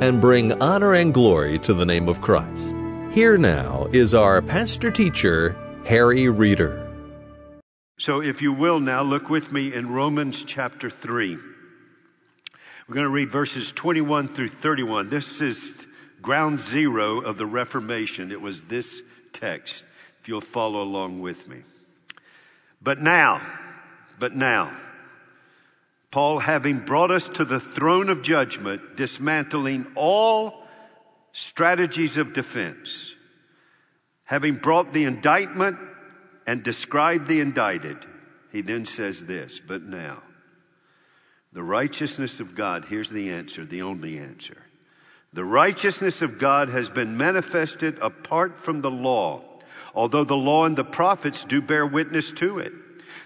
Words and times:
and 0.00 0.20
bring 0.20 0.52
honor 0.62 0.94
and 0.94 1.12
glory 1.12 1.58
to 1.60 1.74
the 1.74 1.84
name 1.84 2.08
of 2.08 2.20
Christ. 2.20 2.74
Here 3.12 3.36
now 3.36 3.88
is 3.92 4.14
our 4.14 4.40
pastor 4.40 4.90
teacher, 4.90 5.56
Harry 5.84 6.28
Reeder. 6.28 6.88
So, 7.98 8.20
if 8.20 8.40
you 8.40 8.52
will 8.52 8.80
now 8.80 9.02
look 9.02 9.28
with 9.28 9.52
me 9.52 9.72
in 9.72 9.92
Romans 9.92 10.42
chapter 10.44 10.90
3. 10.90 11.36
We're 12.88 12.94
going 12.94 13.04
to 13.04 13.10
read 13.10 13.30
verses 13.30 13.70
21 13.72 14.28
through 14.28 14.48
31. 14.48 15.08
This 15.08 15.40
is 15.40 15.86
ground 16.20 16.58
zero 16.58 17.20
of 17.20 17.36
the 17.36 17.46
Reformation. 17.46 18.32
It 18.32 18.40
was 18.40 18.62
this 18.62 19.02
text, 19.32 19.84
if 20.20 20.28
you'll 20.28 20.40
follow 20.40 20.82
along 20.82 21.20
with 21.20 21.46
me. 21.48 21.62
But 22.80 23.00
now, 23.00 23.40
but 24.18 24.34
now, 24.34 24.76
Paul, 26.12 26.40
having 26.40 26.80
brought 26.80 27.10
us 27.10 27.26
to 27.28 27.44
the 27.44 27.58
throne 27.58 28.10
of 28.10 28.20
judgment, 28.20 28.96
dismantling 28.96 29.86
all 29.96 30.62
strategies 31.32 32.18
of 32.18 32.34
defense, 32.34 33.16
having 34.24 34.56
brought 34.56 34.92
the 34.92 35.04
indictment 35.04 35.78
and 36.46 36.62
described 36.62 37.26
the 37.26 37.40
indicted, 37.40 37.96
he 38.52 38.60
then 38.60 38.84
says 38.84 39.24
this, 39.24 39.58
but 39.58 39.82
now, 39.82 40.22
the 41.54 41.62
righteousness 41.62 42.40
of 42.40 42.54
God, 42.54 42.84
here's 42.84 43.10
the 43.10 43.30
answer, 43.30 43.64
the 43.64 43.80
only 43.80 44.18
answer. 44.18 44.58
The 45.32 45.44
righteousness 45.44 46.20
of 46.20 46.38
God 46.38 46.68
has 46.68 46.90
been 46.90 47.16
manifested 47.16 47.98
apart 48.00 48.58
from 48.58 48.82
the 48.82 48.90
law, 48.90 49.42
although 49.94 50.24
the 50.24 50.36
law 50.36 50.66
and 50.66 50.76
the 50.76 50.84
prophets 50.84 51.42
do 51.44 51.62
bear 51.62 51.86
witness 51.86 52.32
to 52.32 52.58
it. 52.58 52.72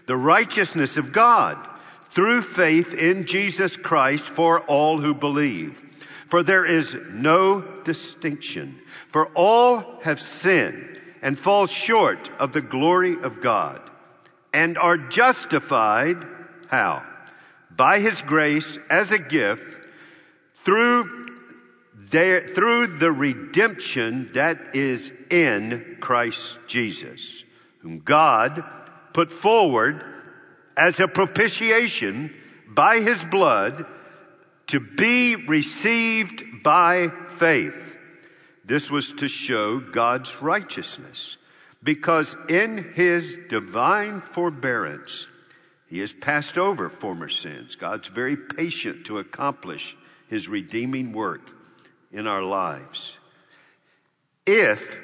The 0.06 0.16
righteousness 0.16 0.96
of 0.96 1.10
God 1.10 1.68
through 2.16 2.40
faith 2.40 2.94
in 2.94 3.26
Jesus 3.26 3.76
Christ 3.76 4.26
for 4.26 4.60
all 4.60 4.98
who 4.98 5.12
believe. 5.12 5.82
For 6.28 6.42
there 6.42 6.64
is 6.64 6.96
no 7.12 7.60
distinction, 7.84 8.80
for 9.08 9.26
all 9.34 10.00
have 10.02 10.18
sinned 10.18 10.98
and 11.20 11.38
fall 11.38 11.66
short 11.66 12.30
of 12.38 12.52
the 12.52 12.62
glory 12.62 13.20
of 13.20 13.42
God 13.42 13.82
and 14.54 14.78
are 14.78 14.96
justified, 14.96 16.26
how? 16.68 17.04
By 17.70 18.00
His 18.00 18.22
grace 18.22 18.78
as 18.88 19.12
a 19.12 19.18
gift 19.18 19.76
through 20.54 21.26
their, 21.92 22.48
through 22.48 22.86
the 22.86 23.12
redemption 23.12 24.30
that 24.32 24.74
is 24.74 25.12
in 25.30 25.98
Christ 26.00 26.60
Jesus, 26.66 27.44
whom 27.80 27.98
God 27.98 28.64
put 29.12 29.30
forward 29.30 30.15
as 30.76 31.00
a 31.00 31.08
propitiation 31.08 32.34
by 32.68 33.00
his 33.00 33.24
blood 33.24 33.86
to 34.68 34.80
be 34.80 35.36
received 35.36 36.62
by 36.62 37.08
faith. 37.28 37.96
This 38.64 38.90
was 38.90 39.12
to 39.14 39.28
show 39.28 39.78
God's 39.78 40.42
righteousness 40.42 41.36
because 41.82 42.34
in 42.48 42.92
his 42.94 43.38
divine 43.48 44.20
forbearance, 44.20 45.28
he 45.88 46.00
has 46.00 46.12
passed 46.12 46.58
over 46.58 46.88
former 46.88 47.28
sins. 47.28 47.76
God's 47.76 48.08
very 48.08 48.36
patient 48.36 49.06
to 49.06 49.18
accomplish 49.18 49.96
his 50.28 50.48
redeeming 50.48 51.12
work 51.12 51.52
in 52.12 52.26
our 52.26 52.42
lives. 52.42 53.16
If 54.44 54.98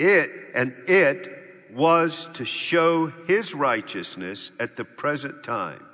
it, 0.00 0.30
and 0.54 0.72
it 0.88 1.39
was 1.74 2.28
to 2.34 2.44
show 2.44 3.06
his 3.26 3.54
righteousness 3.54 4.50
at 4.58 4.76
the 4.76 4.84
present 4.84 5.42
time, 5.42 5.84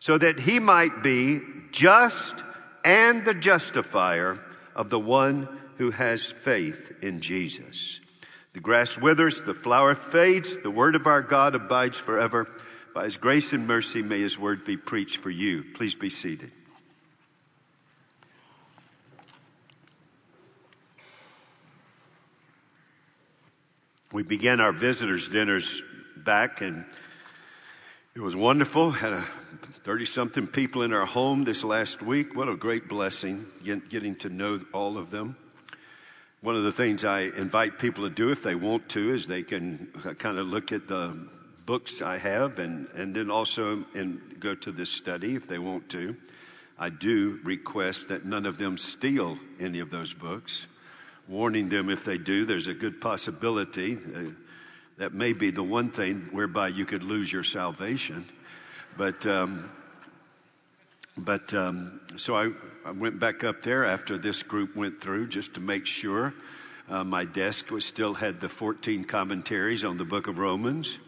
so 0.00 0.18
that 0.18 0.40
he 0.40 0.58
might 0.58 1.02
be 1.02 1.40
just 1.70 2.42
and 2.84 3.24
the 3.24 3.34
justifier 3.34 4.40
of 4.74 4.90
the 4.90 4.98
one 4.98 5.48
who 5.78 5.90
has 5.90 6.26
faith 6.26 6.92
in 7.02 7.20
Jesus. 7.20 8.00
The 8.52 8.60
grass 8.60 8.98
withers, 8.98 9.40
the 9.40 9.54
flower 9.54 9.94
fades, 9.94 10.56
the 10.58 10.70
word 10.70 10.94
of 10.94 11.06
our 11.06 11.22
God 11.22 11.54
abides 11.54 11.96
forever. 11.96 12.48
By 12.94 13.04
his 13.04 13.16
grace 13.16 13.52
and 13.54 13.66
mercy, 13.66 14.02
may 14.02 14.20
his 14.20 14.38
word 14.38 14.64
be 14.64 14.76
preached 14.76 15.18
for 15.18 15.30
you. 15.30 15.64
Please 15.74 15.94
be 15.94 16.10
seated. 16.10 16.52
We 24.12 24.22
began 24.22 24.60
our 24.60 24.72
visitors' 24.72 25.26
dinners 25.26 25.80
back, 26.14 26.60
and 26.60 26.84
it 28.14 28.20
was 28.20 28.36
wonderful. 28.36 28.90
Had 28.90 29.24
30 29.84 30.04
something 30.04 30.46
people 30.46 30.82
in 30.82 30.92
our 30.92 31.06
home 31.06 31.44
this 31.44 31.64
last 31.64 32.02
week. 32.02 32.36
What 32.36 32.46
a 32.46 32.54
great 32.54 32.90
blessing 32.90 33.46
getting 33.64 34.16
to 34.16 34.28
know 34.28 34.60
all 34.74 34.98
of 34.98 35.08
them. 35.08 35.36
One 36.42 36.56
of 36.56 36.62
the 36.62 36.72
things 36.72 37.06
I 37.06 37.20
invite 37.20 37.78
people 37.78 38.06
to 38.06 38.14
do 38.14 38.28
if 38.30 38.42
they 38.42 38.54
want 38.54 38.90
to 38.90 39.14
is 39.14 39.26
they 39.26 39.44
can 39.44 39.88
uh, 40.04 40.12
kind 40.12 40.36
of 40.36 40.46
look 40.46 40.72
at 40.72 40.88
the 40.88 41.16
books 41.64 42.02
I 42.02 42.18
have 42.18 42.58
and, 42.58 42.88
and 42.94 43.14
then 43.16 43.30
also 43.30 43.86
and 43.94 44.38
go 44.38 44.54
to 44.56 44.72
this 44.72 44.90
study 44.90 45.36
if 45.36 45.48
they 45.48 45.58
want 45.58 45.88
to. 45.90 46.16
I 46.78 46.90
do 46.90 47.40
request 47.44 48.08
that 48.08 48.26
none 48.26 48.44
of 48.44 48.58
them 48.58 48.76
steal 48.76 49.38
any 49.58 49.78
of 49.78 49.88
those 49.88 50.12
books 50.12 50.66
warning 51.28 51.68
them 51.68 51.90
if 51.90 52.04
they 52.04 52.18
do, 52.18 52.44
there's 52.44 52.66
a 52.66 52.74
good 52.74 53.00
possibility 53.00 53.96
uh, 53.96 54.30
that 54.98 55.14
may 55.14 55.32
be 55.32 55.50
the 55.50 55.62
one 55.62 55.90
thing 55.90 56.28
whereby 56.32 56.68
you 56.68 56.84
could 56.84 57.02
lose 57.02 57.32
your 57.32 57.42
salvation. 57.42 58.24
But, 58.96 59.26
um, 59.26 59.70
but 61.16 61.52
um, 61.54 62.00
so 62.16 62.36
I, 62.36 62.50
I, 62.84 62.90
went 62.92 63.18
back 63.18 63.42
up 63.42 63.62
there 63.62 63.86
after 63.86 64.18
this 64.18 64.42
group 64.42 64.76
went 64.76 65.00
through 65.00 65.28
just 65.28 65.54
to 65.54 65.60
make 65.60 65.86
sure. 65.86 66.34
Uh, 66.88 67.04
my 67.04 67.24
desk 67.24 67.70
was 67.70 67.84
still 67.84 68.12
had 68.12 68.40
the 68.40 68.48
14 68.48 69.04
commentaries 69.04 69.84
on 69.84 69.96
the 69.96 70.04
book 70.04 70.26
of 70.26 70.38
Romans. 70.38 70.98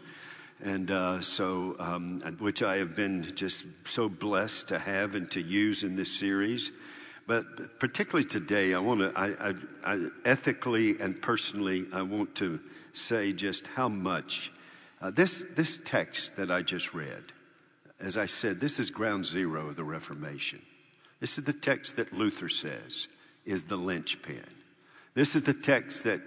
And 0.63 0.89
uh, 0.89 1.21
so, 1.21 1.75
um, 1.79 2.21
which 2.39 2.63
I 2.63 2.77
have 2.77 2.95
been 2.95 3.35
just 3.35 3.65
so 3.83 4.09
blessed 4.09 4.69
to 4.69 4.79
have 4.79 5.13
and 5.13 5.29
to 5.31 5.41
use 5.41 5.83
in 5.83 5.95
this 5.95 6.11
series. 6.11 6.71
But 7.27 7.79
particularly 7.79 8.27
today, 8.27 8.73
I 8.73 8.79
want 8.79 8.99
to, 8.99 9.11
I, 9.15 9.49
I, 9.49 9.53
I, 9.83 10.07
ethically 10.25 10.99
and 10.99 11.19
personally, 11.19 11.85
I 11.91 12.03
want 12.03 12.35
to 12.35 12.59
say 12.93 13.33
just 13.33 13.67
how 13.67 13.89
much 13.89 14.51
uh, 15.01 15.09
this, 15.09 15.43
this 15.55 15.79
text 15.83 16.35
that 16.35 16.51
I 16.51 16.61
just 16.61 16.93
read, 16.93 17.23
as 17.99 18.17
I 18.17 18.27
said, 18.27 18.59
this 18.59 18.79
is 18.79 18.91
ground 18.91 19.25
zero 19.25 19.69
of 19.69 19.75
the 19.75 19.83
Reformation. 19.83 20.61
This 21.19 21.37
is 21.37 21.43
the 21.45 21.53
text 21.53 21.95
that 21.95 22.13
Luther 22.13 22.49
says 22.49 23.07
is 23.45 23.63
the 23.63 23.77
linchpin. 23.77 24.43
This 25.13 25.35
is 25.35 25.43
the 25.43 25.53
text 25.53 26.03
that, 26.03 26.21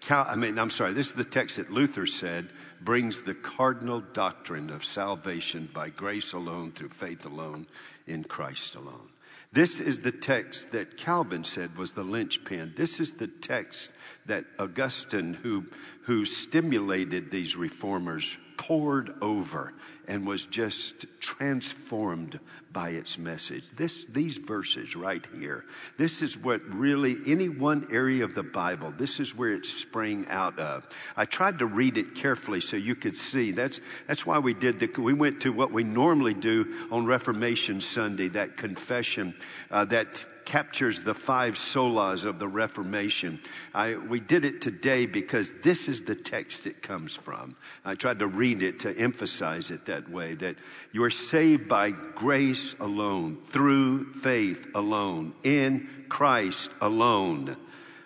Cal, 0.00 0.26
I 0.28 0.34
mean, 0.34 0.58
I'm 0.58 0.70
sorry, 0.70 0.94
this 0.94 1.08
is 1.08 1.14
the 1.14 1.24
text 1.24 1.58
that 1.58 1.70
Luther 1.70 2.06
said 2.06 2.48
brings 2.80 3.22
the 3.22 3.34
cardinal 3.34 4.00
doctrine 4.00 4.70
of 4.70 4.84
salvation 4.84 5.68
by 5.72 5.90
grace 5.90 6.32
alone, 6.32 6.72
through 6.72 6.88
faith 6.88 7.26
alone, 7.26 7.66
in 8.06 8.24
Christ 8.24 8.74
alone. 8.74 9.10
This 9.52 9.80
is 9.80 10.00
the 10.00 10.12
text 10.12 10.70
that 10.72 10.96
Calvin 10.96 11.42
said 11.42 11.76
was 11.76 11.92
the 11.92 12.04
linchpin. 12.04 12.72
This 12.76 13.00
is 13.00 13.12
the 13.12 13.26
text 13.26 13.90
that 14.26 14.44
Augustine, 14.60 15.34
who, 15.34 15.66
who 16.02 16.24
stimulated 16.24 17.30
these 17.30 17.56
reformers, 17.56 18.36
pored 18.56 19.12
over 19.20 19.72
and 20.06 20.24
was 20.24 20.46
just 20.46 21.06
transformed 21.18 22.38
by 22.72 22.90
its 22.90 23.18
message. 23.18 23.64
This, 23.76 24.04
these 24.04 24.36
verses 24.36 24.94
right 24.94 25.24
here, 25.38 25.64
this 25.98 26.22
is 26.22 26.36
what 26.36 26.62
really, 26.68 27.16
any 27.26 27.48
one 27.48 27.88
area 27.90 28.24
of 28.24 28.34
the 28.34 28.42
Bible, 28.42 28.92
this 28.96 29.18
is 29.18 29.34
where 29.34 29.50
it 29.50 29.66
sprang 29.66 30.26
out 30.28 30.58
of. 30.58 30.86
I 31.16 31.24
tried 31.24 31.58
to 31.60 31.66
read 31.66 31.98
it 31.98 32.14
carefully 32.14 32.60
so 32.60 32.76
you 32.76 32.94
could 32.94 33.16
see. 33.16 33.50
That's, 33.50 33.80
that's 34.06 34.24
why 34.24 34.38
we 34.38 34.54
did 34.54 34.78
the, 34.78 34.88
we 35.00 35.14
went 35.14 35.40
to 35.42 35.52
what 35.52 35.72
we 35.72 35.82
normally 35.82 36.34
do 36.34 36.88
on 36.90 37.06
Reformation 37.06 37.80
Sunday, 37.80 38.28
that 38.28 38.56
confession, 38.56 39.34
uh, 39.70 39.84
that 39.86 40.26
captures 40.50 40.98
the 41.00 41.14
five 41.14 41.54
solas 41.54 42.24
of 42.24 42.40
the 42.40 42.48
Reformation. 42.48 43.38
I, 43.72 43.94
we 43.94 44.18
did 44.18 44.44
it 44.44 44.60
today 44.60 45.06
because 45.06 45.52
this 45.62 45.86
is 45.86 46.02
the 46.02 46.16
text 46.16 46.66
it 46.66 46.82
comes 46.82 47.14
from. 47.14 47.54
I 47.84 47.94
tried 47.94 48.18
to 48.18 48.26
read 48.26 48.62
it 48.64 48.80
to 48.80 48.96
emphasize 48.98 49.70
it 49.70 49.86
that 49.86 50.10
way 50.10 50.34
that 50.34 50.56
you 50.90 51.04
are 51.04 51.10
saved 51.10 51.68
by 51.68 51.92
grace 51.92 52.59
alone, 52.80 53.38
through 53.44 54.12
faith 54.12 54.68
alone, 54.74 55.34
in 55.42 55.88
Christ 56.08 56.70
alone. 56.80 57.56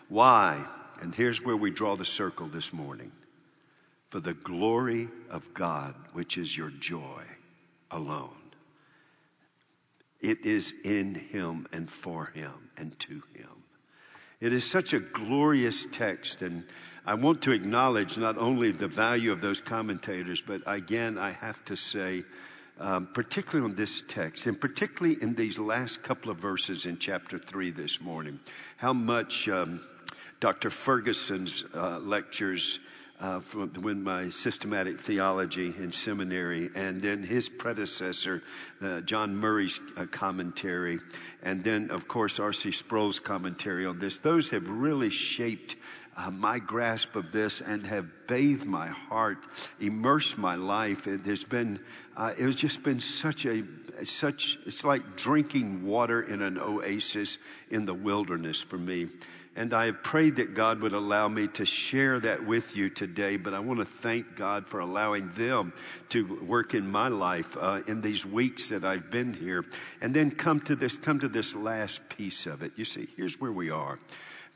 Why? 0.09 0.65
And 1.01 1.15
here's 1.15 1.43
where 1.43 1.57
we 1.57 1.71
draw 1.71 1.97
the 1.97 2.05
circle 2.05 2.47
this 2.47 2.73
morning 2.73 3.13
for 4.07 4.21
the 4.21 4.35
glory 4.35 5.09
of 5.31 5.53
God, 5.55 5.95
which 6.13 6.39
is 6.39 6.57
your 6.57 6.71
joy 6.71 7.23
alone. 7.91 8.31
It 10.21 10.47
is 10.47 10.73
in 10.85 11.15
Him 11.15 11.67
and 11.73 11.91
for 11.91 12.27
Him 12.27 12.71
and 12.77 12.99
to 13.01 13.23
Him. 13.35 13.65
It 14.41 14.53
is 14.53 14.65
such 14.65 14.93
a 14.93 15.01
glorious 15.01 15.87
text, 15.91 16.43
and 16.43 16.65
I 17.07 17.15
want 17.15 17.43
to 17.43 17.53
acknowledge 17.53 18.19
not 18.19 18.39
only 18.39 18.73
the 18.73 18.89
value 18.89 19.33
of 19.33 19.41
those 19.41 19.61
commentators, 19.61 20.41
but 20.41 20.61
again, 20.67 21.19
I 21.19 21.33
have 21.33 21.65
to 21.67 21.77
say, 21.77 22.25
um, 22.79 23.09
particularly 23.13 23.71
on 23.71 23.77
this 23.77 24.03
text, 24.07 24.47
and 24.47 24.61
particularly 24.61 25.21
in 25.23 25.35
these 25.35 25.59
last 25.59 26.03
couple 26.03 26.31
of 26.31 26.39
verses 26.39 26.87
in 26.87 26.99
chapter 26.99 27.39
3 27.39 27.71
this 27.71 28.01
morning, 28.01 28.41
how 28.77 28.93
much 28.93 29.49
um, 29.49 29.81
Dr. 30.41 30.71
Ferguson's 30.71 31.65
uh, 31.75 31.99
lectures 31.99 32.81
uh, 33.21 33.41
from 33.41 33.71
when 33.81 34.03
my 34.03 34.29
systematic 34.29 35.01
theology 35.01 35.73
in 35.79 35.93
seminary, 35.93 36.69
and 36.75 37.01
then 37.01 37.23
his 37.23 37.49
predecessor, 37.49 38.43
uh, 38.83 39.01
John 39.03 39.37
Murray's 39.37 39.81
uh, 39.97 40.07
commentary, 40.07 40.99
and 41.43 41.63
then, 41.63 41.91
of 41.91 42.09
course, 42.09 42.41
R.C. 42.41 42.73
Sproul's 42.73 43.21
commentary 43.21 43.87
on 43.87 43.99
this. 43.99 44.19
Those 44.19 44.51
have 44.51 44.69
really 44.69 45.11
shaped 45.11 45.77
uh, 46.17 46.31
my 46.31 46.59
grasp 46.59 47.17
of 47.17 47.33
this 47.33 47.61
and 47.61 47.87
have 47.87 48.07
bathed 48.27 48.67
my 48.67 48.89
heart, 48.89 49.39
immersed 49.81 50.39
my 50.39 50.55
life. 50.57 51.07
It 51.07 51.27
has 51.27 51.45
been, 51.45 51.81
uh, 52.17 52.33
it 52.37 52.45
has 52.45 52.55
just 52.55 52.83
been 52.83 53.01
such 53.01 53.47
a, 53.47 53.65
such, 54.05 54.59
it's 54.67 54.85
like 54.85 55.17
drinking 55.17 55.85
water 55.85 56.23
in 56.23 56.43
an 56.43 56.59
oasis 56.59 57.39
in 57.71 57.85
the 57.85 57.95
wilderness 57.95 58.61
for 58.61 58.79
me. 58.79 59.09
And 59.57 59.73
I 59.73 59.87
have 59.87 60.03
prayed 60.03 60.37
that 60.37 60.55
God 60.55 60.81
would 60.81 60.95
allow 60.95 61.29
me 61.29 61.47
to 61.49 61.65
share 61.65 62.19
that 62.21 62.45
with 62.45 62.77
you 62.77 62.91
today. 62.91 63.37
But 63.37 63.55
I 63.55 63.61
want 63.61 63.79
to 63.79 63.85
thank 63.85 64.35
God 64.35 64.67
for 64.67 64.81
allowing 64.81 65.29
them 65.31 65.73
to 66.09 66.41
work 66.43 66.75
in 66.75 66.91
my 66.91 67.07
life 67.07 67.57
uh, 67.61 67.83
in 67.87 68.01
these 68.01 68.27
weeks 68.27 68.71
that 68.71 68.85
I've 68.85 69.11
been 69.11 69.33
here. 69.33 69.65
And 70.01 70.13
then 70.13 70.33
come 70.33 70.61
to 70.63 70.75
this, 70.75 70.97
come 70.97 71.21
to 71.21 71.29
this 71.29 71.55
last 71.55 72.09
piece 72.09 72.47
of 72.47 72.63
it. 72.63 72.73
You 72.75 72.85
see, 72.85 73.07
here's 73.17 73.41
where 73.41 73.53
we 73.53 73.71
are. 73.71 74.01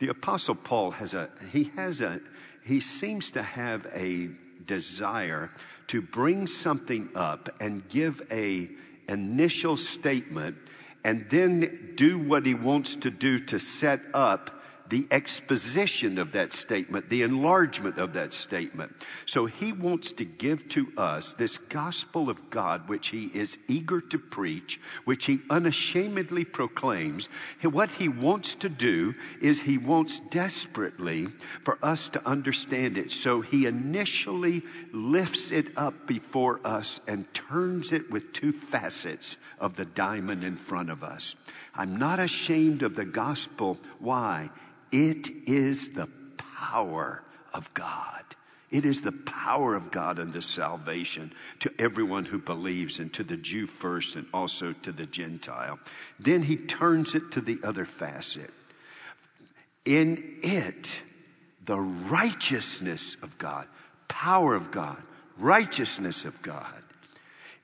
The 0.00 0.08
apostle 0.08 0.56
Paul 0.56 0.90
has 0.93 1.14
a, 1.14 1.31
he 1.52 1.70
has 1.76 2.00
a, 2.00 2.20
he 2.64 2.81
seems 2.81 3.31
to 3.31 3.43
have 3.43 3.87
a 3.94 4.31
desire 4.68 5.50
to 5.88 6.00
bring 6.00 6.46
something 6.46 7.08
up 7.16 7.48
and 7.60 7.88
give 7.88 8.22
a 8.30 8.70
initial 9.08 9.76
statement 9.76 10.56
and 11.02 11.28
then 11.30 11.94
do 11.96 12.18
what 12.18 12.46
he 12.46 12.54
wants 12.54 12.94
to 12.94 13.10
do 13.10 13.38
to 13.38 13.58
set 13.58 14.00
up 14.14 14.57
the 14.88 15.06
exposition 15.11 16.19
of 16.19 16.32
that 16.32 16.52
statement, 16.52 17.08
the 17.08 17.23
enlargement 17.23 17.99
of 17.99 18.14
that 18.14 18.32
statement. 18.32 18.94
So 19.26 19.46
he 19.46 19.73
wants 19.73 20.12
to 20.12 20.25
give 20.25 20.69
to 20.70 20.93
us 20.96 21.35
this 21.35 21.58
gospel 21.58 22.31
of 22.31 22.50
God, 22.50 22.88
which 22.88 23.08
he 23.08 23.26
is 23.26 23.58
eager 23.69 24.00
to 24.00 24.19
preach, 24.19 24.81
which 25.05 25.26
he 25.26 25.40
unashamedly 25.50 26.44
proclaims. 26.44 27.29
What 27.62 27.90
he 27.90 28.08
wants 28.08 28.55
to 28.56 28.69
do 28.69 29.14
is 29.40 29.61
he 29.61 29.79
wants 29.79 30.20
desperately 30.31 31.29
for 31.64 31.79
us 31.82 32.08
to 32.11 32.26
understand 32.26 32.99
it. 32.99 33.11
So 33.11 33.40
he 33.40 33.67
initially 33.67 34.62
lifts 34.93 35.50
it 35.50 35.76
up 35.76 36.06
before 36.06 36.61
us 36.64 37.00
and 37.06 37.32
turns 37.35 37.93
it 37.93 38.11
with 38.11 38.32
two 38.32 38.52
facets 38.52 39.37
of 39.58 39.76
the 39.76 39.85
diamond 39.85 40.44
in 40.44 40.56
front 40.56 40.90
of 40.90 41.02
us. 41.02 41.35
I'm 41.75 41.96
not 41.96 42.19
ashamed 42.20 42.82
of 42.82 42.94
the 42.94 43.05
gospel. 43.05 43.79
Why? 43.99 44.50
It 44.93 45.29
is 45.49 45.90
the 45.90 46.08
power 46.37 47.23
of 47.52 47.73
God. 47.75 48.25
It 48.70 48.85
is 48.85 49.00
the 49.00 49.12
power 49.12 49.75
of 49.75 49.90
God 49.90 50.20
unto 50.20 50.43
salvation 50.43 51.32
to 51.61 51.73
everyone 51.79 52.26
who 52.26 52.38
believes 52.38 52.99
and 52.99 53.12
to 53.14 53.25
the 53.25 53.37
Jew 53.37 53.67
first 53.67 54.17
and 54.17 54.26
also 54.35 54.73
to 54.73 54.93
the 54.93 55.06
Gentile. 55.06 55.79
Then 56.20 56.43
he 56.43 56.56
turns 56.56 57.14
it 57.14 57.31
to 57.32 57.40
the 57.40 57.58
other 57.64 57.87
facet. 57.87 58.50
In 59.87 60.40
it, 60.43 61.00
the 61.64 61.81
righteousness 61.81 63.17
of 63.23 63.38
God, 63.38 63.67
power 64.06 64.55
of 64.55 64.70
God, 64.70 65.02
righteousness 65.38 66.26
of 66.26 66.43
God 66.43 66.67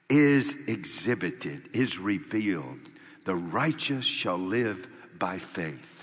is 0.08 0.56
exhibited, 0.66 1.68
is 1.74 1.98
revealed. 1.98 2.80
The 3.24 3.34
righteous 3.34 4.06
shall 4.06 4.38
live 4.38 4.86
by 5.18 5.38
faith. 5.38 5.93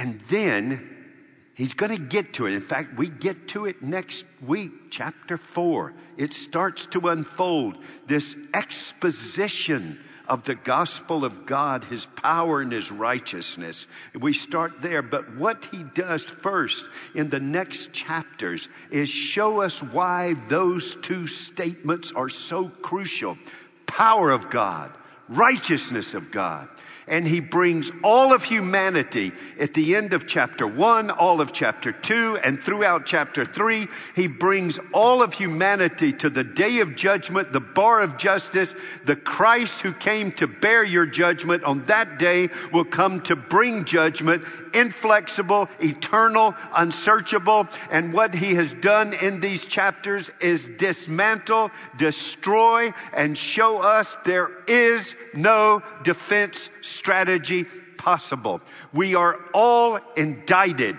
And 0.00 0.18
then 0.30 0.88
he's 1.52 1.74
going 1.74 1.94
to 1.94 2.02
get 2.02 2.32
to 2.34 2.46
it. 2.46 2.54
In 2.54 2.62
fact, 2.62 2.96
we 2.96 3.10
get 3.10 3.48
to 3.48 3.66
it 3.66 3.82
next 3.82 4.24
week, 4.40 4.72
chapter 4.88 5.36
four. 5.36 5.92
It 6.16 6.32
starts 6.32 6.86
to 6.86 7.08
unfold 7.08 7.76
this 8.06 8.34
exposition 8.54 10.02
of 10.26 10.44
the 10.44 10.54
gospel 10.54 11.22
of 11.22 11.44
God, 11.44 11.84
his 11.84 12.06
power 12.06 12.62
and 12.62 12.72
his 12.72 12.90
righteousness. 12.90 13.86
We 14.18 14.32
start 14.32 14.80
there, 14.80 15.02
but 15.02 15.36
what 15.36 15.66
he 15.66 15.82
does 15.82 16.24
first 16.24 16.82
in 17.14 17.28
the 17.28 17.40
next 17.40 17.92
chapters 17.92 18.70
is 18.90 19.10
show 19.10 19.60
us 19.60 19.82
why 19.82 20.32
those 20.48 20.94
two 21.02 21.26
statements 21.26 22.10
are 22.12 22.30
so 22.30 22.68
crucial. 22.68 23.36
Power 23.84 24.30
of 24.30 24.48
God, 24.48 24.96
righteousness 25.30 26.14
of 26.14 26.30
God 26.30 26.68
and 27.10 27.26
he 27.26 27.40
brings 27.40 27.90
all 28.04 28.32
of 28.32 28.44
humanity 28.44 29.32
at 29.58 29.74
the 29.74 29.96
end 29.96 30.12
of 30.12 30.26
chapter 30.26 30.66
one, 30.66 31.10
all 31.10 31.40
of 31.40 31.52
chapter 31.52 31.90
two, 31.90 32.38
and 32.38 32.62
throughout 32.62 33.04
chapter 33.04 33.44
three. 33.44 33.88
He 34.14 34.28
brings 34.28 34.78
all 34.94 35.20
of 35.20 35.34
humanity 35.34 36.12
to 36.14 36.30
the 36.30 36.44
day 36.44 36.78
of 36.78 36.94
judgment, 36.94 37.52
the 37.52 37.60
bar 37.60 38.00
of 38.00 38.16
justice. 38.16 38.76
The 39.04 39.16
Christ 39.16 39.80
who 39.80 39.92
came 39.92 40.30
to 40.32 40.46
bear 40.46 40.84
your 40.84 41.04
judgment 41.04 41.64
on 41.64 41.82
that 41.84 42.20
day 42.20 42.48
will 42.72 42.84
come 42.84 43.20
to 43.22 43.34
bring 43.34 43.84
judgment, 43.84 44.44
inflexible, 44.72 45.68
eternal, 45.80 46.54
unsearchable. 46.76 47.66
And 47.90 48.12
what 48.12 48.32
he 48.34 48.54
has 48.54 48.72
done 48.74 49.14
in 49.14 49.40
these 49.40 49.66
chapters 49.66 50.30
is 50.40 50.68
dismantle, 50.78 51.72
destroy, 51.98 52.92
and 53.12 53.36
show 53.36 53.82
us 53.82 54.16
there 54.24 54.50
is 54.68 55.16
no 55.34 55.82
defense 56.02 56.70
strategy 56.80 57.64
possible. 57.96 58.60
We 58.92 59.14
are 59.14 59.38
all 59.52 59.98
indicted. 60.16 60.96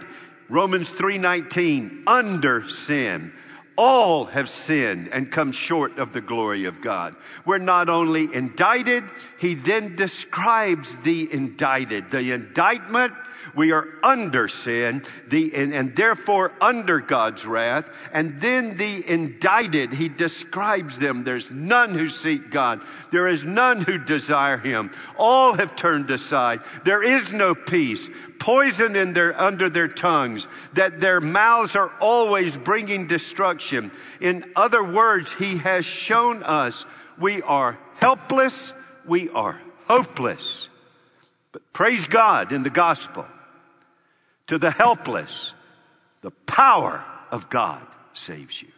Romans 0.50 0.90
3:19 0.90 2.04
under 2.08 2.68
sin. 2.68 3.34
All 3.78 4.26
have 4.26 4.50
sinned 4.50 5.08
and 5.12 5.32
come 5.32 5.52
short 5.52 5.98
of 5.98 6.14
the 6.14 6.22
glory 6.22 6.66
of 6.66 6.82
God. 6.82 7.16
We're 7.46 7.58
not 7.58 7.90
only 7.90 8.28
indicted, 8.32 9.04
he 9.40 9.56
then 9.56 9.96
describes 9.96 10.98
the 10.98 11.32
indicted. 11.32 12.12
The 12.12 12.32
indictment 12.32 13.14
we 13.56 13.72
are 13.72 13.88
under 14.04 14.48
sin, 14.48 15.04
the, 15.28 15.54
and, 15.56 15.74
and 15.74 15.96
therefore 15.96 16.54
under 16.62 17.00
God's 17.00 17.46
wrath. 17.46 17.90
And 18.12 18.40
then 18.40 18.78
the 18.78 19.10
indicted, 19.10 19.94
he 19.94 20.10
describes 20.10 20.98
them. 20.98 21.24
There's 21.24 21.50
none 21.52 21.94
who 21.94 22.08
seek 22.08 22.50
God. 22.50 22.82
There 23.12 23.28
is 23.28 23.44
none 23.44 23.82
who 23.82 23.98
desire 23.98 24.58
him. 24.58 24.92
All 25.18 25.54
have 25.54 25.76
turned 25.76 26.10
aside. 26.12 26.62
There 26.84 27.04
is 27.04 27.32
no 27.32 27.56
peace. 27.56 28.10
Poison 28.40 28.96
in 28.96 29.14
their, 29.14 29.40
under 29.40 29.70
their 29.70 29.88
tongues, 29.88 30.48
that 30.74 31.00
their 31.00 31.22
mouths 31.22 31.76
are 31.76 31.92
always 32.00 32.58
bringing 32.58 33.06
destruction. 33.06 33.92
In 34.20 34.52
other 34.56 34.84
words, 34.84 35.32
he 35.32 35.58
has 35.58 35.86
shown 35.86 36.42
us 36.42 36.86
we 37.20 37.44
are 37.44 37.78
helpless, 38.00 38.74
we 39.06 39.30
are 39.30 39.62
hopeless. 39.86 40.71
But 41.52 41.74
praise 41.74 42.08
God 42.08 42.52
in 42.52 42.64
the 42.64 42.70
gospel 42.70 43.26
to 44.48 44.58
the 44.58 44.72
helpless, 44.72 45.54
the 46.22 46.32
power 46.32 47.04
of 47.30 47.50
God 47.50 47.86
saves 48.14 48.62
you. 48.62 48.70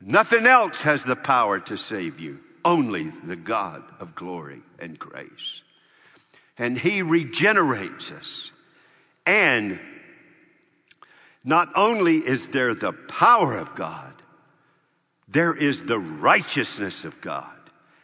Nothing 0.00 0.46
else 0.46 0.80
has 0.82 1.04
the 1.04 1.16
power 1.16 1.60
to 1.60 1.76
save 1.76 2.18
you, 2.18 2.40
only 2.64 3.12
the 3.24 3.36
God 3.36 3.82
of 4.00 4.14
glory 4.14 4.62
and 4.78 4.98
grace. 4.98 5.62
And 6.56 6.78
He 6.78 7.02
regenerates 7.02 8.10
us. 8.10 8.52
And 9.26 9.78
not 11.44 11.68
only 11.76 12.16
is 12.16 12.48
there 12.48 12.74
the 12.74 12.92
power 12.92 13.56
of 13.56 13.74
God, 13.74 14.12
there 15.28 15.54
is 15.54 15.82
the 15.82 15.98
righteousness 15.98 17.04
of 17.04 17.20
God. 17.20 17.59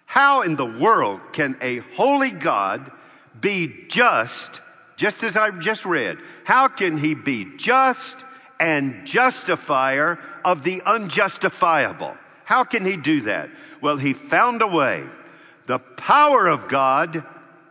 How 0.06 0.42
in 0.42 0.56
the 0.56 0.64
world 0.64 1.20
can 1.32 1.58
a 1.60 1.78
holy 1.78 2.30
God 2.30 2.90
be 3.38 3.86
just 3.88 4.62
just 4.96 5.22
as 5.22 5.36
I've 5.36 5.60
just 5.60 5.84
read. 5.84 6.18
How 6.44 6.68
can 6.68 6.96
he 6.96 7.14
be 7.14 7.56
just 7.56 8.24
and 8.58 9.06
justifier 9.06 10.18
of 10.44 10.62
the 10.62 10.82
unjustifiable? 10.84 12.16
How 12.44 12.64
can 12.64 12.84
he 12.84 12.96
do 12.96 13.22
that? 13.22 13.50
Well, 13.80 13.96
he 13.96 14.14
found 14.14 14.62
a 14.62 14.66
way. 14.66 15.04
The 15.66 15.78
power 15.78 16.46
of 16.46 16.68
God 16.68 17.24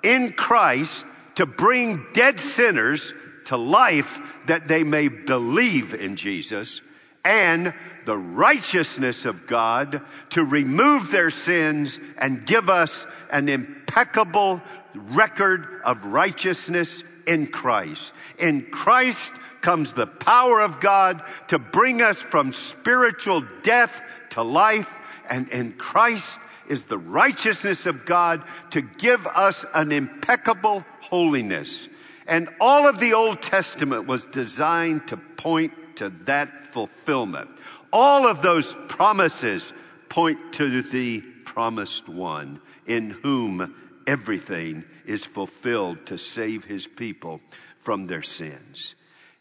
in 0.04 0.34
Christ 0.34 1.06
to 1.36 1.46
bring 1.46 2.06
dead 2.14 2.40
sinners 2.40 3.14
to 3.46 3.58
life 3.58 4.20
that 4.46 4.68
they 4.68 4.84
may 4.84 5.08
believe 5.08 5.94
in 5.94 6.16
Jesus 6.16 6.82
and 7.26 7.74
the 8.06 8.18
righteousness 8.18 9.26
of 9.26 9.48
God 9.48 10.02
to 10.30 10.44
remove 10.44 11.10
their 11.10 11.32
sins 11.32 12.00
and 12.20 12.46
give 12.46 12.70
us 12.70 13.08
an 13.32 13.50
impeccable 13.50 14.62
record 14.94 15.82
of 15.84 16.06
righteousness 16.06 17.04
in 17.26 17.48
Christ. 17.48 18.14
In 18.38 18.68
Christ 18.68 19.34
comes 19.62 19.92
the 19.92 20.06
power 20.06 20.62
of 20.62 20.80
God 20.80 21.24
to 21.48 21.58
bring 21.58 22.04
us 22.04 22.22
from 22.22 22.52
spiritual 22.52 23.44
death 23.64 24.04
to 24.30 24.44
life, 24.44 24.94
and 25.28 25.50
in 25.50 25.74
Christ 25.74 26.40
is 26.70 26.84
the 26.84 27.00
righteousness 27.00 27.88
of 27.88 28.06
God 28.06 28.44
to 28.70 28.82
give 28.82 29.26
us 29.26 29.66
an 29.74 29.92
impeccable 29.92 30.86
holiness. 31.02 31.90
And 32.28 32.50
all 32.60 32.88
of 32.88 33.00
the 33.00 33.14
Old 33.14 33.42
Testament 33.42 34.08
was 34.08 34.28
designed 34.28 35.08
to 35.08 35.18
point 35.18 35.74
to 35.98 36.10
that 36.26 36.68
fulfillment. 36.68 37.50
All 37.92 38.28
of 38.28 38.42
those 38.42 38.76
promises 38.88 39.72
point 40.10 40.54
to 40.54 40.82
the 40.82 41.22
promised 41.22 42.10
one 42.10 42.60
in 42.86 43.10
whom 43.10 43.76
everything 44.08 44.84
is 45.06 45.24
fulfilled 45.24 46.06
to 46.08 46.18
save 46.18 46.66
his 46.66 46.88
people 46.88 47.42
from 47.78 48.08
their 48.08 48.24
sins. 48.24 48.96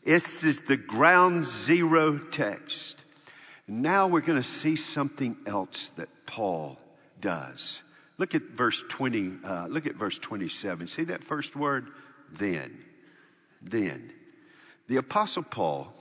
This 0.04 0.44
is 0.44 0.60
the 0.62 0.76
ground 0.76 1.44
zero 1.44 2.18
text. 2.18 3.04
Now 3.66 4.06
we're 4.06 4.20
going 4.20 4.40
to 4.40 4.48
see 4.48 4.76
something 4.76 5.36
else 5.46 5.88
that 5.96 6.08
Paul 6.26 6.78
does. 7.20 7.82
Look 8.18 8.34
at 8.34 8.42
verse 8.42 8.82
20, 8.88 9.32
uh, 9.44 9.66
look 9.68 9.86
at 9.86 9.96
verse 9.96 10.18
27. 10.18 10.86
See 10.88 11.04
that 11.04 11.24
first 11.24 11.56
word? 11.56 11.88
Then. 12.32 12.84
Then. 13.62 14.12
The 14.86 14.96
apostle 14.96 15.42
Paul 15.42 15.92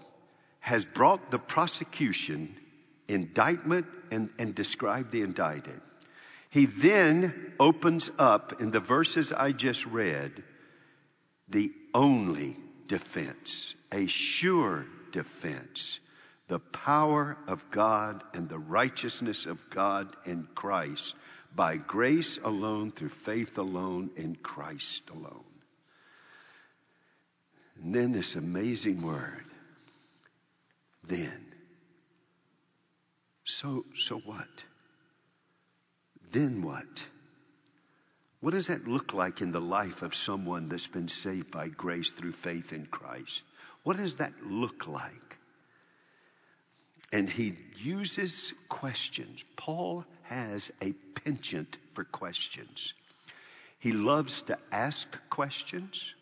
has 0.64 0.86
brought 0.86 1.30
the 1.30 1.38
prosecution, 1.38 2.56
indictment, 3.10 3.86
and, 4.12 4.30
and 4.40 4.56
described 4.56 5.12
the 5.12 5.22
indicted. 5.22 5.82
He 6.50 6.68
then 6.68 7.52
opens 7.60 8.10
up 8.18 8.62
in 8.62 8.72
the 8.72 8.80
verses 8.80 9.34
I 9.34 9.52
just 9.52 9.86
read 9.86 10.42
the 11.50 11.74
only 11.94 12.56
defense, 12.88 13.76
a 13.92 14.06
sure 14.06 14.86
defense, 15.12 16.00
the 16.48 16.60
power 16.60 17.38
of 17.46 17.70
God 17.70 18.24
and 18.34 18.48
the 18.48 18.58
righteousness 18.58 19.46
of 19.46 19.70
God 19.70 20.16
in 20.26 20.48
Christ 20.56 21.16
by 21.54 21.76
grace 21.76 22.40
alone, 22.42 22.92
through 22.92 23.10
faith 23.10 23.58
alone, 23.58 24.12
in 24.16 24.38
Christ 24.38 25.10
alone. 25.10 25.44
And 27.82 27.94
then 27.94 28.14
this 28.14 28.38
amazing 28.38 29.02
word, 29.02 29.44
then. 31.08 31.46
So, 33.44 33.86
so 33.96 34.18
what? 34.20 34.64
Then 36.32 36.62
what? 36.62 37.06
What 38.40 38.52
does 38.52 38.68
that 38.68 38.88
look 38.88 39.14
like 39.14 39.42
in 39.42 39.52
the 39.52 39.62
life 39.62 40.02
of 40.02 40.16
someone 40.16 40.68
that's 40.68 40.88
been 40.88 41.08
saved 41.08 41.52
by 41.52 41.70
grace 41.70 42.12
through 42.12 42.34
faith 42.34 42.74
in 42.74 42.88
Christ? 42.88 43.44
What 43.84 43.98
does 43.98 44.16
that 44.16 44.34
look 44.46 44.88
like? 44.88 45.38
And 47.14 47.30
he 47.30 47.56
uses 47.78 48.54
questions. 48.70 49.46
Paul 49.56 50.04
has 50.24 50.72
a 50.82 50.94
penchant 51.24 51.78
for 51.94 52.04
questions. 52.04 52.94
He 53.80 53.92
loves 53.92 54.42
to 54.44 54.58
ask 54.72 55.08
questions. 55.30 56.16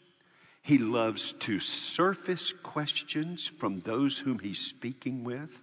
He 0.61 0.77
loves 0.77 1.33
to 1.39 1.59
surface 1.59 2.53
questions 2.53 3.47
from 3.47 3.79
those 3.79 4.17
whom 4.17 4.39
he's 4.39 4.59
speaking 4.59 5.23
with. 5.23 5.61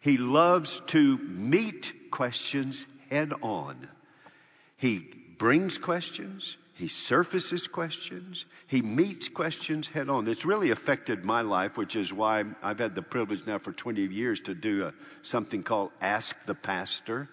He 0.00 0.16
loves 0.16 0.80
to 0.88 1.18
meet 1.18 2.10
questions 2.10 2.86
head 3.10 3.32
on. 3.42 3.88
He 4.76 4.98
brings 5.38 5.78
questions. 5.78 6.56
He 6.74 6.88
surfaces 6.88 7.66
questions. 7.66 8.44
He 8.66 8.82
meets 8.82 9.28
questions 9.28 9.88
head 9.88 10.08
on. 10.08 10.28
It's 10.28 10.44
really 10.44 10.70
affected 10.70 11.24
my 11.24 11.40
life, 11.40 11.76
which 11.76 11.96
is 11.96 12.12
why 12.12 12.44
I've 12.62 12.78
had 12.78 12.94
the 12.94 13.02
privilege 13.02 13.46
now 13.46 13.58
for 13.58 13.72
20 13.72 14.02
years 14.02 14.40
to 14.42 14.54
do 14.54 14.86
a, 14.86 14.94
something 15.22 15.62
called 15.62 15.90
Ask 16.00 16.36
the 16.46 16.54
Pastor 16.54 17.28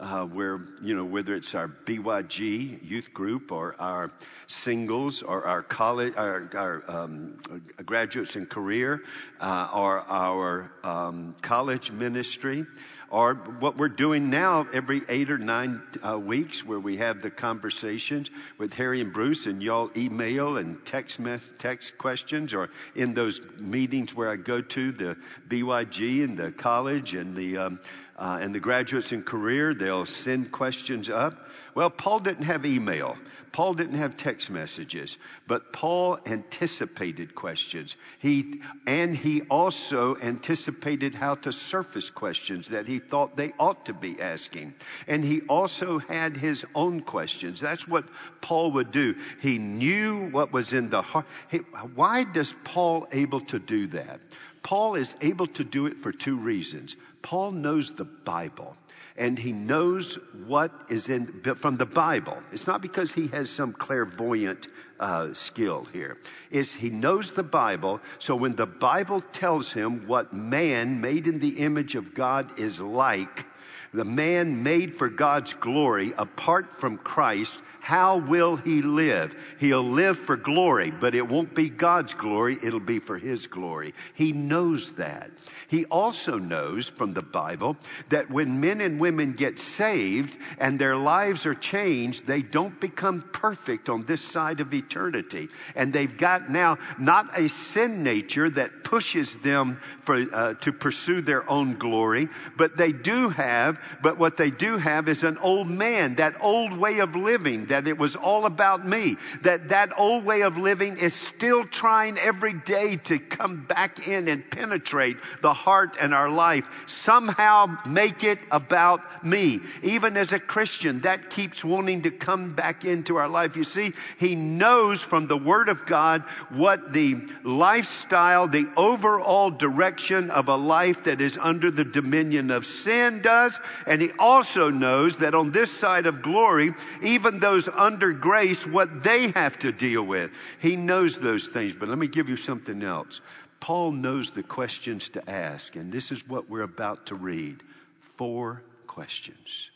uh, 0.00 0.24
where, 0.24 0.60
you 0.82 0.96
know, 0.96 1.04
whether 1.04 1.34
it's 1.34 1.54
our 1.54 1.68
BYG 1.68 2.88
youth 2.88 3.12
group 3.12 3.52
or 3.52 3.76
our 3.78 4.10
singles 4.46 5.22
or 5.22 5.44
our 5.44 5.62
college, 5.62 6.14
our, 6.16 6.48
our 6.54 6.84
um, 6.88 7.38
graduates 7.84 8.34
in 8.34 8.46
career, 8.46 9.02
uh, 9.40 9.68
or 9.74 10.00
our 10.00 10.72
um, 10.82 11.36
college 11.42 11.92
ministry, 11.92 12.64
or 13.10 13.34
what 13.34 13.76
we're 13.76 13.88
doing 13.88 14.30
now 14.30 14.66
every 14.72 15.02
eight 15.08 15.30
or 15.30 15.38
nine 15.38 15.82
uh, 16.08 16.18
weeks 16.18 16.64
where 16.64 16.78
we 16.78 16.96
have 16.96 17.20
the 17.20 17.30
conversations 17.30 18.30
with 18.56 18.72
Harry 18.74 19.00
and 19.00 19.12
Bruce 19.12 19.46
and 19.46 19.62
y'all 19.62 19.90
email 19.96 20.56
and 20.56 20.82
text 20.84 21.18
mess, 21.18 21.50
text 21.58 21.98
questions 21.98 22.54
or 22.54 22.70
in 22.94 23.12
those 23.12 23.40
meetings 23.58 24.14
where 24.14 24.30
I 24.30 24.36
go 24.36 24.62
to 24.62 24.92
the 24.92 25.16
BYG 25.48 26.24
and 26.24 26.38
the 26.38 26.52
college 26.52 27.14
and 27.14 27.36
the 27.36 27.58
um, 27.58 27.80
uh, 28.20 28.38
and 28.40 28.54
the 28.54 28.60
graduates 28.60 29.12
in 29.12 29.22
career, 29.22 29.72
they'll 29.72 30.04
send 30.04 30.52
questions 30.52 31.08
up. 31.08 31.48
Well, 31.74 31.88
Paul 31.88 32.20
didn't 32.20 32.44
have 32.44 32.66
email. 32.66 33.16
Paul 33.52 33.72
didn't 33.72 33.96
have 33.96 34.16
text 34.16 34.50
messages, 34.50 35.16
but 35.46 35.72
Paul 35.72 36.18
anticipated 36.26 37.34
questions. 37.34 37.96
He, 38.18 38.60
and 38.86 39.16
he 39.16 39.40
also 39.42 40.16
anticipated 40.16 41.14
how 41.14 41.36
to 41.36 41.50
surface 41.50 42.10
questions 42.10 42.68
that 42.68 42.86
he 42.86 42.98
thought 42.98 43.36
they 43.36 43.54
ought 43.58 43.86
to 43.86 43.94
be 43.94 44.20
asking. 44.20 44.74
And 45.08 45.24
he 45.24 45.40
also 45.48 45.98
had 45.98 46.36
his 46.36 46.66
own 46.74 47.00
questions. 47.00 47.58
That's 47.58 47.88
what 47.88 48.04
Paul 48.42 48.72
would 48.72 48.92
do. 48.92 49.16
He 49.40 49.56
knew 49.56 50.28
what 50.28 50.52
was 50.52 50.74
in 50.74 50.90
the 50.90 51.02
heart. 51.02 51.26
He, 51.50 51.58
why 51.94 52.24
does 52.24 52.54
Paul 52.64 53.08
able 53.12 53.40
to 53.46 53.58
do 53.58 53.86
that? 53.88 54.20
Paul 54.62 54.94
is 54.94 55.16
able 55.22 55.46
to 55.48 55.64
do 55.64 55.86
it 55.86 55.96
for 55.96 56.12
two 56.12 56.36
reasons. 56.36 56.96
Paul 57.22 57.52
knows 57.52 57.90
the 57.90 58.04
Bible 58.04 58.76
and 59.16 59.38
he 59.38 59.52
knows 59.52 60.18
what 60.46 60.72
is 60.88 61.08
in 61.08 61.42
from 61.56 61.76
the 61.76 61.86
Bible. 61.86 62.38
It's 62.52 62.66
not 62.66 62.80
because 62.80 63.12
he 63.12 63.28
has 63.28 63.50
some 63.50 63.72
clairvoyant 63.72 64.68
uh, 64.98 65.34
skill 65.34 65.84
here. 65.92 66.18
It's 66.50 66.72
he 66.72 66.90
knows 66.90 67.30
the 67.30 67.42
Bible. 67.42 68.00
So 68.18 68.34
when 68.34 68.56
the 68.56 68.66
Bible 68.66 69.20
tells 69.20 69.72
him 69.72 70.06
what 70.06 70.32
man 70.32 71.00
made 71.00 71.26
in 71.26 71.38
the 71.38 71.58
image 71.58 71.94
of 71.96 72.14
God 72.14 72.58
is 72.58 72.80
like, 72.80 73.44
the 73.92 74.04
man 74.04 74.62
made 74.62 74.94
for 74.94 75.08
God's 75.08 75.52
glory 75.52 76.14
apart 76.16 76.72
from 76.72 76.96
Christ 76.96 77.56
how 77.80 78.18
will 78.18 78.56
he 78.56 78.82
live? 78.82 79.34
He'll 79.58 79.82
live 79.82 80.18
for 80.18 80.36
glory, 80.36 80.90
but 80.90 81.14
it 81.14 81.26
won't 81.26 81.54
be 81.54 81.70
God's 81.70 82.12
glory, 82.12 82.58
it'll 82.62 82.78
be 82.78 82.98
for 82.98 83.18
his 83.18 83.46
glory. 83.46 83.94
He 84.14 84.32
knows 84.32 84.92
that. 84.92 85.30
He 85.70 85.84
also 85.84 86.36
knows 86.36 86.88
from 86.88 87.14
the 87.14 87.22
Bible 87.22 87.76
that 88.08 88.28
when 88.28 88.58
men 88.58 88.80
and 88.80 88.98
women 88.98 89.34
get 89.34 89.56
saved 89.60 90.36
and 90.58 90.80
their 90.80 90.96
lives 90.96 91.46
are 91.46 91.54
changed, 91.54 92.26
they 92.26 92.42
don't 92.42 92.80
become 92.80 93.22
perfect 93.32 93.88
on 93.88 94.04
this 94.04 94.20
side 94.20 94.58
of 94.58 94.74
eternity. 94.74 95.48
And 95.76 95.92
they've 95.92 96.16
got 96.16 96.50
now 96.50 96.78
not 96.98 97.38
a 97.38 97.48
sin 97.48 98.02
nature 98.02 98.50
that 98.50 98.82
pushes 98.82 99.36
them 99.36 99.80
for, 100.00 100.26
uh, 100.34 100.54
to 100.54 100.72
pursue 100.72 101.20
their 101.20 101.48
own 101.48 101.76
glory, 101.76 102.28
but 102.56 102.76
they 102.76 102.90
do 102.90 103.28
have, 103.28 103.78
but 104.02 104.18
what 104.18 104.36
they 104.36 104.50
do 104.50 104.76
have 104.76 105.08
is 105.08 105.22
an 105.22 105.38
old 105.38 105.70
man, 105.70 106.16
that 106.16 106.34
old 106.40 106.76
way 106.76 106.98
of 106.98 107.14
living 107.14 107.66
that 107.66 107.86
it 107.86 107.96
was 107.96 108.16
all 108.16 108.44
about 108.44 108.84
me, 108.84 109.16
that 109.42 109.68
that 109.68 109.96
old 109.96 110.24
way 110.24 110.42
of 110.42 110.56
living 110.56 110.98
is 110.98 111.14
still 111.14 111.64
trying 111.64 112.18
every 112.18 112.54
day 112.54 112.96
to 112.96 113.20
come 113.20 113.64
back 113.64 114.08
in 114.08 114.26
and 114.26 114.50
penetrate 114.50 115.16
the 115.42 115.59
heart 115.60 115.96
and 116.00 116.14
our 116.14 116.30
life, 116.30 116.66
somehow 116.86 117.76
make 117.86 118.24
it 118.24 118.38
about 118.50 119.24
me. 119.24 119.60
Even 119.82 120.16
as 120.16 120.32
a 120.32 120.38
Christian, 120.38 121.00
that 121.02 121.28
keeps 121.28 121.62
wanting 121.62 122.02
to 122.02 122.10
come 122.10 122.54
back 122.54 122.84
into 122.84 123.16
our 123.16 123.28
life. 123.28 123.56
You 123.56 123.64
see, 123.64 123.92
he 124.18 124.34
knows 124.34 125.02
from 125.02 125.26
the 125.26 125.36
Word 125.36 125.68
of 125.68 125.84
God 125.84 126.22
what 126.48 126.92
the 126.92 127.16
lifestyle, 127.44 128.48
the 128.48 128.70
overall 128.76 129.50
direction 129.50 130.30
of 130.30 130.48
a 130.48 130.56
life 130.56 131.04
that 131.04 131.20
is 131.20 131.38
under 131.38 131.70
the 131.70 131.84
dominion 131.84 132.50
of 132.50 132.64
sin 132.64 133.20
does. 133.20 133.58
And 133.86 134.00
he 134.00 134.12
also 134.18 134.70
knows 134.70 135.18
that 135.18 135.34
on 135.34 135.52
this 135.52 135.70
side 135.70 136.06
of 136.06 136.22
glory, 136.22 136.72
even 137.02 137.38
those 137.38 137.68
under 137.68 138.12
grace 138.12 138.66
what 138.66 139.02
they 139.02 139.28
have 139.32 139.58
to 139.58 139.72
deal 139.72 140.02
with. 140.02 140.30
He 140.60 140.76
knows 140.76 141.18
those 141.18 141.48
things. 141.48 141.74
But 141.74 141.88
let 141.88 141.98
me 141.98 142.08
give 142.08 142.28
you 142.28 142.36
something 142.36 142.82
else. 142.82 143.20
Paul 143.60 143.92
knows 143.92 144.30
the 144.30 144.42
questions 144.42 145.10
to 145.10 145.30
ask, 145.30 145.76
and 145.76 145.92
this 145.92 146.10
is 146.10 146.26
what 146.26 146.48
we're 146.48 146.62
about 146.62 147.06
to 147.06 147.14
read. 147.14 147.62
Four 148.00 148.62
questions. 148.86 149.70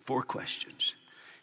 Four 0.00 0.22
questions. 0.22 0.94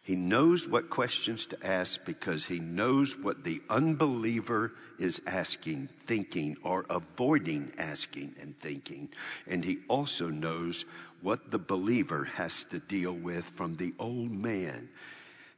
He 0.04 0.18
knows 0.18 0.68
what 0.68 0.90
questions 0.90 1.46
to 1.48 1.66
ask 1.66 2.04
because 2.04 2.46
he 2.46 2.60
knows 2.60 3.18
what 3.18 3.46
the 3.46 3.62
unbeliever 3.70 4.74
is 5.00 5.22
asking, 5.26 5.88
thinking, 6.06 6.58
or 6.62 6.86
avoiding 6.90 7.72
asking 7.78 8.36
and 8.42 8.58
thinking. 8.60 9.10
And 9.48 9.64
he 9.64 9.80
also 9.88 10.28
knows 10.28 10.84
what 11.22 11.52
the 11.52 11.60
believer 11.60 12.26
has 12.26 12.66
to 12.66 12.80
deal 12.80 13.14
with 13.14 13.46
from 13.46 13.78
the 13.78 13.94
old 13.98 14.32
man. 14.32 14.90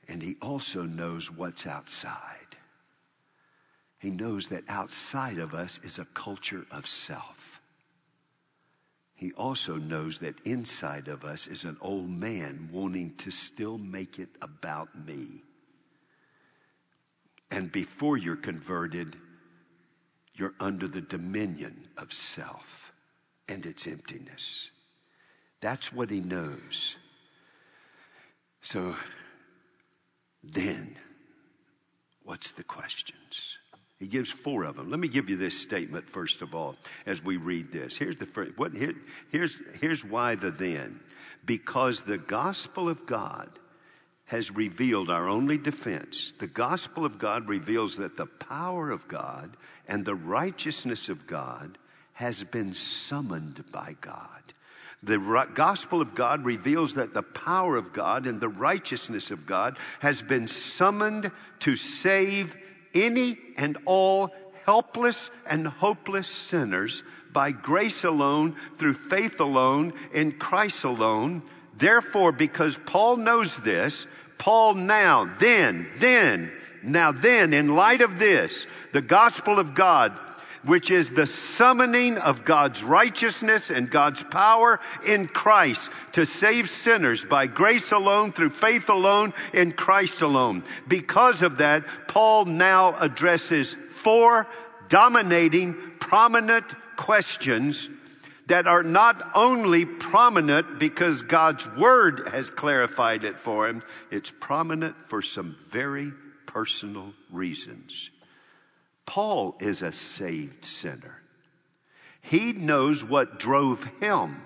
And 0.08 0.22
he 0.22 0.36
also 0.44 0.84
knows 0.84 1.32
what's 1.32 1.66
outside. 1.66 2.45
He 4.06 4.12
knows 4.12 4.50
that 4.50 4.64
outside 4.70 5.40
of 5.40 5.56
us 5.56 5.80
is 5.84 5.98
a 5.98 6.06
culture 6.06 6.68
of 6.70 6.86
self. 6.86 7.60
He 9.16 9.32
also 9.32 9.78
knows 9.78 10.20
that 10.20 10.40
inside 10.46 11.08
of 11.08 11.26
us 11.26 11.48
is 11.48 11.64
an 11.64 11.76
old 11.82 12.08
man 12.08 12.70
wanting 12.72 13.16
to 13.16 13.32
still 13.32 13.80
make 13.80 14.20
it 14.20 14.30
about 14.44 14.90
me. 15.08 15.42
And 17.50 17.72
before 17.72 18.16
you're 18.16 18.36
converted, 18.36 19.16
you're 20.36 20.54
under 20.60 20.88
the 20.88 21.02
dominion 21.02 21.88
of 21.98 22.14
self 22.14 22.94
and 23.50 23.66
its 23.66 23.88
emptiness. 23.88 24.70
That's 25.62 25.92
what 25.92 26.12
he 26.12 26.22
knows. 26.22 26.96
So 28.62 28.96
then, 30.44 30.96
what's 32.22 32.52
the 32.52 32.64
questions? 32.64 33.58
He 34.00 34.08
gives 34.08 34.30
four 34.30 34.64
of 34.64 34.76
them. 34.76 34.90
Let 34.90 35.00
me 35.00 35.08
give 35.08 35.30
you 35.30 35.38
this 35.38 35.60
statement 35.60 36.10
first 36.10 36.42
of 36.42 36.54
all 36.54 36.76
as 37.06 37.24
we 37.24 37.38
read 37.38 37.72
this. 37.72 37.96
Here's 37.96 38.18
the 38.18 38.26
first, 38.26 38.58
what, 38.58 38.74
here, 38.74 38.94
here's, 39.32 39.58
here's 39.80 40.04
why 40.04 40.36
the 40.36 40.52
then. 40.52 41.00
Because 41.46 42.02
the 42.02 42.18
gospel 42.18 42.90
of 42.90 43.06
God 43.06 43.50
has 44.26 44.52
revealed 44.52 45.10
our 45.10 45.30
only 45.30 45.58
defense. 45.58 46.34
The 46.40 46.48
gospel 46.48 47.06
of 47.06 47.20
God 47.20 47.48
reveals 47.48 47.98
that 47.98 48.18
the 48.18 48.26
power 48.26 48.90
of 48.92 49.08
God 49.08 49.56
and 49.88 50.04
the 50.04 50.16
righteousness 50.16 51.10
of 51.10 51.28
God 51.28 51.78
has 52.14 52.44
been 52.44 52.74
summoned 52.74 53.64
by 53.72 53.96
God. 54.02 54.42
The 55.04 55.20
gospel 55.54 56.02
of 56.02 56.16
God 56.16 56.44
reveals 56.44 56.96
that 56.96 57.14
the 57.14 57.22
power 57.22 57.78
of 57.78 57.94
God 57.94 58.26
and 58.26 58.42
the 58.42 58.50
righteousness 58.50 59.30
of 59.30 59.46
God 59.46 59.78
has 60.00 60.22
been 60.22 60.48
summoned 60.48 61.32
to 61.60 61.76
save 61.76 62.58
any 62.96 63.38
and 63.58 63.78
all 63.86 64.34
helpless 64.66 65.30
and 65.46 65.68
hopeless 65.68 66.28
sinners 66.28 67.04
by 67.32 67.52
grace 67.52 68.04
alone, 68.04 68.56
through 68.78 68.94
faith 68.94 69.40
alone, 69.40 69.94
in 70.14 70.32
Christ 70.32 70.86
alone. 70.86 71.44
Therefore, 71.78 72.32
because 72.32 72.80
Paul 72.86 73.18
knows 73.18 73.58
this, 73.58 74.08
Paul 74.38 74.76
now, 74.76 75.30
then, 75.38 75.88
then, 75.98 76.52
now 76.82 77.12
then, 77.12 77.54
in 77.54 77.76
light 77.76 78.02
of 78.02 78.18
this, 78.18 78.66
the 78.94 79.02
gospel 79.02 79.60
of 79.60 79.76
God 79.76 80.18
which 80.66 80.92
is 80.92 81.10
the 81.10 81.28
summoning 81.28 82.18
of 82.18 82.46
God's 82.46 82.84
righteousness 82.84 83.70
and 83.70 83.90
God's 83.90 84.24
power 84.24 84.80
in 85.06 85.28
Christ 85.28 85.90
to 86.14 86.26
save 86.26 86.70
sinners 86.70 87.24
by 87.24 87.48
grace 87.48 87.92
alone, 87.92 88.32
through 88.32 88.50
faith 88.50 88.90
alone, 88.90 89.34
in 89.54 89.72
Christ 89.72 90.22
alone. 90.22 90.64
Because 90.88 91.42
of 91.42 91.58
that, 91.58 91.86
Paul 92.08 92.46
now 92.46 92.96
addresses 93.00 93.76
four 93.90 94.48
dominating, 94.88 95.76
prominent 96.00 96.66
questions 96.96 97.90
that 98.48 98.68
are 98.68 98.84
not 98.84 99.32
only 99.34 99.86
prominent 99.86 100.80
because 100.80 101.24
God's 101.24 101.68
word 101.76 102.28
has 102.32 102.50
clarified 102.50 103.24
it 103.24 103.40
for 103.40 103.68
him, 103.68 103.82
it's 104.12 104.32
prominent 104.32 105.02
for 105.02 105.22
some 105.22 105.56
very 105.68 106.12
personal 106.46 107.14
reasons. 107.32 108.12
Paul 109.06 109.56
is 109.60 109.82
a 109.82 109.92
saved 109.92 110.66
sinner. 110.66 111.22
He 112.22 112.54
knows 112.54 113.04
what 113.04 113.40
drove 113.40 113.84
him 114.00 114.42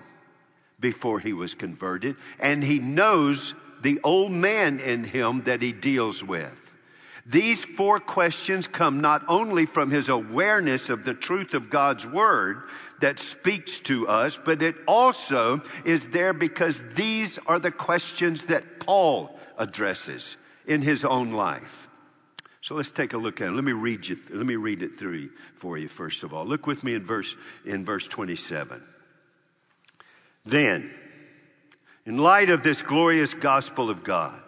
before 0.78 1.18
he 1.20 1.32
was 1.32 1.54
converted, 1.54 2.16
and 2.38 2.62
he 2.62 2.78
knows 2.78 3.54
the 3.82 4.00
old 4.04 4.32
man 4.32 4.80
in 4.80 5.04
him 5.04 5.42
that 5.44 5.62
he 5.62 5.72
deals 5.72 6.22
with. 6.22 6.70
These 7.26 7.64
four 7.64 8.00
questions 8.00 8.66
come 8.66 9.00
not 9.00 9.22
only 9.28 9.66
from 9.66 9.90
his 9.90 10.08
awareness 10.08 10.88
of 10.88 11.04
the 11.04 11.14
truth 11.14 11.54
of 11.54 11.70
God's 11.70 12.06
word 12.06 12.62
that 13.00 13.18
speaks 13.18 13.78
to 13.80 14.08
us, 14.08 14.38
but 14.42 14.62
it 14.62 14.74
also 14.86 15.62
is 15.84 16.08
there 16.08 16.32
because 16.32 16.82
these 16.94 17.38
are 17.46 17.58
the 17.58 17.70
questions 17.70 18.44
that 18.44 18.80
Paul 18.80 19.38
addresses 19.58 20.36
in 20.66 20.82
his 20.82 21.04
own 21.04 21.32
life. 21.32 21.89
So 22.62 22.74
let's 22.74 22.90
take 22.90 23.14
a 23.14 23.18
look 23.18 23.40
at 23.40 23.48
it. 23.48 23.52
Let 23.52 23.64
me 23.64 23.72
read 23.72 24.06
you, 24.06 24.18
let 24.30 24.44
me 24.44 24.56
read 24.56 24.82
it 24.82 24.98
through 24.98 25.30
for 25.56 25.78
you 25.78 25.88
first 25.88 26.22
of 26.22 26.34
all. 26.34 26.44
Look 26.44 26.66
with 26.66 26.84
me 26.84 26.94
in 26.94 27.04
verse, 27.04 27.34
in 27.64 27.84
verse 27.84 28.06
27. 28.06 28.82
Then, 30.44 30.90
in 32.04 32.16
light 32.16 32.50
of 32.50 32.62
this 32.62 32.82
glorious 32.82 33.34
gospel 33.34 33.88
of 33.90 34.04
God, 34.04 34.42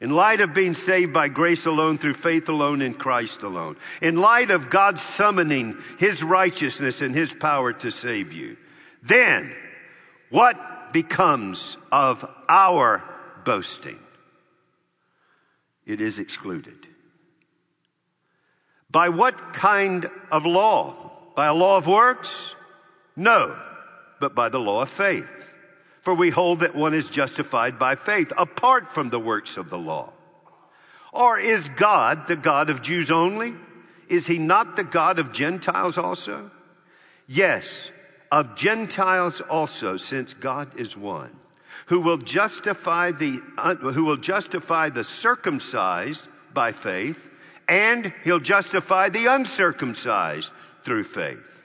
in 0.00 0.10
light 0.10 0.40
of 0.40 0.52
being 0.52 0.74
saved 0.74 1.12
by 1.12 1.28
grace 1.28 1.66
alone 1.66 1.98
through 1.98 2.14
faith 2.14 2.48
alone 2.48 2.82
in 2.82 2.94
Christ 2.94 3.42
alone, 3.42 3.76
in 4.02 4.16
light 4.16 4.50
of 4.50 4.68
God 4.68 4.98
summoning 4.98 5.78
His 5.98 6.22
righteousness 6.22 7.00
and 7.02 7.14
His 7.14 7.32
power 7.32 7.72
to 7.72 7.90
save 7.90 8.32
you, 8.32 8.56
then 9.02 9.54
what 10.30 10.92
becomes 10.92 11.76
of 11.92 12.28
our 12.48 13.02
boasting? 13.44 13.98
It 15.86 16.00
is 16.00 16.18
excluded. 16.18 16.86
By 18.94 19.08
what 19.08 19.52
kind 19.52 20.08
of 20.30 20.46
law? 20.46 20.94
By 21.34 21.46
a 21.46 21.52
law 21.52 21.78
of 21.78 21.88
works? 21.88 22.54
No, 23.16 23.58
but 24.20 24.36
by 24.36 24.48
the 24.50 24.60
law 24.60 24.82
of 24.82 24.88
faith. 24.88 25.50
For 26.02 26.14
we 26.14 26.30
hold 26.30 26.60
that 26.60 26.76
one 26.76 26.94
is 26.94 27.08
justified 27.08 27.76
by 27.76 27.96
faith 27.96 28.32
apart 28.38 28.86
from 28.86 29.10
the 29.10 29.18
works 29.18 29.56
of 29.56 29.68
the 29.68 29.78
law. 29.78 30.12
Or 31.12 31.40
is 31.40 31.68
God 31.70 32.28
the 32.28 32.36
God 32.36 32.70
of 32.70 32.82
Jews 32.82 33.10
only? 33.10 33.56
Is 34.08 34.28
he 34.28 34.38
not 34.38 34.76
the 34.76 34.84
God 34.84 35.18
of 35.18 35.32
Gentiles 35.32 35.98
also? 35.98 36.52
Yes, 37.26 37.90
of 38.30 38.54
Gentiles 38.54 39.40
also, 39.40 39.96
since 39.96 40.34
God 40.34 40.78
is 40.78 40.96
one, 40.96 41.34
who 41.86 41.98
will 41.98 42.18
justify 42.18 43.10
the, 43.10 43.40
uh, 43.58 43.74
who 43.74 44.04
will 44.04 44.18
justify 44.18 44.88
the 44.88 45.02
circumcised 45.02 46.28
by 46.52 46.70
faith 46.70 47.30
and 47.68 48.12
he'll 48.24 48.40
justify 48.40 49.08
the 49.08 49.26
uncircumcised 49.26 50.50
through 50.82 51.04
faith. 51.04 51.62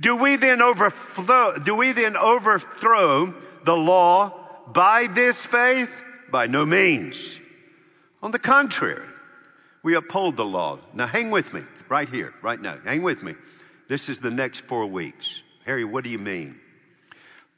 Do 0.00 0.16
we 0.16 0.36
then 0.36 0.62
overthrow, 0.62 1.58
do 1.58 1.76
we 1.76 1.92
then 1.92 2.16
overthrow 2.16 3.34
the 3.64 3.76
law 3.76 4.32
by 4.66 5.06
this 5.06 5.40
faith? 5.40 5.90
By 6.30 6.46
no 6.46 6.64
means. 6.64 7.38
On 8.22 8.30
the 8.30 8.38
contrary, 8.38 9.06
we 9.82 9.94
uphold 9.94 10.36
the 10.36 10.44
law. 10.44 10.78
Now 10.94 11.06
hang 11.06 11.30
with 11.30 11.52
me 11.52 11.62
right 11.88 12.08
here, 12.08 12.32
right 12.42 12.60
now. 12.60 12.78
Hang 12.84 13.02
with 13.02 13.22
me. 13.22 13.34
This 13.88 14.08
is 14.08 14.18
the 14.18 14.30
next 14.30 14.60
four 14.60 14.86
weeks. 14.86 15.42
Harry, 15.66 15.84
what 15.84 16.04
do 16.04 16.10
you 16.10 16.18
mean? 16.18 16.58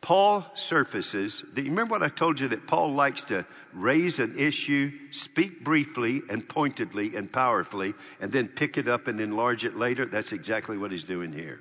Paul 0.04 0.44
surfaces, 0.52 1.42
you 1.56 1.62
remember 1.62 1.92
what 1.92 2.02
I 2.02 2.10
told 2.10 2.38
you 2.38 2.48
that 2.48 2.66
Paul 2.66 2.92
likes 2.92 3.24
to 3.24 3.46
raise 3.72 4.18
an 4.18 4.38
issue, 4.38 4.92
speak 5.10 5.64
briefly 5.64 6.20
and 6.28 6.46
pointedly 6.46 7.16
and 7.16 7.32
powerfully, 7.32 7.94
and 8.20 8.30
then 8.30 8.48
pick 8.48 8.76
it 8.76 8.86
up 8.86 9.08
and 9.08 9.18
enlarge 9.18 9.64
it 9.64 9.78
later? 9.78 10.04
That's 10.04 10.34
exactly 10.34 10.76
what 10.76 10.90
he's 10.90 11.04
doing 11.04 11.32
here. 11.32 11.60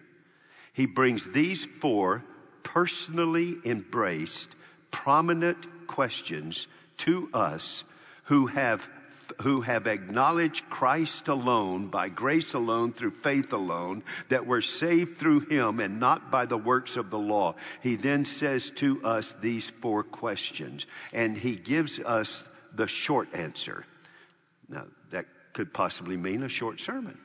He 0.74 0.86
brings 0.86 1.26
these 1.26 1.64
four 1.64 2.22
personally 2.64 3.56
embraced, 3.64 4.54
prominent 4.92 5.88
questions 5.88 6.68
to 6.98 7.30
us 7.34 7.86
who 8.26 8.48
have 8.48 8.90
who 9.42 9.62
have 9.62 9.88
acknowledged 9.88 10.70
Christ 10.70 11.28
alone, 11.28 11.88
by 11.88 12.10
grace 12.10 12.54
alone, 12.54 12.94
through 12.94 13.12
faith 13.12 13.54
alone, 13.54 14.04
that 14.30 14.46
we're 14.46 14.62
saved 14.62 15.18
through 15.18 15.42
him 15.42 15.80
and 15.80 16.00
not 16.00 16.32
by 16.32 16.46
the 16.46 16.58
works 16.58 16.98
of 16.98 17.10
the 17.10 17.20
law. 17.20 17.56
He 17.82 17.96
then 17.96 18.26
says 18.26 18.72
to 18.76 19.04
us 19.04 19.36
these 19.42 19.68
four 19.68 20.04
questions, 20.04 20.86
and 21.12 21.38
he 21.38 21.56
gives 21.56 22.00
us 22.00 22.44
the 22.74 22.88
short 22.88 23.34
answer. 23.34 23.86
Now, 24.70 24.86
that 25.12 25.26
could 25.54 25.74
possibly 25.74 26.18
mean 26.18 26.44
a 26.44 26.50
short 26.50 26.80
sermon. 26.80 27.18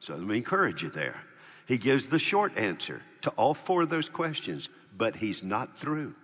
So 0.00 0.14
let 0.14 0.26
me 0.26 0.36
encourage 0.36 0.82
you 0.82 0.90
there. 0.90 1.20
He 1.66 1.78
gives 1.78 2.06
the 2.06 2.18
short 2.18 2.58
answer 2.58 3.02
to 3.22 3.30
all 3.30 3.54
four 3.54 3.82
of 3.82 3.90
those 3.90 4.08
questions, 4.08 4.68
but 4.96 5.16
he's 5.16 5.42
not 5.42 5.78
through. 5.78 6.14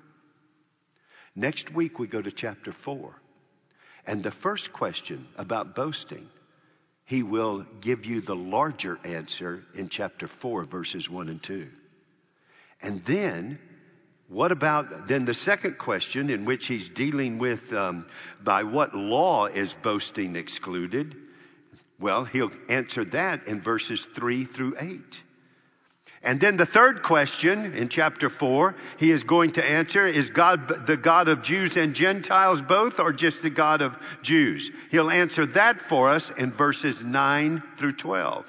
Next 1.35 1.73
week, 1.73 1.99
we 1.99 2.07
go 2.07 2.21
to 2.21 2.31
chapter 2.31 2.73
four. 2.73 3.20
And 4.07 4.23
the 4.23 4.31
first 4.31 4.73
question 4.73 5.27
about 5.37 5.75
boasting, 5.75 6.29
he 7.05 7.23
will 7.23 7.67
give 7.81 8.07
you 8.07 8.21
the 8.21 8.37
larger 8.37 8.99
answer 9.05 9.65
in 9.75 9.89
chapter 9.89 10.27
4, 10.27 10.65
verses 10.65 11.09
1 11.11 11.29
and 11.29 11.43
2. 11.43 11.69
And 12.83 13.05
then 13.05 13.59
What 14.31 14.53
about 14.53 15.09
then 15.09 15.25
the 15.25 15.35
second 15.35 15.77
question, 15.77 16.31
in 16.31 16.45
which 16.45 16.69
he's 16.69 16.89
dealing 16.89 17.39
with 17.39 17.73
um, 17.73 18.07
by 18.41 18.63
what 18.63 18.95
law 18.95 19.47
is 19.47 19.75
boasting 19.75 20.37
excluded? 20.37 21.17
Well, 21.99 22.25
he'll 22.25 22.53
answer 22.69 23.05
that 23.07 23.49
in 23.49 23.61
verses 23.61 24.05
3 24.05 24.45
through 24.45 24.77
8. 24.79 25.23
And 26.23 26.39
then 26.39 26.59
the 26.59 26.67
third 26.67 27.03
question 27.03 27.73
in 27.75 27.89
chapter 27.89 28.29
4, 28.29 28.75
he 28.99 29.11
is 29.11 29.23
going 29.23 29.53
to 29.53 29.65
answer 29.65 30.07
is 30.07 30.29
God 30.29 30.87
the 30.87 30.99
God 30.99 31.29
of 31.29 31.43
Jews 31.43 31.79
and 31.79 31.95
Gentiles 31.95 32.61
both, 32.61 33.01
or 33.01 33.13
just 33.13 33.41
the 33.41 33.49
God 33.49 33.81
of 33.81 33.97
Jews? 34.21 34.71
He'll 34.91 35.11
answer 35.11 35.47
that 35.47 35.81
for 35.81 36.11
us 36.11 36.31
in 36.31 36.53
verses 36.53 37.03
9 37.03 37.63
through 37.79 37.93
12. 37.93 38.47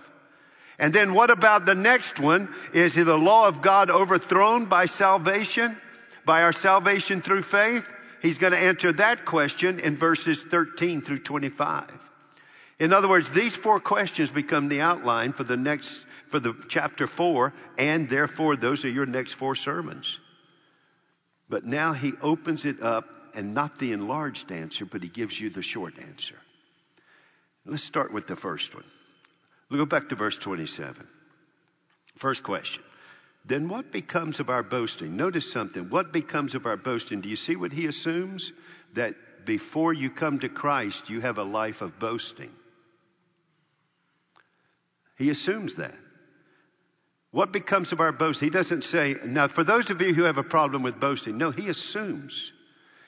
And 0.80 0.94
then 0.94 1.14
what 1.14 1.30
about 1.30 1.66
the 1.66 1.76
next 1.76 2.20
one? 2.20 2.54
Is 2.74 2.96
the 2.96 3.18
law 3.18 3.48
of 3.48 3.62
God 3.62 3.90
overthrown 3.90 4.66
by 4.66 4.86
salvation, 4.88 5.78
by 6.26 6.42
our 6.42 6.54
salvation 6.54 7.22
through 7.22 7.44
faith? 7.44 7.90
He's 8.22 8.38
going 8.38 8.54
to 8.54 8.60
answer 8.60 8.92
that 8.94 9.24
question 9.24 9.80
in 9.80 9.96
verses 9.96 10.44
13 10.44 11.02
through 11.02 11.20
25. 11.20 11.90
In 12.80 12.92
other 12.94 13.08
words, 13.08 13.30
these 13.30 13.56
four 13.56 13.80
questions 13.80 14.30
become 14.30 14.68
the 14.68 14.82
outline 14.82 15.34
for 15.34 15.44
the 15.44 15.56
next 15.56 16.06
for 16.32 16.40
the 16.40 16.56
chapter 16.70 17.06
four, 17.08 17.54
and 17.78 18.08
therefore 18.08 18.56
those 18.56 18.86
are 18.86 18.90
your 18.90 19.06
next 19.06 19.34
four 19.34 19.54
sermons. 19.54 20.18
But 21.50 21.66
now 21.66 21.92
he 21.92 22.14
opens 22.22 22.64
it 22.64 22.82
up 22.82 23.06
and 23.36 23.54
not 23.54 23.78
the 23.78 23.92
enlarged 23.92 24.52
answer, 24.52 24.86
but 24.86 25.04
he 25.04 25.10
gives 25.10 25.40
you 25.40 25.50
the 25.50 25.62
short 25.62 26.00
answer. 26.00 26.36
Let's 27.66 27.84
start 27.84 28.14
with 28.14 28.28
the 28.28 28.38
first 28.38 28.74
one. 28.74 28.86
We'll 29.70 29.80
go 29.80 29.86
back 29.86 30.10
to 30.10 30.16
verse 30.16 30.38
27. 30.38 31.06
First 32.16 32.44
question. 32.44 32.82
Then 33.46 33.68
what 33.68 33.92
becomes 33.92 34.40
of 34.40 34.50
our 34.50 34.64
boasting? 34.64 35.16
Notice 35.16 35.52
something. 35.52 35.90
What 35.90 36.14
becomes 36.14 36.56
of 36.56 36.66
our 36.66 36.78
boasting? 36.78 37.22
Do 37.22 37.30
you 37.30 37.36
see 37.36 37.56
what 37.56 37.74
he 37.74 37.88
assumes? 37.88 38.54
That 38.94 39.16
before 39.46 39.94
you 39.94 40.10
come 40.10 40.40
to 40.40 40.50
Christ, 40.50 41.10
you 41.10 41.22
have 41.22 41.38
a 41.38 41.44
life 41.44 41.82
of 41.82 42.00
boasting. 42.00 42.52
He 45.18 45.30
assumes 45.30 45.76
that. 45.76 45.96
What 47.32 47.54
becomes 47.54 47.94
of 47.94 48.02
our 48.02 48.12
boast? 48.12 48.42
He 48.42 48.50
doesn't 48.50 48.84
say, 48.84 49.16
now, 49.24 49.48
for 49.48 49.64
those 49.64 49.90
of 49.90 50.02
you 50.02 50.14
who 50.14 50.24
have 50.24 50.38
a 50.38 50.44
problem 50.44 50.84
with 50.84 51.00
boasting, 51.00 51.38
no, 51.38 51.50
he 51.52 51.70
assumes. 51.70 52.52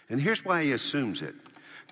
And 0.10 0.20
here's 0.20 0.46
why 0.46 0.64
he 0.64 0.72
assumes 0.72 1.22
it 1.22 1.36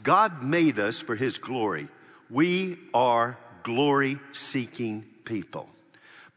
God 0.02 0.42
made 0.42 0.80
us 0.80 1.00
for 1.00 1.16
his 1.16 1.38
glory. 1.38 1.90
We 2.30 2.78
are 2.94 3.38
glory 3.64 4.18
seeking 4.32 5.06
people. 5.26 5.70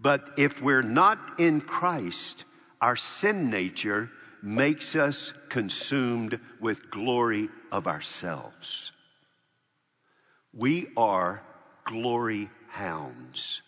But 0.01 0.31
if 0.37 0.61
we're 0.61 0.83
not 0.83 1.39
in 1.39 1.61
Christ, 1.61 2.45
our 2.81 2.97
sin 2.97 3.49
nature 3.49 4.11
makes 4.43 4.97
us 4.97 5.33
consumed 5.49 6.39
with 6.61 6.91
glory 6.91 7.49
of 7.73 7.87
ourselves. 7.87 8.93
We 10.53 10.89
are 10.97 11.43
glory 11.85 12.51
hounds. 12.69 13.63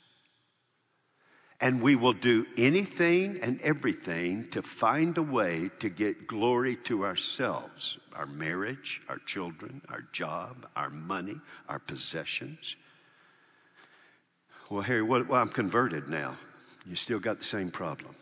And 1.61 1.81
we 1.81 1.97
will 1.97 2.13
do 2.13 2.47
anything 2.59 3.41
and 3.41 3.61
everything 3.63 4.51
to 4.51 4.61
find 4.63 5.17
a 5.17 5.23
way 5.23 5.71
to 5.79 5.89
get 5.89 6.27
glory 6.27 6.77
to 6.85 7.05
ourselves 7.05 7.99
our 8.15 8.27
marriage, 8.27 9.03
our 9.09 9.19
children, 9.19 9.83
our 9.91 10.03
job, 10.13 10.67
our 10.75 10.91
money, 10.91 11.39
our 11.69 11.79
possessions. 11.79 12.77
Well, 14.71 14.83
Harry, 14.83 15.03
what, 15.03 15.29
well, 15.29 15.41
I'm 15.41 15.51
converted 15.51 16.09
now. 16.09 16.37
You 16.87 16.97
still 16.97 17.19
got 17.19 17.39
the 17.39 17.45
same 17.45 17.71
problem. 17.71 18.15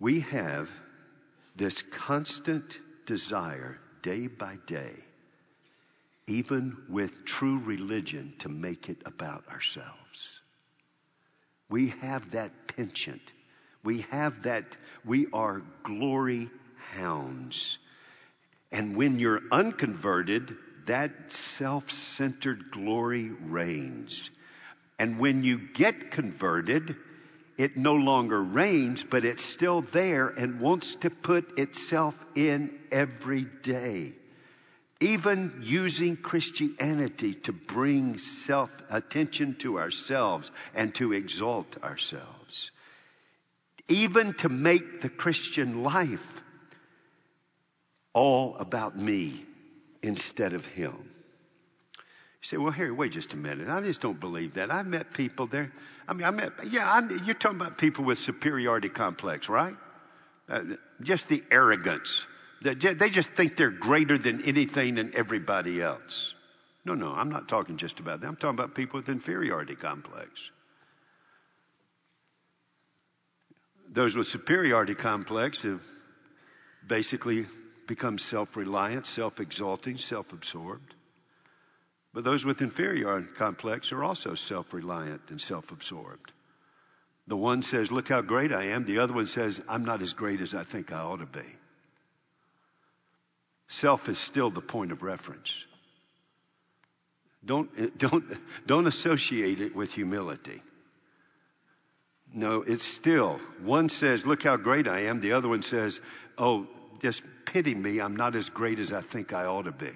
We 0.00 0.20
have 0.20 0.68
this 1.54 1.82
constant 1.82 2.78
desire 3.06 3.78
day 4.02 4.26
by 4.26 4.58
day, 4.66 4.94
even 6.26 6.76
with 6.88 7.24
true 7.24 7.58
religion, 7.58 8.34
to 8.40 8.48
make 8.48 8.88
it 8.88 8.98
about 9.06 9.44
ourselves. 9.48 10.41
We 11.72 11.88
have 12.02 12.32
that 12.32 12.52
penchant. 12.66 13.22
We 13.82 14.02
have 14.10 14.42
that, 14.42 14.76
we 15.06 15.26
are 15.32 15.62
glory 15.82 16.50
hounds. 16.76 17.78
And 18.70 18.94
when 18.94 19.18
you're 19.18 19.40
unconverted, 19.50 20.54
that 20.84 21.32
self 21.32 21.90
centered 21.90 22.70
glory 22.70 23.30
reigns. 23.30 24.30
And 24.98 25.18
when 25.18 25.42
you 25.44 25.66
get 25.72 26.10
converted, 26.10 26.94
it 27.56 27.78
no 27.78 27.94
longer 27.94 28.42
reigns, 28.42 29.02
but 29.02 29.24
it's 29.24 29.42
still 29.42 29.80
there 29.80 30.28
and 30.28 30.60
wants 30.60 30.94
to 30.96 31.08
put 31.08 31.58
itself 31.58 32.14
in 32.34 32.78
every 32.90 33.46
day 33.62 34.12
even 35.02 35.60
using 35.62 36.16
Christianity 36.16 37.34
to 37.34 37.52
bring 37.52 38.18
self 38.18 38.70
attention 38.88 39.56
to 39.56 39.78
ourselves 39.78 40.50
and 40.74 40.94
to 40.94 41.12
exalt 41.12 41.82
ourselves, 41.82 42.70
even 43.88 44.34
to 44.34 44.48
make 44.48 45.00
the 45.00 45.08
Christian 45.08 45.82
life 45.82 46.42
all 48.12 48.56
about 48.56 48.96
me 48.96 49.44
instead 50.02 50.52
of 50.52 50.66
Him. 50.66 50.94
You 51.96 52.46
say, 52.46 52.56
well, 52.56 52.72
Harry, 52.72 52.92
wait 52.92 53.12
just 53.12 53.32
a 53.32 53.36
minute. 53.36 53.68
I 53.68 53.80
just 53.80 54.00
don't 54.00 54.20
believe 54.20 54.54
that. 54.54 54.70
I've 54.70 54.86
met 54.86 55.12
people 55.12 55.46
there. 55.46 55.72
I 56.06 56.14
mean, 56.14 56.26
I 56.26 56.30
met, 56.30 56.52
yeah, 56.70 56.90
I, 56.90 57.08
you're 57.24 57.34
talking 57.34 57.60
about 57.60 57.78
people 57.78 58.04
with 58.04 58.18
superiority 58.18 58.88
complex, 58.88 59.48
right? 59.48 59.74
Uh, 60.48 60.60
just 61.00 61.28
the 61.28 61.42
arrogance 61.50 62.26
they 62.62 63.10
just 63.10 63.30
think 63.30 63.56
they're 63.56 63.70
greater 63.70 64.18
than 64.18 64.44
anything 64.44 64.98
and 64.98 65.14
everybody 65.14 65.82
else. 65.82 66.34
No, 66.84 66.94
no, 66.94 67.12
I'm 67.12 67.30
not 67.30 67.48
talking 67.48 67.76
just 67.76 68.00
about 68.00 68.20
them. 68.20 68.30
I'm 68.30 68.36
talking 68.36 68.58
about 68.58 68.74
people 68.74 68.98
with 68.98 69.08
inferiority 69.08 69.74
complex. 69.74 70.50
Those 73.90 74.16
with 74.16 74.26
superiority 74.26 74.94
complex 74.94 75.62
have 75.62 75.82
basically 76.86 77.46
become 77.86 78.18
self 78.18 78.56
reliant, 78.56 79.06
self 79.06 79.38
exalting, 79.38 79.98
self 79.98 80.32
absorbed. 80.32 80.94
But 82.14 82.24
those 82.24 82.44
with 82.44 82.62
inferiority 82.62 83.28
complex 83.36 83.92
are 83.92 84.02
also 84.02 84.34
self 84.34 84.72
reliant 84.72 85.22
and 85.30 85.40
self 85.40 85.70
absorbed. 85.70 86.32
The 87.26 87.36
one 87.36 87.62
says, 87.62 87.92
Look 87.92 88.08
how 88.08 88.22
great 88.22 88.52
I 88.52 88.64
am. 88.64 88.84
The 88.84 88.98
other 88.98 89.12
one 89.12 89.26
says, 89.26 89.62
I'm 89.68 89.84
not 89.84 90.00
as 90.00 90.12
great 90.12 90.40
as 90.40 90.54
I 90.54 90.64
think 90.64 90.90
I 90.92 91.00
ought 91.00 91.18
to 91.18 91.26
be. 91.26 91.44
Self 93.72 94.10
is 94.10 94.18
still 94.18 94.50
the 94.50 94.60
point 94.60 94.92
of 94.92 95.02
reference. 95.02 95.64
Don't, 97.42 97.98
don't, 97.98 98.22
don't 98.66 98.86
associate 98.86 99.62
it 99.62 99.74
with 99.74 99.90
humility. 99.90 100.62
No, 102.34 102.60
it's 102.60 102.84
still. 102.84 103.40
One 103.62 103.88
says, 103.88 104.26
Look 104.26 104.42
how 104.42 104.58
great 104.58 104.86
I 104.86 105.04
am. 105.04 105.20
The 105.20 105.32
other 105.32 105.48
one 105.48 105.62
says, 105.62 106.02
Oh, 106.36 106.66
just 107.00 107.22
pity 107.46 107.74
me. 107.74 107.98
I'm 107.98 108.14
not 108.14 108.36
as 108.36 108.50
great 108.50 108.78
as 108.78 108.92
I 108.92 109.00
think 109.00 109.32
I 109.32 109.46
ought 109.46 109.62
to 109.62 109.72
be. 109.72 109.90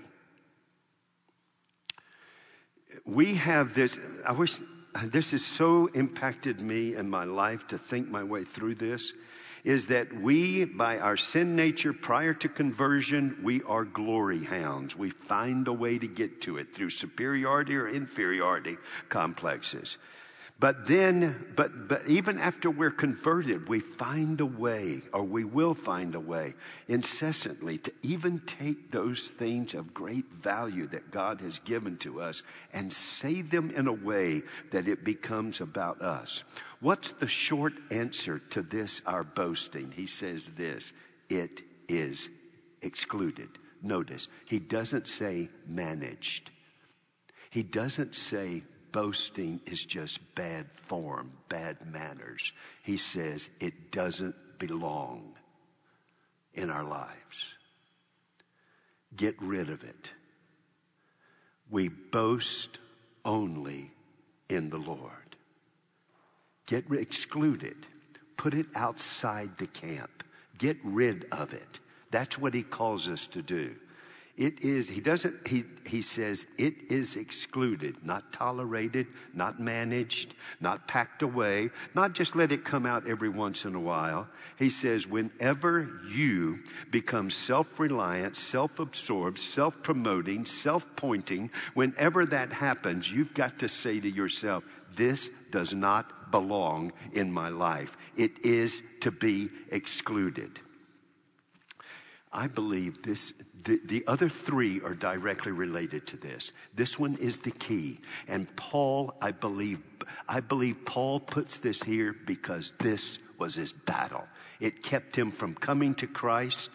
We 3.04 3.34
have 3.34 3.74
this, 3.74 3.98
I 4.26 4.32
wish 4.32 4.58
this 5.04 5.32
has 5.32 5.44
so 5.44 5.88
impacted 5.88 6.62
me 6.62 6.94
in 6.94 7.10
my 7.10 7.24
life 7.24 7.66
to 7.68 7.76
think 7.76 8.08
my 8.08 8.24
way 8.24 8.42
through 8.44 8.76
this 8.76 9.12
is 9.66 9.88
that 9.88 10.14
we, 10.14 10.64
by 10.64 11.00
our 11.00 11.16
sin 11.16 11.56
nature 11.56 11.92
prior 11.92 12.32
to 12.32 12.48
conversion, 12.48 13.36
we 13.42 13.64
are 13.64 13.84
glory 13.84 14.44
hounds. 14.44 14.94
We 14.94 15.10
find 15.10 15.66
a 15.66 15.72
way 15.72 15.98
to 15.98 16.06
get 16.06 16.40
to 16.42 16.58
it 16.58 16.72
through 16.72 16.90
superiority 16.90 17.76
or 17.76 17.88
inferiority 17.88 18.76
complexes. 19.08 19.98
But 20.58 20.86
then, 20.86 21.52
but, 21.54 21.86
but 21.86 22.08
even 22.08 22.38
after 22.38 22.70
we're 22.70 22.90
converted, 22.90 23.68
we 23.68 23.80
find 23.80 24.40
a 24.40 24.46
way, 24.46 25.02
or 25.12 25.22
we 25.22 25.44
will 25.44 25.74
find 25.74 26.14
a 26.14 26.20
way 26.20 26.54
incessantly 26.88 27.76
to 27.78 27.92
even 28.02 28.40
take 28.40 28.90
those 28.90 29.28
things 29.28 29.74
of 29.74 29.92
great 29.92 30.24
value 30.32 30.86
that 30.88 31.10
God 31.10 31.42
has 31.42 31.58
given 31.58 31.98
to 31.98 32.22
us 32.22 32.42
and 32.72 32.90
say 32.90 33.42
them 33.42 33.70
in 33.70 33.86
a 33.86 33.92
way 33.92 34.42
that 34.70 34.88
it 34.88 35.04
becomes 35.04 35.60
about 35.60 36.00
us. 36.00 36.42
What's 36.80 37.10
the 37.12 37.28
short 37.28 37.74
answer 37.90 38.38
to 38.50 38.62
this, 38.62 39.02
our 39.04 39.24
boasting? 39.24 39.92
He 39.92 40.06
says 40.06 40.48
this 40.48 40.94
it 41.28 41.60
is 41.86 42.30
excluded. 42.80 43.50
Notice, 43.82 44.28
he 44.48 44.58
doesn't 44.58 45.06
say 45.06 45.50
managed. 45.66 46.50
He 47.50 47.62
doesn't 47.62 48.14
say 48.14 48.62
boasting 48.96 49.60
is 49.66 49.84
just 49.84 50.34
bad 50.34 50.64
form, 50.72 51.30
bad 51.50 51.76
manners. 51.92 52.54
He 52.82 52.96
says 52.96 53.50
it 53.60 53.90
doesn't 53.90 54.34
belong 54.58 55.34
in 56.54 56.70
our 56.70 56.82
lives. 56.82 57.56
Get 59.14 59.34
rid 59.42 59.68
of 59.68 59.84
it. 59.84 60.10
We 61.68 61.88
boast 61.88 62.78
only 63.22 63.92
in 64.48 64.70
the 64.70 64.78
Lord. 64.78 65.36
Get 66.64 66.90
excluded. 66.90 67.76
Put 68.38 68.54
it 68.54 68.64
outside 68.74 69.58
the 69.58 69.66
camp. 69.66 70.24
Get 70.56 70.78
rid 70.82 71.26
of 71.32 71.52
it. 71.52 71.80
That's 72.10 72.38
what 72.38 72.54
he 72.54 72.62
calls 72.62 73.08
us 73.08 73.26
to 73.26 73.42
do. 73.42 73.76
It 74.36 74.64
is, 74.64 74.86
he 74.86 75.00
doesn't, 75.00 75.46
he, 75.46 75.64
he 75.86 76.02
says 76.02 76.44
it 76.58 76.74
is 76.90 77.16
excluded, 77.16 77.96
not 78.04 78.34
tolerated, 78.34 79.06
not 79.32 79.58
managed, 79.58 80.34
not 80.60 80.86
packed 80.86 81.22
away, 81.22 81.70
not 81.94 82.12
just 82.12 82.36
let 82.36 82.52
it 82.52 82.62
come 82.62 82.84
out 82.84 83.08
every 83.08 83.30
once 83.30 83.64
in 83.64 83.74
a 83.74 83.80
while. 83.80 84.28
He 84.58 84.68
says, 84.68 85.06
whenever 85.06 85.88
you 86.06 86.58
become 86.90 87.30
self 87.30 87.80
reliant, 87.80 88.36
self 88.36 88.78
absorbed, 88.78 89.38
self 89.38 89.82
promoting, 89.82 90.44
self 90.44 90.86
pointing, 90.96 91.50
whenever 91.72 92.26
that 92.26 92.52
happens, 92.52 93.10
you've 93.10 93.32
got 93.32 93.60
to 93.60 93.70
say 93.70 93.98
to 93.98 94.10
yourself, 94.10 94.64
this 94.94 95.30
does 95.50 95.72
not 95.72 96.30
belong 96.30 96.92
in 97.12 97.32
my 97.32 97.48
life. 97.48 97.96
It 98.18 98.44
is 98.44 98.82
to 99.00 99.10
be 99.10 99.48
excluded. 99.70 100.60
I 102.30 102.48
believe 102.48 103.02
this, 103.02 103.32
the, 103.66 103.80
the 103.84 104.04
other 104.06 104.28
three 104.28 104.80
are 104.82 104.94
directly 104.94 105.50
related 105.50 106.06
to 106.06 106.16
this. 106.16 106.52
This 106.74 106.98
one 106.98 107.16
is 107.16 107.40
the 107.40 107.50
key. 107.50 108.00
And 108.28 108.54
Paul, 108.54 109.14
I 109.20 109.32
believe, 109.32 109.80
I 110.28 110.38
believe 110.38 110.84
Paul 110.84 111.18
puts 111.18 111.58
this 111.58 111.82
here 111.82 112.14
because 112.26 112.72
this 112.78 113.18
was 113.38 113.56
his 113.56 113.72
battle. 113.72 114.24
It 114.60 114.84
kept 114.84 115.16
him 115.16 115.32
from 115.32 115.54
coming 115.56 115.96
to 115.96 116.06
Christ. 116.06 116.70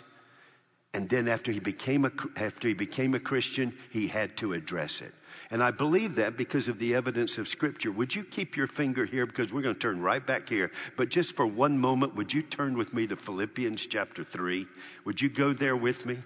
And 0.94 1.08
then 1.08 1.30
after 1.30 1.54
he 1.54 1.62
became 1.62 2.04
a, 2.04 2.12
after 2.36 2.68
he 2.68 2.74
became 2.74 3.16
a 3.16 3.22
Christian, 3.22 3.74
he 3.90 4.10
had 4.10 4.36
to 4.38 4.52
address 4.52 5.02
it. 5.02 5.14
And 5.50 5.64
I 5.64 5.72
believe 5.72 6.16
that 6.16 6.36
because 6.36 6.68
of 6.68 6.78
the 6.78 6.94
evidence 6.94 7.38
of 7.38 7.48
Scripture. 7.48 7.94
Would 7.94 8.14
you 8.14 8.26
keep 8.26 8.58
your 8.58 8.68
finger 8.68 9.06
here 9.06 9.26
because 9.26 9.54
we're 9.54 9.62
going 9.62 9.76
to 9.76 9.80
turn 9.80 10.02
right 10.02 10.26
back 10.26 10.50
here. 10.50 10.72
But 10.98 11.08
just 11.08 11.38
for 11.38 11.48
one 11.48 11.78
moment, 11.78 12.16
would 12.16 12.34
you 12.34 12.42
turn 12.42 12.78
with 12.78 12.94
me 12.94 13.08
to 13.08 13.16
Philippians 13.16 13.88
chapter 13.88 14.26
3? 14.26 14.68
Would 15.06 15.22
you 15.22 15.30
go 15.30 15.54
there 15.54 15.78
with 15.78 16.06
me? 16.06 16.18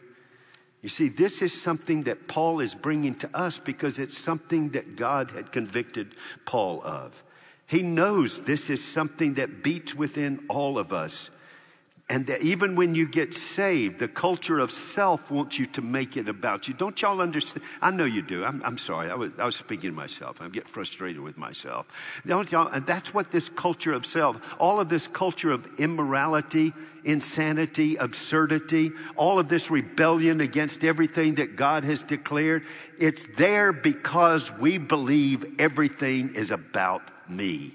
You 0.82 0.90
see, 0.90 1.10
this 1.10 1.42
is 1.42 1.60
something 1.60 2.04
that 2.04 2.28
Paul 2.28 2.60
is 2.60 2.76
bringing 2.76 3.16
to 3.16 3.30
us 3.36 3.58
because 3.58 3.98
it's 3.98 4.18
something 4.18 4.70
that 4.70 4.96
God 4.96 5.32
had 5.32 5.52
convicted 5.52 6.16
Paul 6.46 6.82
of. 6.84 7.24
He 7.68 7.82
knows 7.82 8.42
this 8.42 8.70
is 8.70 8.84
something 8.84 9.36
that 9.36 9.64
beats 9.64 9.96
within 9.96 10.46
all 10.50 10.78
of 10.78 10.94
us. 10.94 11.32
And 12.08 12.28
that 12.28 12.44
even 12.44 12.76
when 12.76 12.94
you 12.94 13.08
get 13.08 13.34
saved, 13.34 13.98
the 13.98 14.08
culture 14.08 14.60
of 14.60 14.70
self 14.70 15.32
wants 15.32 15.58
you 15.58 15.66
to 15.68 15.82
make 15.82 16.18
it 16.18 16.30
about 16.30 16.68
you. 16.68 16.76
Don't 16.76 17.02
y'all 17.02 17.20
understand? 17.20 17.66
I 17.82 17.90
know 17.90 18.06
you 18.06 18.22
do. 18.22 18.46
I'm, 18.46 18.62
I'm 18.64 18.78
sorry. 18.78 19.10
I 19.10 19.16
was, 19.16 19.32
I 19.40 19.46
was 19.46 19.56
speaking 19.56 19.90
to 19.90 19.96
myself. 19.96 20.40
I 20.40 20.48
get 20.50 20.70
frustrated 20.70 21.20
with 21.20 21.36
myself. 21.36 21.88
Don't 22.24 22.52
y'all? 22.52 22.68
And 22.68 22.86
that's 22.86 23.12
what 23.12 23.32
this 23.32 23.50
culture 23.50 23.92
of 23.92 24.06
self, 24.06 24.40
all 24.60 24.80
of 24.80 24.88
this 24.88 25.08
culture 25.08 25.52
of 25.52 25.68
immorality, 25.80 26.74
insanity, 27.06 27.96
absurdity, 27.96 28.92
all 29.16 29.40
of 29.40 29.50
this 29.50 29.72
rebellion 29.72 30.42
against 30.42 30.84
everything 30.84 31.36
that 31.36 31.56
God 31.56 31.84
has 31.86 32.04
declared, 32.04 32.66
it's 33.00 33.26
there 33.36 33.74
because 33.74 34.52
we 34.52 34.78
believe 34.78 35.60
everything 35.60 36.36
is 36.36 36.52
about 36.52 37.02
me. 37.28 37.74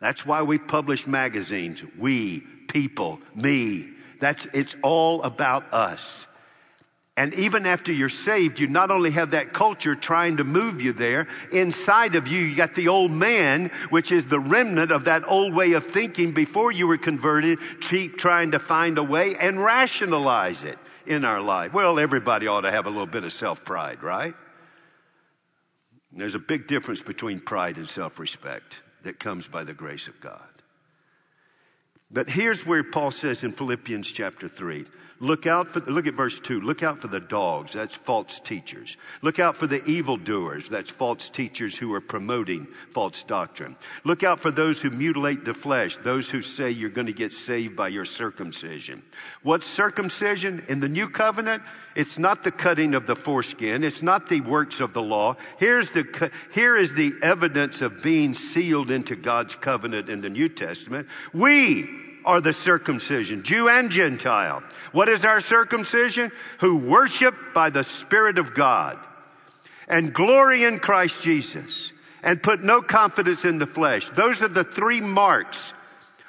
That's 0.00 0.26
why 0.26 0.42
we 0.42 0.58
publish 0.58 1.06
magazines. 1.06 1.82
We 1.98 2.40
people, 2.68 3.20
me. 3.34 3.88
That's, 4.20 4.46
it's 4.52 4.76
all 4.82 5.22
about 5.22 5.72
us. 5.72 6.26
And 7.18 7.32
even 7.32 7.64
after 7.64 7.92
you're 7.92 8.10
saved, 8.10 8.60
you 8.60 8.66
not 8.66 8.90
only 8.90 9.10
have 9.12 9.30
that 9.30 9.54
culture 9.54 9.94
trying 9.94 10.36
to 10.36 10.44
move 10.44 10.82
you 10.82 10.92
there, 10.92 11.28
inside 11.50 12.14
of 12.14 12.28
you, 12.28 12.40
you 12.40 12.54
got 12.54 12.74
the 12.74 12.88
old 12.88 13.10
man, 13.10 13.70
which 13.88 14.12
is 14.12 14.26
the 14.26 14.38
remnant 14.38 14.90
of 14.90 15.04
that 15.04 15.26
old 15.26 15.54
way 15.54 15.72
of 15.72 15.86
thinking 15.86 16.32
before 16.32 16.70
you 16.70 16.86
were 16.86 16.98
converted, 16.98 17.58
keep 17.80 18.18
trying 18.18 18.50
to 18.50 18.58
find 18.58 18.98
a 18.98 19.02
way 19.02 19.34
and 19.34 19.62
rationalize 19.64 20.64
it 20.64 20.78
in 21.06 21.24
our 21.24 21.40
life. 21.40 21.72
Well, 21.72 21.98
everybody 21.98 22.48
ought 22.48 22.62
to 22.62 22.70
have 22.70 22.84
a 22.84 22.90
little 22.90 23.06
bit 23.06 23.24
of 23.24 23.32
self 23.32 23.64
pride, 23.64 24.02
right? 24.02 24.34
There's 26.12 26.34
a 26.34 26.38
big 26.38 26.66
difference 26.66 27.00
between 27.00 27.40
pride 27.40 27.78
and 27.78 27.88
self 27.88 28.18
respect 28.18 28.80
that 29.06 29.20
comes 29.20 29.46
by 29.46 29.62
the 29.62 29.72
grace 29.72 30.08
of 30.08 30.20
God. 30.20 30.40
But 32.10 32.28
here's 32.28 32.66
where 32.66 32.82
Paul 32.82 33.12
says 33.12 33.44
in 33.44 33.52
Philippians 33.52 34.10
chapter 34.10 34.48
3 34.48 34.84
look 35.20 35.46
out 35.46 35.68
for, 35.68 35.80
look 35.80 36.06
at 36.06 36.14
verse 36.14 36.38
2. 36.38 36.60
Look 36.60 36.82
out 36.82 37.00
for 37.00 37.08
the 37.08 37.20
dogs, 37.20 37.72
that's 37.72 37.94
false 37.94 38.40
teachers. 38.40 38.96
Look 39.22 39.38
out 39.38 39.56
for 39.56 39.66
the 39.66 39.84
evildoers, 39.84 40.68
that's 40.68 40.90
false 40.90 41.28
teachers 41.28 41.76
who 41.76 41.92
are 41.94 42.00
promoting 42.00 42.66
false 42.90 43.22
doctrine. 43.22 43.76
Look 44.04 44.22
out 44.22 44.40
for 44.40 44.50
those 44.50 44.80
who 44.80 44.90
mutilate 44.90 45.44
the 45.44 45.54
flesh, 45.54 45.96
those 45.96 46.28
who 46.28 46.42
say 46.42 46.70
you're 46.70 46.90
going 46.90 47.06
to 47.06 47.12
get 47.12 47.32
saved 47.32 47.76
by 47.76 47.88
your 47.88 48.04
circumcision. 48.04 49.02
What's 49.42 49.66
circumcision 49.66 50.64
in 50.68 50.80
the 50.80 50.88
new 50.88 51.08
covenant? 51.08 51.62
It's 51.94 52.18
not 52.18 52.42
the 52.42 52.52
cutting 52.52 52.94
of 52.94 53.06
the 53.06 53.16
foreskin, 53.16 53.84
it's 53.84 54.02
not 54.02 54.28
the 54.28 54.40
works 54.42 54.80
of 54.80 54.92
the 54.92 55.02
law. 55.02 55.36
Here's 55.58 55.90
the, 55.90 56.30
here 56.52 56.76
is 56.76 56.94
the 56.94 57.14
evidence 57.22 57.82
of 57.82 58.02
being 58.02 58.34
sealed 58.34 58.90
into 58.90 59.16
God's 59.16 59.54
covenant 59.54 60.08
in 60.08 60.20
the 60.20 60.30
New 60.30 60.48
Testament. 60.48 61.08
We 61.32 62.05
are 62.26 62.40
the 62.40 62.52
circumcision, 62.52 63.44
Jew 63.44 63.68
and 63.68 63.90
Gentile. 63.90 64.62
What 64.92 65.08
is 65.08 65.24
our 65.24 65.40
circumcision? 65.40 66.32
Who 66.60 66.76
worship 66.76 67.34
by 67.54 67.70
the 67.70 67.84
Spirit 67.84 68.38
of 68.38 68.52
God 68.52 68.98
and 69.88 70.12
glory 70.12 70.64
in 70.64 70.80
Christ 70.80 71.22
Jesus 71.22 71.92
and 72.22 72.42
put 72.42 72.62
no 72.62 72.82
confidence 72.82 73.44
in 73.44 73.58
the 73.58 73.66
flesh. 73.66 74.10
Those 74.10 74.42
are 74.42 74.48
the 74.48 74.64
three 74.64 75.00
marks 75.00 75.72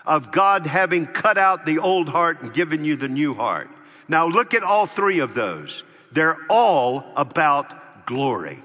of 0.06 0.32
God 0.32 0.68
having 0.68 1.08
cut 1.08 1.38
out 1.38 1.66
the 1.66 1.80
old 1.80 2.08
heart 2.08 2.42
and 2.42 2.54
given 2.54 2.86
you 2.86 2.96
the 2.96 3.08
new 3.08 3.34
heart. 3.34 3.70
Now 4.08 4.28
look 4.28 4.54
at 4.54 4.64
all 4.64 4.86
three 4.86 5.20
of 5.20 5.34
those. 5.34 5.84
They're 6.12 6.38
all 6.50 7.04
about 7.16 8.06
glory. 8.06 8.64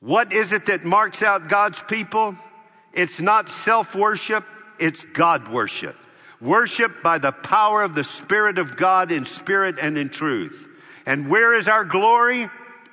What 0.00 0.32
is 0.34 0.52
it 0.52 0.66
that 0.66 0.84
marks 0.84 1.22
out 1.22 1.48
God's 1.48 1.80
people? 1.80 2.36
It's 2.92 3.20
not 3.20 3.48
self 3.48 3.94
worship 3.94 4.44
it's 4.78 5.04
God 5.04 5.48
worship. 5.48 5.96
Worship 6.40 7.02
by 7.02 7.18
the 7.18 7.32
power 7.32 7.82
of 7.82 7.94
the 7.94 8.04
Spirit 8.04 8.58
of 8.58 8.76
God 8.76 9.12
in 9.12 9.24
spirit 9.24 9.76
and 9.80 9.96
in 9.96 10.10
truth. 10.10 10.66
And 11.06 11.28
where 11.28 11.54
is 11.54 11.68
our 11.68 11.84
glory? 11.84 12.48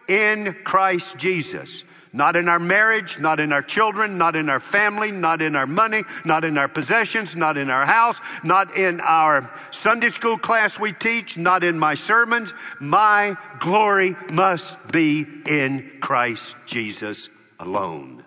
In 0.08 0.56
Christ 0.64 1.18
Jesus. 1.18 1.84
Not 2.14 2.36
in 2.36 2.50
our 2.50 2.60
marriage, 2.60 3.20
not 3.20 3.40
in 3.40 3.54
our 3.54 3.62
children, 3.62 4.18
not 4.18 4.36
in 4.36 4.50
our 4.50 4.60
family, 4.60 5.12
not 5.12 5.42
in 5.42 5.56
our 5.56 5.68
money, 5.68 6.04
not 6.26 6.44
in 6.44 6.58
our 6.58 6.68
possessions, 6.68 7.38
not 7.38 7.58
in 7.58 7.70
our 7.70 7.86
house, 7.86 8.20
not 8.44 8.76
in 8.76 9.00
our 9.00 9.50
Sunday 9.72 10.10
school 10.10 10.38
class 10.38 10.78
we 10.78 10.92
teach, 10.92 11.38
not 11.38 11.64
in 11.64 11.80
my 11.80 11.96
sermons. 11.96 12.54
My 12.82 13.38
glory 13.60 14.18
must 14.32 14.78
be 14.92 15.26
in 15.46 15.90
Christ 16.02 16.56
Jesus 16.66 17.30
alone. 17.60 18.26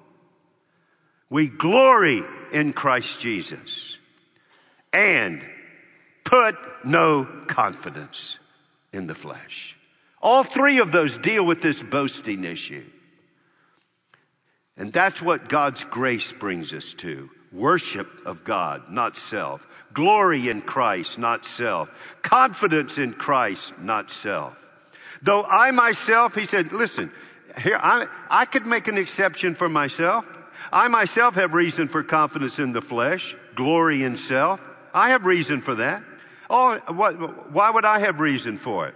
We 1.29 1.49
glory 1.49 2.23
in 2.55 2.73
Christ 2.73 3.19
Jesus 3.19 3.99
and 4.93 5.43
put 6.25 6.55
no 6.85 7.25
confidence 7.47 8.39
in 8.93 9.09
the 9.09 9.15
flesh. 9.15 9.77
All 10.23 10.45
three 10.45 10.79
of 10.79 10.93
those 10.93 11.19
deal 11.19 11.45
with 11.45 11.61
this 11.61 11.83
boasting 11.83 12.45
issue. 12.45 12.85
And 14.77 14.93
that's 14.93 15.21
what 15.21 15.49
God's 15.49 15.85
grace 15.85 16.33
brings 16.33 16.73
us 16.73 16.95
to. 16.95 17.29
Worship 17.53 18.09
of 18.25 18.45
God, 18.45 18.89
not 18.89 19.17
self. 19.17 19.67
Glory 19.93 20.49
in 20.49 20.63
Christ, 20.63 21.19
not 21.19 21.45
self. 21.45 21.89
Confidence 22.23 22.99
in 22.99 23.13
Christ, 23.13 23.75
not 23.79 24.11
self. 24.11 24.57
Though 25.23 25.43
I 25.43 25.73
myself, 25.73 26.35
he 26.35 26.45
said, 26.45 26.73
listen, 26.73 27.13
here, 27.59 27.79
I, 27.81 28.07
I 28.31 28.45
could 28.45 28.67
make 28.67 28.89
an 28.89 28.99
exception 28.99 29.55
for 29.55 29.69
myself. 29.69 30.25
I 30.73 30.89
myself 30.89 31.35
have 31.35 31.55
reason 31.55 31.89
for 31.89 32.03
confidence 32.03 32.59
in 32.59 32.73
the 32.73 32.83
flesh, 32.83 33.37
glory 33.55 34.03
in 34.03 34.17
self. 34.17 34.63
I 34.93 35.11
have 35.11 35.27
reason 35.27 35.61
for 35.61 35.75
that. 35.77 36.03
Oh, 36.49 36.79
what, 36.89 37.51
why 37.51 37.71
would 37.71 37.85
I 37.85 37.99
have 38.01 38.21
reason 38.21 38.59
for 38.59 38.89
it? 38.89 38.95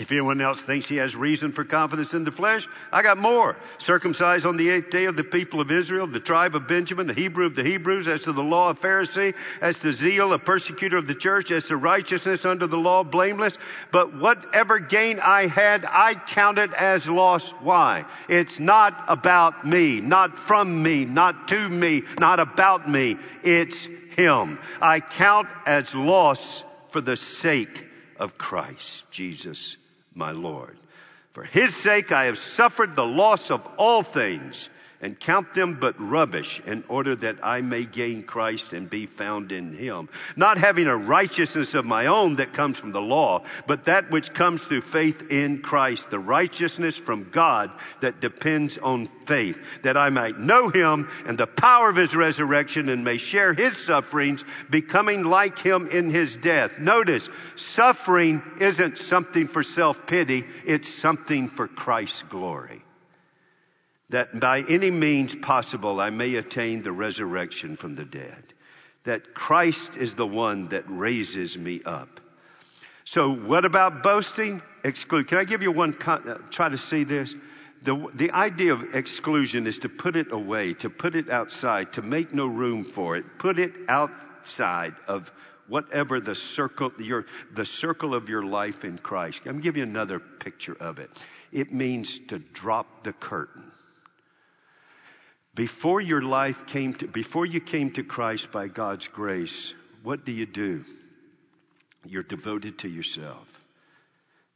If 0.00 0.10
anyone 0.10 0.40
else 0.40 0.62
thinks 0.62 0.88
he 0.88 0.96
has 0.96 1.14
reason 1.14 1.52
for 1.52 1.64
confidence 1.64 2.12
in 2.12 2.24
the 2.24 2.32
flesh, 2.32 2.66
I 2.90 3.02
got 3.02 3.18
more. 3.18 3.56
Circumcised 3.78 4.46
on 4.46 4.56
the 4.56 4.68
eighth 4.68 4.90
day 4.90 5.04
of 5.04 5.14
the 5.16 5.22
people 5.22 5.60
of 5.60 5.70
Israel, 5.70 6.08
the 6.08 6.18
tribe 6.18 6.56
of 6.56 6.66
Benjamin, 6.66 7.06
the 7.06 7.14
Hebrew 7.14 7.46
of 7.46 7.54
the 7.54 7.62
Hebrews, 7.62 8.08
as 8.08 8.22
to 8.22 8.32
the 8.32 8.42
law 8.42 8.70
of 8.70 8.80
Pharisee, 8.80 9.34
as 9.60 9.78
to 9.80 9.92
zeal, 9.92 10.32
a 10.32 10.38
persecutor 10.38 10.96
of 10.96 11.06
the 11.06 11.14
church, 11.14 11.52
as 11.52 11.66
to 11.66 11.76
righteousness 11.76 12.44
under 12.44 12.66
the 12.66 12.76
law, 12.76 13.04
blameless. 13.04 13.58
But 13.92 14.16
whatever 14.16 14.80
gain 14.80 15.20
I 15.20 15.46
had, 15.46 15.84
I 15.84 16.14
counted 16.14 16.72
as 16.72 17.06
loss. 17.08 17.50
Why? 17.60 18.04
It's 18.28 18.58
not 18.58 19.04
about 19.08 19.64
me, 19.64 20.00
not 20.00 20.36
from 20.36 20.82
me, 20.82 21.04
not 21.04 21.46
to 21.48 21.68
me, 21.68 22.02
not 22.18 22.40
about 22.40 22.90
me. 22.90 23.18
It's 23.44 23.84
Him. 24.16 24.58
I 24.80 25.00
count 25.00 25.48
as 25.64 25.94
loss 25.94 26.64
for 26.90 27.02
the 27.02 27.16
sake 27.16 27.86
of 28.18 28.36
Christ 28.36 29.08
Jesus 29.10 29.76
my 30.14 30.32
Lord. 30.32 30.76
For 31.30 31.44
his 31.44 31.74
sake 31.74 32.12
I 32.12 32.26
have 32.26 32.38
suffered 32.38 32.94
the 32.94 33.06
loss 33.06 33.50
of 33.50 33.66
all 33.76 34.02
things 34.02 34.68
and 35.02 35.18
count 35.18 35.52
them 35.52 35.76
but 35.78 35.94
rubbish 35.98 36.62
in 36.64 36.84
order 36.88 37.16
that 37.16 37.36
I 37.42 37.60
may 37.60 37.84
gain 37.84 38.22
Christ 38.22 38.72
and 38.72 38.88
be 38.88 39.06
found 39.06 39.50
in 39.50 39.74
him. 39.74 40.08
Not 40.36 40.58
having 40.58 40.86
a 40.86 40.96
righteousness 40.96 41.74
of 41.74 41.84
my 41.84 42.06
own 42.06 42.36
that 42.36 42.52
comes 42.52 42.78
from 42.78 42.92
the 42.92 43.00
law, 43.00 43.42
but 43.66 43.84
that 43.86 44.10
which 44.10 44.32
comes 44.32 44.62
through 44.62 44.82
faith 44.82 45.30
in 45.30 45.60
Christ, 45.60 46.10
the 46.10 46.20
righteousness 46.20 46.96
from 46.96 47.28
God 47.30 47.72
that 48.00 48.20
depends 48.20 48.78
on 48.78 49.06
faith, 49.26 49.58
that 49.82 49.96
I 49.96 50.08
might 50.08 50.38
know 50.38 50.68
him 50.68 51.08
and 51.26 51.36
the 51.36 51.48
power 51.48 51.90
of 51.90 51.96
his 51.96 52.14
resurrection 52.14 52.88
and 52.88 53.04
may 53.04 53.16
share 53.16 53.52
his 53.52 53.76
sufferings, 53.76 54.44
becoming 54.70 55.24
like 55.24 55.58
him 55.58 55.88
in 55.88 56.10
his 56.10 56.36
death. 56.36 56.78
Notice, 56.78 57.28
suffering 57.56 58.40
isn't 58.60 58.98
something 58.98 59.48
for 59.48 59.64
self 59.64 60.06
pity, 60.06 60.44
it's 60.64 60.88
something 60.88 61.48
for 61.48 61.66
Christ's 61.66 62.22
glory 62.22 62.82
that 64.12 64.38
by 64.38 64.60
any 64.68 64.90
means 64.90 65.34
possible 65.34 65.98
I 65.98 66.10
may 66.10 66.34
attain 66.34 66.82
the 66.82 66.92
resurrection 66.92 67.76
from 67.76 67.94
the 67.96 68.04
dead. 68.04 68.44
That 69.04 69.34
Christ 69.34 69.96
is 69.96 70.14
the 70.14 70.26
one 70.26 70.68
that 70.68 70.84
raises 70.86 71.58
me 71.58 71.80
up. 71.84 72.20
So, 73.04 73.34
what 73.34 73.64
about 73.64 74.02
boasting? 74.02 74.62
Exclude. 74.84 75.26
Can 75.28 75.38
I 75.38 75.44
give 75.44 75.62
you 75.62 75.72
one? 75.72 75.96
Uh, 76.06 76.34
try 76.50 76.68
to 76.68 76.78
see 76.78 77.04
this. 77.04 77.34
The, 77.82 78.06
the 78.14 78.30
idea 78.30 78.74
of 78.74 78.94
exclusion 78.94 79.66
is 79.66 79.78
to 79.78 79.88
put 79.88 80.14
it 80.14 80.30
away, 80.30 80.74
to 80.74 80.90
put 80.90 81.16
it 81.16 81.30
outside, 81.30 81.94
to 81.94 82.02
make 82.02 82.32
no 82.32 82.46
room 82.46 82.84
for 82.84 83.16
it, 83.16 83.24
put 83.38 83.58
it 83.58 83.72
outside 83.88 84.94
of 85.08 85.32
whatever 85.66 86.20
the 86.20 86.34
circle, 86.34 86.92
your, 86.98 87.24
the 87.54 87.64
circle 87.64 88.14
of 88.14 88.28
your 88.28 88.44
life 88.44 88.84
in 88.84 88.98
Christ. 88.98 89.40
I'm 89.46 89.52
going 89.52 89.56
to 89.56 89.62
give 89.62 89.76
you 89.76 89.82
another 89.82 90.20
picture 90.20 90.76
of 90.78 90.98
it. 90.98 91.10
It 91.50 91.72
means 91.72 92.20
to 92.28 92.38
drop 92.38 93.02
the 93.02 93.14
curtain. 93.14 93.71
Before 95.54 96.00
your 96.00 96.22
life 96.22 96.66
came 96.66 96.94
to, 96.94 97.06
before 97.06 97.44
you 97.44 97.60
came 97.60 97.90
to 97.92 98.02
Christ 98.02 98.50
by 98.50 98.68
God's 98.68 99.06
grace, 99.06 99.74
what 100.02 100.24
do 100.24 100.32
you 100.32 100.46
do? 100.46 100.84
You're 102.06 102.22
devoted 102.22 102.78
to 102.78 102.88
yourself. 102.88 103.60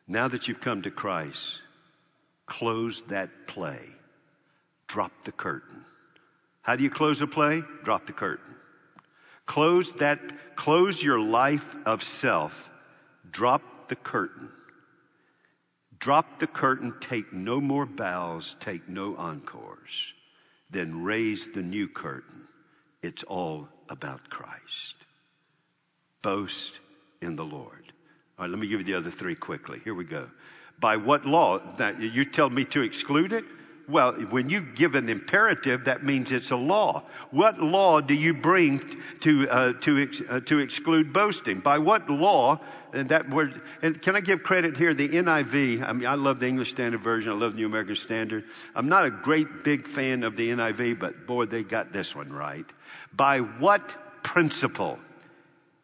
Now 0.08 0.28
that 0.28 0.48
you've 0.48 0.60
come 0.60 0.82
to 0.82 0.90
Christ, 0.90 1.60
close 2.46 3.02
that 3.08 3.46
play. 3.46 3.80
Drop 4.88 5.12
the 5.24 5.32
curtain. 5.32 5.84
How 6.62 6.76
do 6.76 6.82
you 6.82 6.90
close 6.90 7.20
a 7.20 7.26
play? 7.26 7.62
Drop 7.84 8.06
the 8.06 8.12
curtain. 8.12 8.54
Close 9.44 9.92
that, 9.94 10.18
close 10.56 11.02
your 11.02 11.20
life 11.20 11.76
of 11.84 12.02
self. 12.02 12.70
Drop 13.30 13.88
the 13.88 13.96
curtain. 13.96 14.48
Drop 15.98 16.38
the 16.38 16.46
curtain. 16.46 16.94
Take 17.00 17.32
no 17.32 17.60
more 17.60 17.86
bows. 17.86 18.56
Take 18.60 18.88
no 18.88 19.14
encores 19.16 20.14
then 20.70 21.02
raise 21.02 21.48
the 21.48 21.62
new 21.62 21.88
curtain. 21.88 22.42
It's 23.02 23.22
all 23.22 23.68
about 23.88 24.28
Christ. 24.30 24.96
Boast 26.22 26.80
in 27.22 27.36
the 27.36 27.44
Lord. 27.44 27.92
All 28.38 28.44
right, 28.44 28.50
let 28.50 28.58
me 28.58 28.66
give 28.66 28.80
you 28.80 28.86
the 28.86 28.94
other 28.94 29.10
three 29.10 29.34
quickly. 29.34 29.80
Here 29.84 29.94
we 29.94 30.04
go. 30.04 30.28
By 30.78 30.96
what 30.96 31.24
law? 31.24 31.60
Now, 31.78 31.90
you 31.98 32.24
tell 32.24 32.50
me 32.50 32.64
to 32.66 32.82
exclude 32.82 33.32
it? 33.32 33.44
Well, 33.88 34.14
when 34.30 34.50
you 34.50 34.62
give 34.62 34.96
an 34.96 35.08
imperative, 35.08 35.84
that 35.84 36.02
means 36.02 36.32
it's 36.32 36.50
a 36.50 36.56
law. 36.56 37.04
What 37.30 37.60
law 37.60 38.00
do 38.00 38.14
you 38.14 38.34
bring 38.34 38.82
to 39.20 39.48
uh, 39.48 39.72
to 39.74 39.98
ex, 39.98 40.22
uh, 40.28 40.40
to 40.40 40.58
exclude 40.58 41.12
boasting? 41.12 41.60
By 41.60 41.78
what 41.78 42.10
law? 42.10 42.58
And 42.92 43.08
that 43.10 43.30
word. 43.30 43.60
And 43.82 44.00
can 44.00 44.16
I 44.16 44.20
give 44.20 44.42
credit 44.42 44.76
here? 44.76 44.92
The 44.92 45.08
NIV. 45.08 45.86
I 45.86 45.92
mean, 45.92 46.06
I 46.06 46.14
love 46.14 46.40
the 46.40 46.48
English 46.48 46.70
Standard 46.70 47.00
Version. 47.00 47.30
I 47.30 47.34
love 47.36 47.52
the 47.52 47.58
New 47.58 47.66
American 47.66 47.94
Standard. 47.94 48.44
I'm 48.74 48.88
not 48.88 49.04
a 49.04 49.10
great 49.10 49.62
big 49.62 49.86
fan 49.86 50.24
of 50.24 50.34
the 50.34 50.50
NIV, 50.50 50.98
but 50.98 51.26
boy, 51.26 51.46
they 51.46 51.62
got 51.62 51.92
this 51.92 52.16
one 52.16 52.32
right. 52.32 52.66
By 53.14 53.38
what 53.40 54.22
principle 54.24 54.98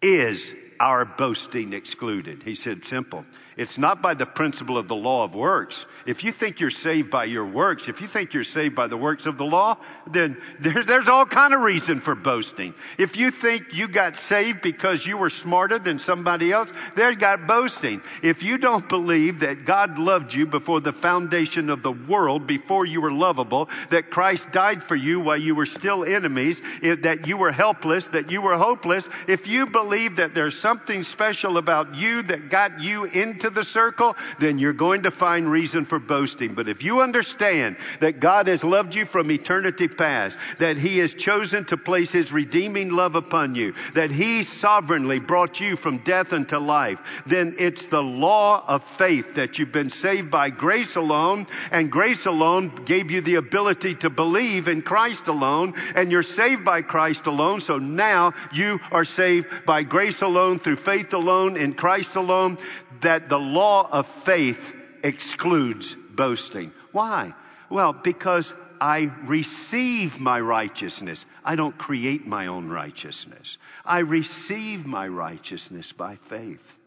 is 0.01 0.55
our 0.81 1.05
boasting 1.05 1.73
excluded? 1.73 2.43
He 2.43 2.57
said, 2.57 2.85
simple. 2.85 3.25
It's 3.57 3.77
not 3.77 4.01
by 4.01 4.15
the 4.15 4.27
principle 4.27 4.79
of 4.79 4.89
the 4.89 4.97
law 4.97 5.25
of 5.25 5.35
works. 5.35 5.87
If 6.07 6.25
you 6.25 6.33
think 6.33 6.59
you're 6.59 6.71
saved 6.71 7.11
by 7.11 7.25
your 7.25 7.45
works, 7.45 7.89
if 7.89 8.01
you 8.01 8.09
think 8.09 8.33
you're 8.33 8.45
saved 8.45 8.75
by 8.75 8.87
the 8.87 8.97
works 8.97 9.27
of 9.27 9.37
the 9.37 9.45
law, 9.45 9.77
then 10.11 10.37
there's, 10.59 10.87
there's 10.87 11.09
all 11.09 11.27
kind 11.27 11.53
of 11.53 11.61
reason 11.61 12.01
for 12.01 12.15
boasting. 12.15 12.75
If 12.99 13.17
you 13.17 13.31
think 13.31 13.75
you 13.75 13.89
got 13.89 14.17
saved 14.17 14.63
because 14.63 15.05
you 15.05 15.17
were 15.17 15.31
smarter 15.31 15.79
than 15.79 15.99
somebody 15.99 16.51
else, 16.51 16.73
there's 16.97 17.17
got 17.17 17.47
boasting. 17.47 18.01
If 18.23 18.43
you 18.43 18.59
don't 18.59 18.89
believe 18.89 19.41
that 19.41 19.65
God 19.65 19.99
loved 19.99 20.33
you 20.33 20.47
before 20.47 20.81
the 20.81 20.93
foundation 20.93 21.69
of 21.69 21.83
the 21.83 21.93
world, 21.93 22.47
before 22.47 22.87
you 22.87 23.01
were 23.01 23.13
lovable, 23.13 23.69
that 23.91 24.11
Christ 24.11 24.51
died 24.51 24.83
for 24.83 24.97
you 24.97 25.21
while 25.21 25.37
you 25.37 25.55
were 25.55 25.67
still 25.67 26.05
enemies, 26.05 26.63
that 26.83 27.27
you 27.27 27.37
were 27.37 27.53
helpless, 27.53 28.09
that 28.09 28.31
you 28.31 28.41
were 28.41 28.57
hopeless, 28.57 29.09
if 29.29 29.47
you 29.47 29.67
believe 29.67 30.17
that 30.17 30.35
there's 30.35 30.59
something 30.59 31.03
special 31.03 31.59
about 31.59 31.95
you 31.95 32.23
that 32.23 32.49
got 32.49 32.81
you 32.81 33.05
into 33.05 33.51
into 33.53 33.61
the 33.61 33.65
circle, 33.65 34.17
then 34.39 34.59
you're 34.59 34.73
going 34.73 35.03
to 35.03 35.11
find 35.11 35.51
reason 35.51 35.85
for 35.85 35.99
boasting. 35.99 36.55
But 36.55 36.69
if 36.69 36.83
you 36.83 37.01
understand 37.03 37.77
that 38.01 38.21
God 38.21 38.47
has 38.49 38.65
loved 38.65 38.95
you 38.95 39.05
from 39.05 39.31
eternity 39.31 39.89
past, 39.89 40.39
that 40.59 40.79
He 40.79 40.99
has 40.99 41.15
chosen 41.15 41.65
to 41.67 41.77
place 41.77 42.11
His 42.11 42.33
redeeming 42.33 42.91
love 42.91 43.15
upon 43.15 43.55
you, 43.55 43.75
that 43.95 44.11
He 44.11 44.43
sovereignly 44.43 45.19
brought 45.19 45.61
you 45.61 45.77
from 45.77 45.99
death 45.99 46.33
unto 46.33 46.57
life, 46.57 47.01
then 47.27 47.55
it's 47.59 47.87
the 47.87 48.03
law 48.03 48.65
of 48.67 48.83
faith 48.83 49.35
that 49.35 49.59
you've 49.59 49.73
been 49.73 49.91
saved 49.91 50.31
by 50.31 50.51
grace 50.51 50.97
alone, 50.97 51.47
and 51.71 51.93
grace 51.93 52.27
alone 52.27 52.85
gave 52.85 53.11
you 53.11 53.21
the 53.21 53.37
ability 53.37 53.95
to 53.97 54.11
believe 54.11 54.69
in 54.69 54.83
Christ 54.83 55.29
alone, 55.29 55.75
and 55.95 56.11
you're 56.11 56.23
saved 56.23 56.65
by 56.65 56.83
Christ 56.83 57.27
alone. 57.27 57.61
So 57.61 57.79
now 57.79 58.33
you 58.53 58.81
are 58.91 59.05
saved 59.05 59.67
by 59.67 59.83
grace 59.83 60.23
alone, 60.23 60.59
through 60.59 60.77
faith 60.77 61.13
alone, 61.13 61.57
in 61.57 61.75
Christ 61.75 62.17
alone 62.17 62.59
that 63.03 63.29
the 63.29 63.39
law 63.39 63.89
of 63.91 64.07
faith 64.07 64.75
excludes 65.05 65.97
boasting. 66.11 66.73
Why? 66.93 67.35
Well, 67.71 67.93
because 67.93 68.55
I 68.81 69.13
receive 69.25 70.19
my 70.19 70.41
righteousness. 70.41 71.25
I 71.45 71.55
don't 71.55 71.79
create 71.79 72.27
my 72.27 72.49
own 72.49 72.69
righteousness. 72.69 73.59
I 73.85 74.01
receive 74.01 74.87
my 74.87 75.07
righteousness 75.07 75.93
by 75.93 76.17
faith. 76.17 76.79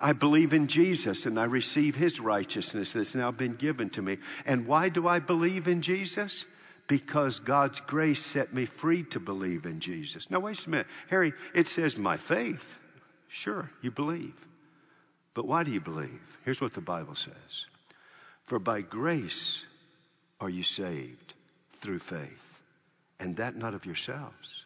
I 0.00 0.14
believe 0.14 0.52
in 0.52 0.66
Jesus 0.66 1.26
and 1.26 1.38
I 1.38 1.44
receive 1.44 1.94
his 1.94 2.18
righteousness 2.18 2.94
that's 2.94 3.14
now 3.14 3.30
been 3.30 3.54
given 3.54 3.90
to 3.90 4.02
me. 4.02 4.18
And 4.46 4.66
why 4.66 4.88
do 4.88 5.06
I 5.06 5.20
believe 5.20 5.68
in 5.68 5.82
Jesus? 5.82 6.46
Because 6.88 7.38
God's 7.38 7.78
grace 7.78 8.24
set 8.24 8.52
me 8.52 8.66
free 8.66 9.04
to 9.04 9.20
believe 9.20 9.66
in 9.66 9.78
Jesus. 9.78 10.28
Now, 10.28 10.40
wait 10.40 10.66
a 10.66 10.70
minute. 10.70 10.86
Harry, 11.08 11.34
it 11.54 11.68
says 11.68 11.96
my 11.96 12.16
faith. 12.16 12.80
Sure, 13.28 13.70
you 13.80 13.92
believe. 13.92 14.34
But 15.34 15.46
why 15.46 15.64
do 15.64 15.70
you 15.70 15.80
believe? 15.80 16.38
Here's 16.44 16.60
what 16.60 16.74
the 16.74 16.80
Bible 16.80 17.14
says 17.14 17.66
For 18.44 18.58
by 18.58 18.80
grace 18.80 19.64
are 20.40 20.50
you 20.50 20.62
saved 20.62 21.34
through 21.74 22.00
faith, 22.00 22.60
and 23.18 23.36
that 23.36 23.56
not 23.56 23.74
of 23.74 23.86
yourselves. 23.86 24.64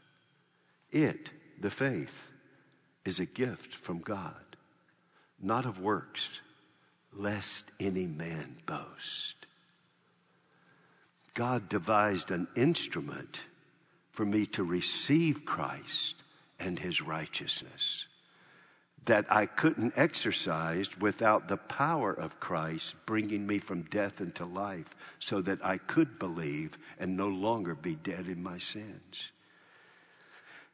It, 0.90 1.31
the 1.61 1.70
faith, 1.70 2.31
is 3.05 3.20
a 3.20 3.27
gift 3.27 3.74
from 3.74 3.98
God, 3.98 4.35
not 5.40 5.66
of 5.66 5.81
works, 5.81 6.40
lest 7.12 7.64
any 7.79 8.07
man 8.07 8.57
boast. 8.66 9.35
God 11.35 11.68
devised 11.68 12.31
an 12.31 12.46
instrument 12.57 13.42
for 14.12 14.24
me 14.24 14.46
to 14.46 14.62
receive 14.62 15.44
Christ 15.44 16.22
and 16.61 16.79
his 16.79 17.03
righteousness 17.03 18.07
that 19.06 19.26
I 19.30 19.46
couldn't 19.46 19.94
exercise 19.96 20.88
without 20.98 21.48
the 21.48 21.56
power 21.56 22.12
of 22.12 22.40
Christ 22.40 22.94
bringing 23.06 23.46
me 23.46 23.58
from 23.58 23.82
death 23.82 24.20
into 24.20 24.44
life 24.44 24.94
so 25.18 25.40
that 25.42 25.64
I 25.64 25.78
could 25.78 26.18
believe 26.18 26.78
and 26.98 27.16
no 27.16 27.28
longer 27.28 27.74
be 27.74 27.94
dead 27.94 28.26
in 28.26 28.42
my 28.42 28.58
sins. 28.58 29.30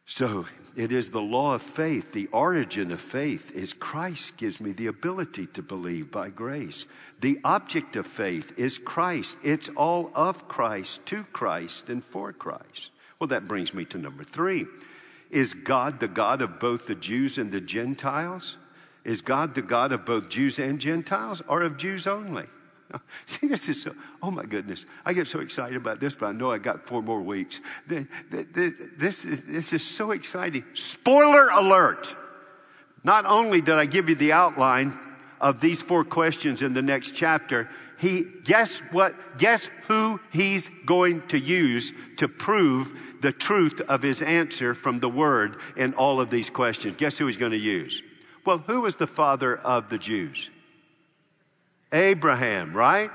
So 0.06 0.46
it 0.74 0.90
is 0.90 1.10
the 1.10 1.20
law 1.20 1.54
of 1.54 1.62
faith. 1.62 2.12
The 2.12 2.26
origin 2.32 2.90
of 2.90 3.00
faith 3.00 3.52
is 3.52 3.72
Christ 3.72 4.36
gives 4.36 4.60
me 4.60 4.72
the 4.72 4.88
ability 4.88 5.46
to 5.54 5.62
believe 5.62 6.10
by 6.10 6.30
grace. 6.30 6.86
The 7.20 7.38
object 7.44 7.94
of 7.94 8.08
faith 8.08 8.58
is 8.58 8.76
Christ. 8.76 9.36
It's 9.44 9.68
all 9.68 10.10
of 10.14 10.48
Christ, 10.48 11.06
to 11.06 11.22
Christ, 11.32 11.88
and 11.88 12.02
for 12.02 12.32
Christ. 12.32 12.90
Well, 13.20 13.28
that 13.28 13.46
brings 13.46 13.72
me 13.72 13.84
to 13.84 13.98
number 13.98 14.24
three. 14.24 14.66
Is 15.30 15.54
God 15.54 16.00
the 16.00 16.08
God 16.08 16.42
of 16.42 16.58
both 16.58 16.86
the 16.86 16.94
Jews 16.94 17.38
and 17.38 17.52
the 17.52 17.60
Gentiles? 17.60 18.56
Is 19.04 19.22
God 19.22 19.54
the 19.54 19.62
God 19.62 19.92
of 19.92 20.04
both 20.04 20.28
Jews 20.28 20.58
and 20.58 20.78
Gentiles 20.78 21.42
or 21.48 21.62
of 21.62 21.76
Jews 21.76 22.06
only? 22.06 22.46
See, 23.26 23.46
this 23.46 23.68
is 23.68 23.82
so, 23.82 23.94
oh 24.22 24.30
my 24.30 24.44
goodness. 24.44 24.84
I 25.04 25.12
get 25.12 25.28
so 25.28 25.40
excited 25.40 25.76
about 25.76 26.00
this, 26.00 26.14
but 26.14 26.26
I 26.26 26.32
know 26.32 26.50
I 26.50 26.58
got 26.58 26.84
four 26.84 27.02
more 27.02 27.20
weeks. 27.20 27.60
This 27.86 29.24
is, 29.24 29.44
this 29.44 29.72
is 29.72 29.82
so 29.82 30.10
exciting. 30.10 30.64
Spoiler 30.74 31.48
alert. 31.48 32.14
Not 33.04 33.24
only 33.24 33.60
did 33.60 33.76
I 33.76 33.86
give 33.86 34.08
you 34.08 34.16
the 34.16 34.32
outline, 34.32 34.98
of 35.40 35.60
these 35.60 35.80
four 35.80 36.04
questions 36.04 36.62
in 36.62 36.74
the 36.74 36.82
next 36.82 37.14
chapter, 37.14 37.68
he, 37.98 38.26
guess 38.44 38.80
what? 38.92 39.38
Guess 39.38 39.68
who 39.88 40.20
he's 40.30 40.70
going 40.84 41.26
to 41.28 41.38
use 41.38 41.92
to 42.18 42.28
prove 42.28 42.92
the 43.20 43.32
truth 43.32 43.80
of 43.88 44.02
his 44.02 44.22
answer 44.22 44.74
from 44.74 45.00
the 45.00 45.08
word 45.08 45.56
in 45.76 45.94
all 45.94 46.20
of 46.20 46.30
these 46.30 46.50
questions. 46.50 46.96
Guess 46.96 47.18
who 47.18 47.26
he's 47.26 47.36
going 47.36 47.52
to 47.52 47.58
use? 47.58 48.02
Well, 48.44 48.58
who 48.58 48.82
was 48.82 48.96
the 48.96 49.06
father 49.06 49.56
of 49.56 49.90
the 49.90 49.98
Jews? 49.98 50.48
Abraham, 51.92 52.72
right? 52.72 53.10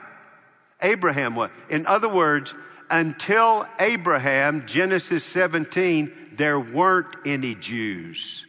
Abraham 0.82 1.36
what? 1.36 1.52
In 1.70 1.86
other 1.86 2.10
words, 2.10 2.54
until 2.90 3.66
Abraham, 3.80 4.68
Genesis 4.68 5.24
17, 5.24 6.34
there 6.34 6.60
weren't 6.60 7.16
any 7.26 7.56
Jews, 7.56 8.46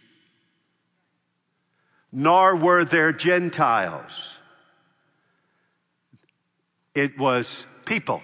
nor 2.13 2.57
were 2.57 2.85
there 2.85 3.13
Gentiles. 3.13 4.39
It 6.95 7.19
was 7.19 7.67
people. 7.85 8.23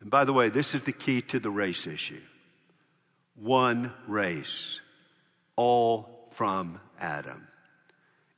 And 0.00 0.10
by 0.10 0.24
the 0.24 0.32
way, 0.32 0.48
this 0.48 0.74
is 0.74 0.84
the 0.84 0.92
key 0.92 1.22
to 1.22 1.38
the 1.40 1.50
race 1.50 1.86
issue 1.86 2.20
one 3.36 3.92
race, 4.06 4.80
all 5.56 6.28
from 6.32 6.78
Adam, 6.98 7.46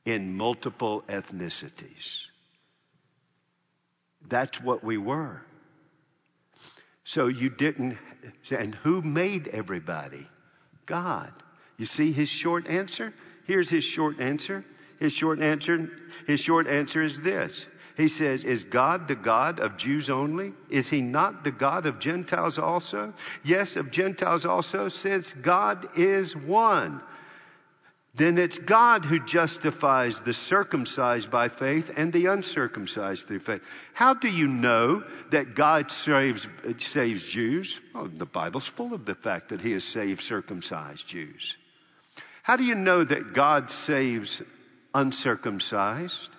in 0.05 0.37
multiple 0.37 1.03
ethnicities. 1.09 2.27
That's 4.27 4.61
what 4.61 4.83
we 4.83 4.97
were. 4.97 5.41
So 7.03 7.27
you 7.27 7.49
didn't, 7.49 7.97
and 8.49 8.75
who 8.75 9.01
made 9.01 9.49
everybody? 9.49 10.25
God. 10.85 11.33
You 11.77 11.85
see 11.85 12.13
his 12.13 12.29
short 12.29 12.67
answer? 12.67 13.13
Here's 13.45 13.69
his 13.69 13.83
short 13.83 14.21
answer. 14.21 14.63
His 14.99 15.11
short 15.11 15.41
answer, 15.41 15.91
his 16.27 16.39
short 16.39 16.67
answer 16.67 17.03
is 17.03 17.19
this. 17.19 17.65
He 17.95 18.07
says, 18.07 18.43
Is 18.43 18.63
God 18.63 19.07
the 19.07 19.15
God 19.15 19.59
of 19.59 19.77
Jews 19.77 20.09
only? 20.09 20.53
Is 20.69 20.89
he 20.89 21.01
not 21.01 21.43
the 21.43 21.51
God 21.51 21.85
of 21.85 21.99
Gentiles 21.99 22.57
also? 22.57 23.13
Yes, 23.43 23.75
of 23.75 23.91
Gentiles 23.91 24.45
also, 24.45 24.89
since 24.89 25.33
God 25.33 25.97
is 25.97 26.35
one 26.35 27.01
then 28.15 28.37
it's 28.37 28.59
God 28.59 29.05
who 29.05 29.19
justifies 29.19 30.19
the 30.19 30.33
circumcised 30.33 31.31
by 31.31 31.49
faith 31.49 31.91
and 31.97 32.13
the 32.13 32.27
uncircumcised 32.27 33.27
through 33.27 33.39
faith. 33.39 33.63
How 33.93 34.13
do 34.13 34.27
you 34.27 34.47
know 34.47 35.03
that 35.31 35.55
God 35.55 35.89
saves, 35.89 36.47
saves 36.77 37.23
Jews? 37.23 37.81
Well, 37.93 38.07
the 38.07 38.27
Bible's 38.27 38.67
full 38.67 38.93
of 38.93 39.05
the 39.05 39.15
fact 39.15 39.49
that 39.49 39.61
He 39.61 39.71
has 39.71 39.83
saved 39.83 40.21
circumcised 40.21 41.07
Jews. 41.07 41.57
How 42.43 42.55
do 42.55 42.63
you 42.63 42.75
know 42.75 43.03
that 43.03 43.33
God 43.33 43.71
saves 43.71 44.43
uncircumcised? 44.93 46.29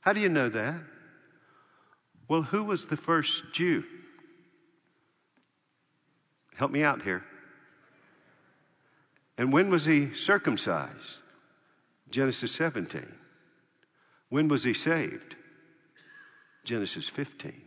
How 0.00 0.12
do 0.12 0.20
you 0.20 0.28
know 0.28 0.48
that? 0.48 0.80
Well, 2.28 2.42
who 2.42 2.64
was 2.64 2.86
the 2.86 2.96
first 2.96 3.52
Jew? 3.52 3.84
Help 6.54 6.70
me 6.70 6.82
out 6.82 7.02
here. 7.02 7.24
And 9.36 9.52
when 9.52 9.70
was 9.70 9.84
he 9.84 10.12
circumcised? 10.14 11.16
Genesis 12.10 12.52
17. 12.52 13.06
When 14.28 14.48
was 14.48 14.64
he 14.64 14.74
saved? 14.74 15.36
Genesis 16.64 17.08
15, 17.08 17.60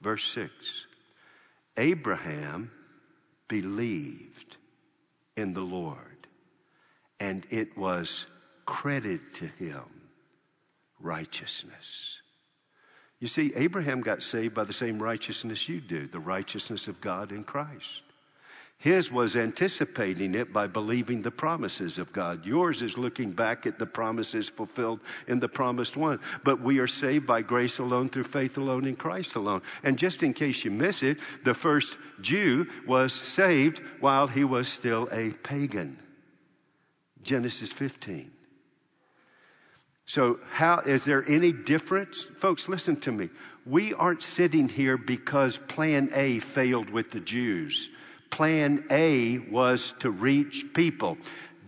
verse 0.00 0.24
6. 0.30 0.86
Abraham 1.76 2.70
believed 3.48 4.56
in 5.36 5.54
the 5.54 5.60
Lord, 5.60 6.26
and 7.18 7.46
it 7.50 7.76
was 7.76 8.26
credited 8.66 9.34
to 9.36 9.46
him 9.46 9.97
righteousness. 11.00 12.20
You 13.20 13.26
see, 13.26 13.52
Abraham 13.56 14.00
got 14.00 14.22
saved 14.22 14.54
by 14.54 14.64
the 14.64 14.72
same 14.72 15.02
righteousness 15.02 15.68
you 15.68 15.80
do, 15.80 16.06
the 16.06 16.20
righteousness 16.20 16.86
of 16.86 17.00
God 17.00 17.32
in 17.32 17.44
Christ. 17.44 18.02
His 18.80 19.10
was 19.10 19.36
anticipating 19.36 20.36
it 20.36 20.52
by 20.52 20.68
believing 20.68 21.20
the 21.20 21.32
promises 21.32 21.98
of 21.98 22.12
God. 22.12 22.46
Yours 22.46 22.80
is 22.80 22.96
looking 22.96 23.32
back 23.32 23.66
at 23.66 23.76
the 23.76 23.86
promises 23.86 24.48
fulfilled 24.48 25.00
in 25.26 25.40
the 25.40 25.48
promised 25.48 25.96
one. 25.96 26.20
But 26.44 26.60
we 26.60 26.78
are 26.78 26.86
saved 26.86 27.26
by 27.26 27.42
grace 27.42 27.80
alone, 27.80 28.08
through 28.08 28.22
faith 28.22 28.56
alone, 28.56 28.86
in 28.86 28.94
Christ 28.94 29.34
alone. 29.34 29.62
And 29.82 29.98
just 29.98 30.22
in 30.22 30.32
case 30.32 30.64
you 30.64 30.70
miss 30.70 31.02
it, 31.02 31.18
the 31.42 31.54
first 31.54 31.98
Jew 32.20 32.68
was 32.86 33.12
saved 33.12 33.82
while 33.98 34.28
he 34.28 34.44
was 34.44 34.68
still 34.68 35.08
a 35.10 35.30
pagan. 35.30 35.98
Genesis 37.20 37.72
15. 37.72 38.30
So, 40.08 40.40
how 40.50 40.78
is 40.78 41.04
there 41.04 41.22
any 41.28 41.52
difference? 41.52 42.22
Folks, 42.22 42.66
listen 42.66 42.98
to 43.00 43.12
me. 43.12 43.28
We 43.66 43.92
aren't 43.92 44.22
sitting 44.22 44.70
here 44.70 44.96
because 44.96 45.58
plan 45.58 46.08
A 46.14 46.38
failed 46.38 46.88
with 46.88 47.10
the 47.10 47.20
Jews. 47.20 47.90
Plan 48.30 48.84
A 48.90 49.36
was 49.36 49.92
to 49.98 50.10
reach 50.10 50.64
people. 50.72 51.18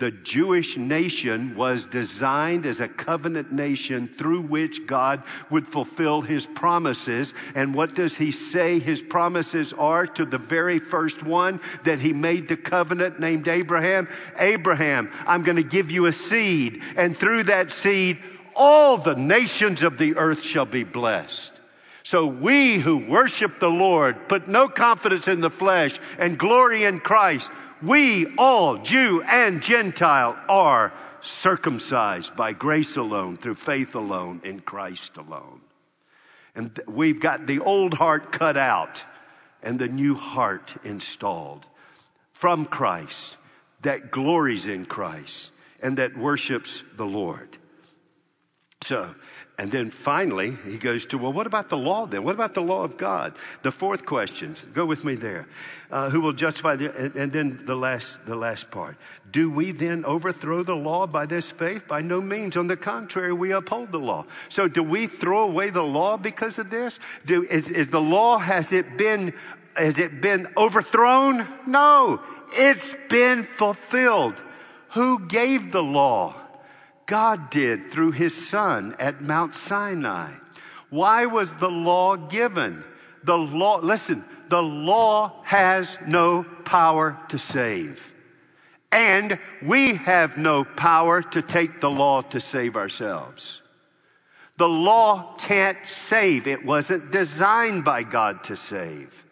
The 0.01 0.11
Jewish 0.11 0.79
nation 0.79 1.55
was 1.55 1.85
designed 1.85 2.65
as 2.65 2.81
a 2.81 2.89
covenant 2.89 3.53
nation 3.53 4.09
through 4.09 4.41
which 4.41 4.87
God 4.87 5.23
would 5.51 5.69
fulfill 5.69 6.23
his 6.23 6.47
promises. 6.47 7.35
And 7.55 7.75
what 7.75 7.95
does 7.95 8.17
he 8.17 8.33
say 8.33 8.79
his 8.79 9.03
promises 9.03 9.75
are 9.75 10.07
to 10.07 10.25
the 10.25 10.39
very 10.39 10.79
first 10.79 11.23
one 11.23 11.61
that 11.85 11.99
he 11.99 12.15
made 12.15 12.49
the 12.49 12.57
covenant 12.57 13.21
named 13.21 13.47
Abraham? 13.47 14.09
Abraham, 14.39 15.11
I'm 15.27 15.43
going 15.43 15.57
to 15.57 15.63
give 15.63 15.91
you 15.91 16.07
a 16.07 16.15
seed, 16.15 16.83
and 16.97 17.15
through 17.15 17.45
that 17.45 17.71
seed, 17.71 18.21
all 18.57 18.97
the 18.97 19.17
nations 19.17 19.83
of 19.83 19.99
the 19.99 20.17
earth 20.17 20.43
shall 20.43 20.65
be 20.65 20.83
blessed. 20.83 21.53
So 22.03 22.27
we 22.27 22.79
who 22.79 22.97
worship 22.97 23.61
the 23.61 23.69
Lord 23.69 24.29
put 24.29 24.49
no 24.49 24.67
confidence 24.67 25.29
in 25.29 25.41
the 25.41 25.51
flesh 25.51 26.01
and 26.19 26.39
glory 26.39 26.85
in 26.85 27.01
Christ. 27.01 27.51
We 27.83 28.35
all, 28.37 28.79
Jew 28.79 29.23
and 29.23 29.63
Gentile, 29.63 30.39
are 30.49 30.93
circumcised 31.23 32.37
by 32.37 32.53
grace 32.53 32.97
alone, 32.97 33.37
through 33.37 33.55
faith 33.55 33.95
alone, 33.95 34.41
in 34.45 34.61
Christ 34.61 35.17
alone. 35.17 35.61
And 36.55 36.79
we've 36.87 37.21
got 37.21 37.47
the 37.47 37.61
old 37.61 37.95
heart 37.95 38.33
cut 38.33 38.57
out 38.57 39.05
and 39.63 39.79
the 39.79 39.89
new 39.89 40.15
heart 40.15 40.75
installed 40.85 41.67
from 42.33 42.67
Christ 42.67 43.37
that 43.83 44.11
glories 44.11 44.67
in 44.67 44.85
Christ 44.85 45.53
and 45.83 45.99
that 45.99 46.17
worships 46.17 46.83
the 46.97 47.07
Lord. 47.07 47.57
So, 48.83 49.15
and 49.61 49.71
then 49.71 49.91
finally, 49.91 50.57
he 50.65 50.79
goes 50.79 51.05
to, 51.05 51.19
well, 51.19 51.35
what 51.35 51.47
about 51.47 51.69
the 51.69 51.77
law 51.77 52.07
then? 52.07 52.25
What 52.25 52.35
about 52.35 52.55
the 52.55 52.63
law 52.63 52.83
of 52.83 52.97
God? 52.97 53.35
The 53.61 53.71
fourth 53.71 54.07
question, 54.07 54.57
go 54.73 54.87
with 54.87 55.05
me 55.05 55.17
there. 55.17 55.47
Uh, 55.91 56.09
who 56.09 56.23
will 56.23 56.33
justify 56.33 56.77
the, 56.77 56.97
and, 56.97 57.15
and 57.15 57.31
then 57.31 57.61
the 57.67 57.75
last, 57.75 58.25
the 58.25 58.35
last 58.35 58.71
part. 58.71 58.97
Do 59.31 59.51
we 59.51 59.73
then 59.73 60.07
overthrow 60.07 60.63
the 60.63 60.75
law 60.75 61.07
by 61.07 61.27
this 61.27 61.51
faith? 61.51 61.87
By 61.87 62.01
no 62.01 62.23
means. 62.23 62.57
On 62.57 62.69
the 62.69 62.77
contrary, 62.77 63.35
we 63.35 63.53
uphold 63.53 63.93
the 63.93 63.99
law. 63.99 64.25
So 64.49 64.67
do 64.67 64.83
we 64.83 65.07
throw 65.07 65.43
away 65.43 65.69
the 65.69 65.85
law 65.85 66.17
because 66.17 66.59
of 66.59 66.71
this? 66.71 66.99
Do, 67.27 67.43
is, 67.43 67.69
is 67.69 67.89
the 67.89 68.01
law, 68.01 68.39
has 68.39 68.73
it 68.73 68.97
been, 68.97 69.35
has 69.77 69.99
it 69.99 70.23
been 70.23 70.49
overthrown? 70.57 71.47
No. 71.67 72.23
It's 72.55 72.95
been 73.11 73.45
fulfilled. 73.45 74.43
Who 74.93 75.27
gave 75.27 75.71
the 75.71 75.83
law? 75.83 76.40
God 77.11 77.51
did 77.51 77.91
through 77.91 78.13
his 78.13 78.33
son 78.49 78.95
at 79.01 79.21
Mount 79.21 79.57
Sinai. 79.57 80.33
Why 80.91 81.27
was 81.27 81.53
the 81.55 81.69
law 81.69 82.15
given? 82.15 82.85
The 83.25 83.37
law, 83.37 83.81
listen, 83.81 84.25
the 84.49 84.63
law 84.63 85.43
has 85.43 85.99
no 86.07 86.45
power 86.65 87.19
to 87.31 87.37
save. 87.37 88.13
And 88.93 89.41
we 89.61 89.97
have 89.97 90.39
no 90.39 90.63
power 90.63 91.21
to 91.21 91.43
take 91.43 91.81
the 91.81 91.91
law 91.91 92.23
to 92.23 92.39
save 92.39 92.77
ourselves. 92.77 93.61
The 94.57 94.69
law 94.69 95.35
can't 95.37 95.85
save. 95.85 96.47
It 96.47 96.65
wasn't 96.65 97.11
designed 97.11 97.85
by 97.85 98.05
God 98.05 98.45
to 98.45 98.55
save. 98.55 99.27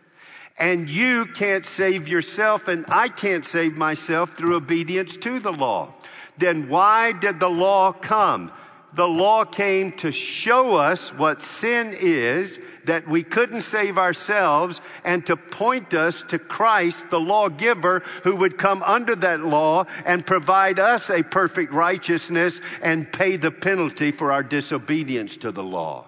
And 0.59 0.91
you 0.91 1.26
can't 1.26 1.64
save 1.64 2.09
yourself, 2.09 2.66
and 2.66 2.85
I 2.89 3.09
can't 3.09 3.47
save 3.47 3.76
myself 3.76 4.37
through 4.37 4.57
obedience 4.57 5.16
to 5.18 5.39
the 5.39 5.53
law 5.53 5.95
then 6.39 6.68
why 6.68 7.12
did 7.12 7.41
the 7.41 7.51
law 7.51 7.93
come? 7.93 8.53
The 8.95 9.07
law 9.07 9.45
came 9.45 9.93
to 9.99 10.11
show 10.11 10.76
us 10.76 11.12
what 11.12 11.43
sin 11.43 11.95
is, 11.99 12.59
that 12.84 13.07
we 13.07 13.22
couldn't 13.22 13.61
save 13.61 13.99
ourselves, 13.99 14.80
and 15.05 15.24
to 15.26 15.36
point 15.36 15.93
us 15.93 16.22
to 16.24 16.39
Christ, 16.39 17.11
the 17.11 17.20
lawgiver, 17.20 18.03
who 18.24 18.34
would 18.36 18.57
come 18.57 18.82
under 18.82 19.14
that 19.16 19.41
law 19.41 19.84
and 20.07 20.24
provide 20.24 20.78
us 20.78 21.11
a 21.11 21.22
perfect 21.22 21.72
righteousness 21.72 22.62
and 22.80 23.12
pay 23.12 23.36
the 23.36 23.51
penalty 23.51 24.11
for 24.11 24.32
our 24.32 24.43
disobedience 24.43 25.36
to 25.39 25.53
the 25.53 25.62
law. 25.62 26.07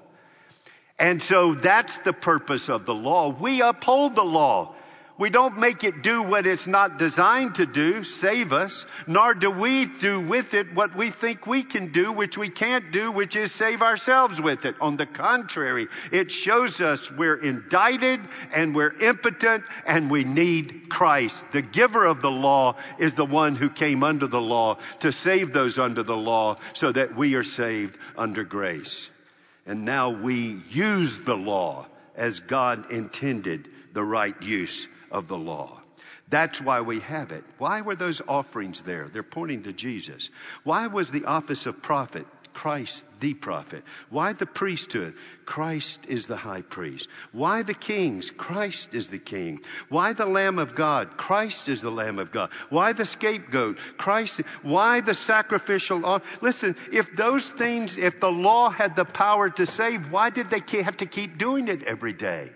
And 0.98 1.20
so 1.20 1.54
that's 1.54 1.98
the 1.98 2.12
purpose 2.12 2.68
of 2.68 2.86
the 2.86 2.94
law. 2.94 3.28
We 3.28 3.60
uphold 3.60 4.14
the 4.14 4.24
law. 4.24 4.74
We 5.20 5.28
don't 5.28 5.58
make 5.58 5.84
it 5.84 6.00
do 6.00 6.22
what 6.22 6.46
it's 6.46 6.66
not 6.66 6.96
designed 6.96 7.56
to 7.56 7.66
do, 7.66 8.04
save 8.04 8.54
us, 8.54 8.86
nor 9.06 9.34
do 9.34 9.50
we 9.50 9.84
do 9.84 10.18
with 10.18 10.54
it 10.54 10.72
what 10.72 10.96
we 10.96 11.10
think 11.10 11.46
we 11.46 11.62
can 11.62 11.92
do, 11.92 12.10
which 12.10 12.38
we 12.38 12.48
can't 12.48 12.90
do, 12.90 13.12
which 13.12 13.36
is 13.36 13.52
save 13.52 13.82
ourselves 13.82 14.40
with 14.40 14.64
it. 14.64 14.76
On 14.80 14.96
the 14.96 15.04
contrary, 15.04 15.88
it 16.10 16.30
shows 16.30 16.80
us 16.80 17.10
we're 17.10 17.36
indicted 17.36 18.20
and 18.54 18.74
we're 18.74 18.94
impotent 18.94 19.64
and 19.84 20.10
we 20.10 20.24
need 20.24 20.88
Christ. 20.88 21.44
The 21.52 21.60
giver 21.60 22.06
of 22.06 22.22
the 22.22 22.30
law 22.30 22.76
is 22.98 23.12
the 23.12 23.26
one 23.26 23.56
who 23.56 23.68
came 23.68 24.02
under 24.02 24.26
the 24.26 24.40
law 24.40 24.78
to 25.00 25.12
save 25.12 25.52
those 25.52 25.78
under 25.78 26.02
the 26.02 26.16
law 26.16 26.56
so 26.72 26.92
that 26.92 27.14
we 27.14 27.34
are 27.34 27.44
saved 27.44 27.98
under 28.16 28.42
grace. 28.42 29.10
And 29.66 29.84
now 29.84 30.08
we 30.08 30.62
use 30.70 31.18
the 31.18 31.36
law 31.36 31.88
as 32.16 32.40
God 32.40 32.90
intended 32.90 33.68
the 33.92 34.02
right 34.02 34.40
use 34.40 34.88
of 35.10 35.28
the 35.28 35.38
law. 35.38 35.80
That's 36.28 36.60
why 36.60 36.80
we 36.80 37.00
have 37.00 37.32
it. 37.32 37.44
Why 37.58 37.80
were 37.80 37.96
those 37.96 38.22
offerings 38.28 38.82
there? 38.82 39.08
They're 39.12 39.22
pointing 39.22 39.64
to 39.64 39.72
Jesus. 39.72 40.30
Why 40.62 40.86
was 40.86 41.10
the 41.10 41.24
office 41.24 41.66
of 41.66 41.82
prophet 41.82 42.26
Christ 42.52 43.04
the 43.20 43.34
prophet? 43.34 43.84
Why 44.10 44.32
the 44.32 44.46
priesthood? 44.46 45.14
Christ 45.44 46.00
is 46.08 46.26
the 46.26 46.36
high 46.36 46.62
priest. 46.62 47.08
Why 47.32 47.62
the 47.62 47.74
kings? 47.74 48.30
Christ 48.30 48.88
is 48.92 49.08
the 49.08 49.18
king. 49.18 49.60
Why 49.88 50.12
the 50.12 50.26
Lamb 50.26 50.58
of 50.58 50.74
God? 50.74 51.16
Christ 51.16 51.68
is 51.68 51.80
the 51.80 51.90
Lamb 51.90 52.18
of 52.18 52.32
God. 52.32 52.50
Why 52.68 52.92
the 52.92 53.04
scapegoat? 53.04 53.78
Christ. 53.96 54.40
Why 54.62 55.00
the 55.00 55.14
sacrificial? 55.14 56.22
Listen, 56.40 56.76
if 56.92 57.14
those 57.14 57.48
things, 57.50 57.96
if 57.96 58.20
the 58.20 58.32
law 58.32 58.68
had 58.68 58.96
the 58.96 59.04
power 59.04 59.50
to 59.50 59.66
save, 59.66 60.10
why 60.10 60.30
did 60.30 60.50
they 60.50 60.82
have 60.82 60.96
to 60.98 61.06
keep 61.06 61.38
doing 61.38 61.68
it 61.68 61.82
every 61.84 62.12
day? 62.12 62.50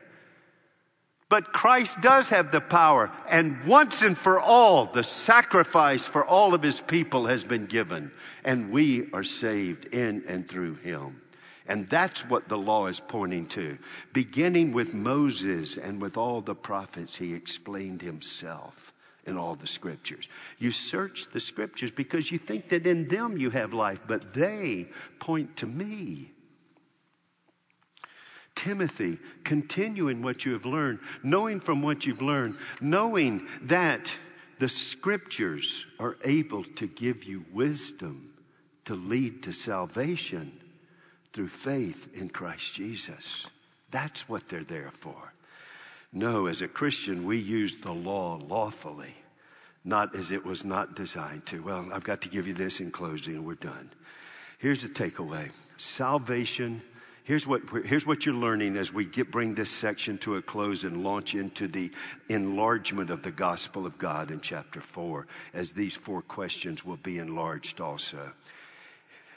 But 1.35 1.53
Christ 1.53 2.01
does 2.01 2.29
have 2.29 2.53
the 2.53 2.61
power, 2.61 3.11
and 3.29 3.65
once 3.65 4.03
and 4.03 4.17
for 4.17 4.39
all, 4.39 4.87
the 4.87 5.03
sacrifice 5.03 6.07
for 6.07 6.25
all 6.25 6.55
of 6.55 6.63
his 6.63 6.79
people 6.79 7.27
has 7.27 7.43
been 7.43 7.67
given, 7.67 8.13
and 8.45 8.71
we 8.71 9.11
are 9.13 9.25
saved 9.25 9.87
in 9.87 10.23
and 10.29 10.49
through 10.49 10.77
him. 10.77 11.21
And 11.67 11.89
that's 11.89 12.21
what 12.21 12.47
the 12.47 12.57
law 12.57 12.87
is 12.87 13.01
pointing 13.01 13.47
to. 13.47 13.79
Beginning 14.13 14.73
with 14.73 14.95
Moses 14.95 15.77
and 15.77 16.01
with 16.01 16.17
all 16.17 16.41
the 16.41 16.55
prophets, 16.55 17.17
he 17.17 17.35
explained 17.35 18.01
himself 18.01 18.93
in 19.27 19.37
all 19.37 19.57
the 19.57 19.67
scriptures. 19.67 20.29
You 20.61 20.71
search 20.71 21.31
the 21.33 21.41
scriptures 21.41 21.91
because 21.91 22.31
you 22.31 22.39
think 22.39 22.69
that 22.69 22.87
in 22.87 23.09
them 23.09 23.37
you 23.37 23.51
have 23.51 23.75
life, 23.75 23.99
but 24.07 24.35
they 24.35 24.89
point 25.19 25.57
to 25.57 25.67
me. 25.67 26.31
Timothy, 28.55 29.19
continue 29.43 30.09
in 30.09 30.23
what 30.23 30.45
you 30.45 30.53
have 30.53 30.65
learned, 30.65 31.01
knowing 31.23 31.61
from 31.61 31.83
what 31.83 32.07
you've 32.07 32.23
learned, 32.23 32.57
knowing 32.81 33.47
that 33.63 34.13
the 34.59 34.69
scriptures 34.69 35.87
are 35.99 36.17
able 36.25 36.65
to 36.77 36.87
give 36.87 37.25
you 37.25 37.45
wisdom 37.53 38.33
to 38.85 38.95
lead 38.95 39.43
to 39.43 39.53
salvation 39.53 40.53
through 41.33 41.49
faith 41.49 42.09
in 42.15 42.29
Christ 42.29 42.75
Jesus. 42.75 43.47
That's 43.91 44.29
what 44.29 44.49
they're 44.49 44.65
there 44.65 44.91
for. 44.93 45.33
No, 46.13 46.47
as 46.47 46.63
a 46.63 46.69
Christian, 46.69 47.27
we 47.27 47.39
use 47.39 47.79
the 47.79 47.93
law 47.93 48.39
lawfully, 48.47 49.17
not 49.85 50.15
as 50.15 50.31
it 50.31 50.45
was 50.45 50.65
not 50.65 50.95
designed 50.95 51.45
to. 51.47 51.61
Well, 51.61 51.89
I've 51.93 52.05
got 52.05 52.23
to 52.23 52.29
give 52.29 52.47
you 52.47 52.55
this 52.55 52.79
in 52.79 52.93
closing 52.93 53.35
and 53.35 53.45
we're 53.45 53.55
done. 53.55 53.91
Here's 54.59 54.83
the 54.83 54.89
takeaway 54.89 55.51
salvation 55.77 56.81
Here's 57.25 57.47
what, 57.47 57.63
here's 57.87 58.07
what 58.07 58.27
you're 58.27 58.35
learning 58.35 58.77
as 58.77 58.93
we 58.93 59.07
get, 59.07 59.31
bring 59.31 59.55
this 59.55 59.71
section 59.71 60.19
to 60.19 60.37
a 60.37 60.43
close 60.43 60.85
and 60.85 61.03
launch 61.03 61.35
into 61.35 61.67
the 61.67 61.91
enlargement 62.29 63.09
of 63.09 63.23
the 63.23 63.31
gospel 63.31 63.87
of 63.87 63.97
God 63.97 64.31
in 64.31 64.43
chapter 64.43 64.83
4, 64.83 65.27
as 65.55 65.73
these 65.73 65.95
four 65.95 66.21
questions 66.21 66.85
will 66.85 66.99
be 66.99 67.19
enlarged 67.19 67.81
also. 67.81 68.31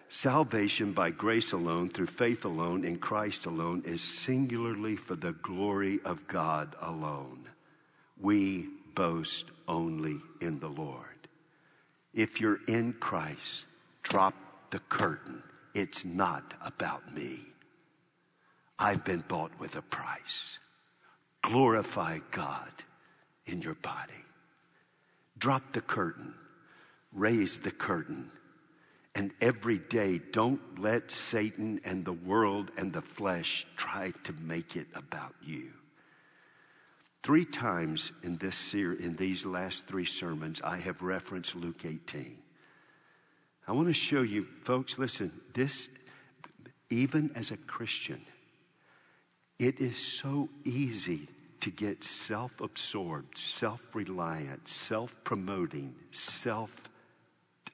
Salvation 0.10 0.92
by 0.92 1.12
grace 1.12 1.54
alone, 1.54 1.90
through 1.90 2.08
faith 2.08 2.44
alone, 2.44 2.84
in 2.84 2.98
Christ 2.98 3.46
alone, 3.46 3.84
is 3.86 4.02
singularly 4.02 4.98
for 4.98 5.16
the 5.16 5.34
glory 5.34 6.02
of 6.04 6.28
God 6.28 6.76
alone. 6.82 7.48
We 8.20 8.68
boast 8.96 9.46
only 9.66 10.20
in 10.42 10.60
the 10.60 10.70
Lord. 10.70 11.06
If 12.14 12.42
you're 12.42 12.60
in 12.68 12.94
Christ, 13.00 13.66
drop 14.04 14.34
the 14.72 14.80
curtain. 14.80 15.42
It's 15.74 16.04
not 16.04 16.54
about 16.62 17.14
me. 17.14 17.47
I've 18.80 19.04
been 19.04 19.24
bought 19.28 19.52
with 19.60 19.76
a 19.76 19.82
price. 19.82 20.60
Glorify 21.42 22.20
God 22.32 22.72
in 23.46 23.62
your 23.62 23.76
body. 23.76 24.14
Drop 25.38 25.74
the 25.74 25.82
curtain, 25.82 26.34
raise 27.14 27.60
the 27.60 27.72
curtain, 27.72 28.32
and 29.16 29.32
every 29.42 29.78
day 29.78 30.20
don't 30.32 30.80
let 30.80 31.10
Satan 31.10 31.82
and 31.84 32.06
the 32.06 32.14
world 32.14 32.72
and 32.78 32.94
the 32.94 33.02
flesh 33.02 33.66
try 33.76 34.12
to 34.24 34.34
make 34.34 34.76
it 34.76 34.88
about 34.94 35.34
you. 35.44 35.72
Three 37.24 37.46
times 37.46 38.12
in 38.24 38.38
this 38.38 38.56
series, 38.56 39.04
in 39.04 39.16
these 39.16 39.46
last 39.46 39.88
three 39.88 40.06
sermons, 40.06 40.62
I 40.62 40.78
have 40.78 41.02
referenced 41.02 41.56
Luke 41.56 41.84
18. 41.84 42.38
I 43.68 43.72
want 43.72 43.88
to 43.88 43.94
show 43.94 44.22
you, 44.22 44.48
folks, 44.64 44.98
listen, 44.98 45.32
this, 45.54 45.90
even 46.90 47.32
as 47.36 47.52
a 47.52 47.58
Christian, 47.58 48.22
it 49.60 49.80
is 49.80 49.98
so 49.98 50.50
easy 50.64 51.28
to 51.62 51.72
get 51.72 52.04
self 52.04 52.62
absorbed, 52.62 53.38
self 53.38 53.96
reliant, 53.96 54.68
self 54.68 55.16
promoting, 55.24 55.96
self 56.12 56.90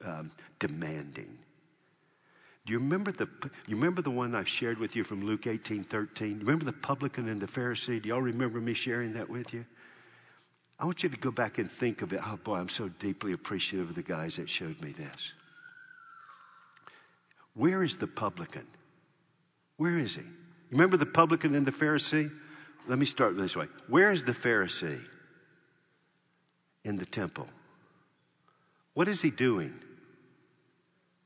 um, 0.04 0.32
demanding. 0.60 1.38
Do 2.66 2.72
you 2.72 2.80
remember 2.80 3.12
the 3.12 3.28
you 3.68 3.76
remember 3.76 4.02
the 4.02 4.12
one 4.12 4.36
I've 4.36 4.48
shared 4.48 4.78
with 4.78 4.96
you 4.96 5.04
from 5.04 5.26
Luke 5.26 5.48
18, 5.48 5.84
13? 5.84 6.40
Remember 6.40 6.64
the 6.64 6.72
publican 6.72 7.28
and 7.28 7.42
the 7.42 7.48
Pharisee? 7.48 8.02
Do 8.02 8.10
y'all 8.10 8.22
remember 8.22 8.62
me 8.62 8.74
sharing 8.74 9.14
that 9.14 9.30
with 9.30 9.54
you? 9.54 9.66
I 10.80 10.86
want 10.86 11.04
you 11.04 11.10
to 11.10 11.18
go 11.18 11.32
back 11.32 11.58
and 11.58 11.70
think 11.70 12.02
of 12.02 12.14
it. 12.14 12.22
Oh 12.26 12.38
boy, 12.38 12.56
I'm 12.56 12.70
so 12.70 12.88
deeply 12.88 13.34
appreciative 13.34 13.90
of 13.90 13.96
the 13.96 14.02
guys 14.02 14.38
that 14.38 14.50
showed 14.50 14.82
me 14.82 14.92
this. 14.92 15.34
Where 17.54 17.84
is 17.84 17.98
the 17.98 18.08
publican? 18.08 18.66
Where 19.78 20.00
is 20.00 20.16
he? 20.16 20.24
Remember 20.74 20.98
the 20.98 21.06
publican 21.06 21.54
and 21.54 21.68
the 21.68 21.72
Pharisee? 21.72 22.32
Let 22.88 22.98
me 22.98 23.06
start 23.06 23.38
this 23.38 23.56
way. 23.56 23.68
Where 23.88 24.12
is 24.12 24.26
the 24.26 24.32
Pharisee? 24.32 25.00
In 26.84 26.98
the 26.98 27.06
temple. 27.06 27.48
What 28.96 29.08
is 29.08 29.22
he 29.22 29.30
doing? 29.30 29.76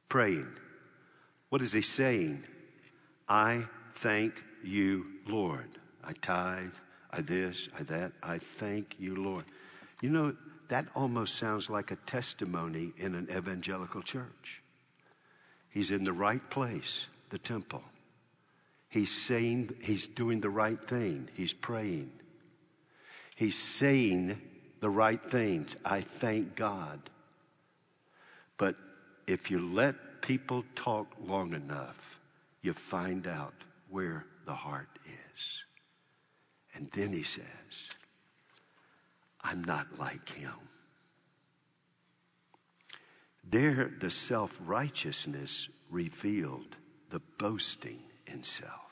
Praying. 0.09 0.49
What 1.47 1.61
is 1.61 1.71
he 1.71 1.81
saying? 1.81 2.43
I 3.29 3.63
thank 3.95 4.43
you, 4.65 5.05
Lord. 5.27 5.69
I 6.03 6.11
tithe, 6.11 6.75
I 7.09 7.21
this, 7.21 7.69
I 7.79 7.83
that. 7.83 8.11
I 8.21 8.39
thank 8.39 8.95
you, 8.99 9.15
Lord. 9.15 9.45
You 10.01 10.09
know, 10.09 10.35
that 10.67 10.87
almost 10.93 11.35
sounds 11.35 11.69
like 11.69 11.91
a 11.91 11.95
testimony 11.95 12.91
in 12.97 13.15
an 13.15 13.29
evangelical 13.31 14.01
church. 14.01 14.61
He's 15.69 15.91
in 15.91 16.03
the 16.03 16.13
right 16.13 16.47
place, 16.49 17.07
the 17.29 17.39
temple. 17.39 17.81
He's 18.97 19.11
saying, 19.11 19.75
he's 19.79 20.07
doing 20.07 20.41
the 20.41 20.49
right 20.49 20.83
thing. 20.83 21.29
He's 21.35 21.53
praying. 21.53 22.09
He's 23.35 23.53
saying 23.53 24.41
the 24.79 24.89
right 24.89 25.21
things. 25.21 25.75
I 25.85 26.01
thank 26.01 26.55
God. 26.55 26.99
But 28.57 28.75
if 29.27 29.51
you 29.51 29.59
let 29.59 30.23
people 30.23 30.65
talk 30.73 31.05
long 31.23 31.53
enough, 31.53 32.19
you 32.63 32.73
find 32.73 33.27
out 33.27 33.53
where 33.91 34.25
the 34.47 34.55
heart 34.55 34.89
is. 35.05 35.63
And 36.73 36.89
then 36.89 37.13
he 37.13 37.21
says, 37.21 37.45
I'm 39.43 39.63
not 39.63 39.99
like 39.99 40.27
him. 40.29 40.57
There, 43.47 43.91
the 43.99 44.09
self 44.09 44.57
righteousness 44.65 45.69
revealed 45.91 46.75
the 47.11 47.21
boasting 47.37 47.99
in 48.25 48.41
self. 48.41 48.86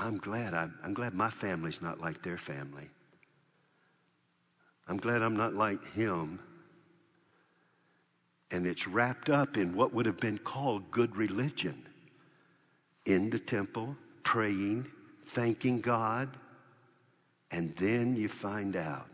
I'm 0.00 0.18
glad. 0.18 0.54
I'm, 0.54 0.74
I'm 0.82 0.94
glad 0.94 1.14
my 1.14 1.30
family's 1.30 1.82
not 1.82 2.00
like 2.00 2.22
their 2.22 2.38
family. 2.38 2.88
I'm 4.88 4.96
glad 4.96 5.22
I'm 5.22 5.36
not 5.36 5.54
like 5.54 5.84
him. 5.92 6.40
And 8.50 8.66
it's 8.66 8.88
wrapped 8.88 9.30
up 9.30 9.56
in 9.56 9.74
what 9.74 9.94
would 9.94 10.06
have 10.06 10.18
been 10.18 10.38
called 10.38 10.90
good 10.90 11.16
religion 11.16 11.86
in 13.06 13.30
the 13.30 13.38
temple, 13.38 13.96
praying, 14.24 14.86
thanking 15.26 15.80
God. 15.80 16.36
And 17.52 17.74
then 17.76 18.16
you 18.16 18.28
find 18.28 18.76
out 18.76 19.10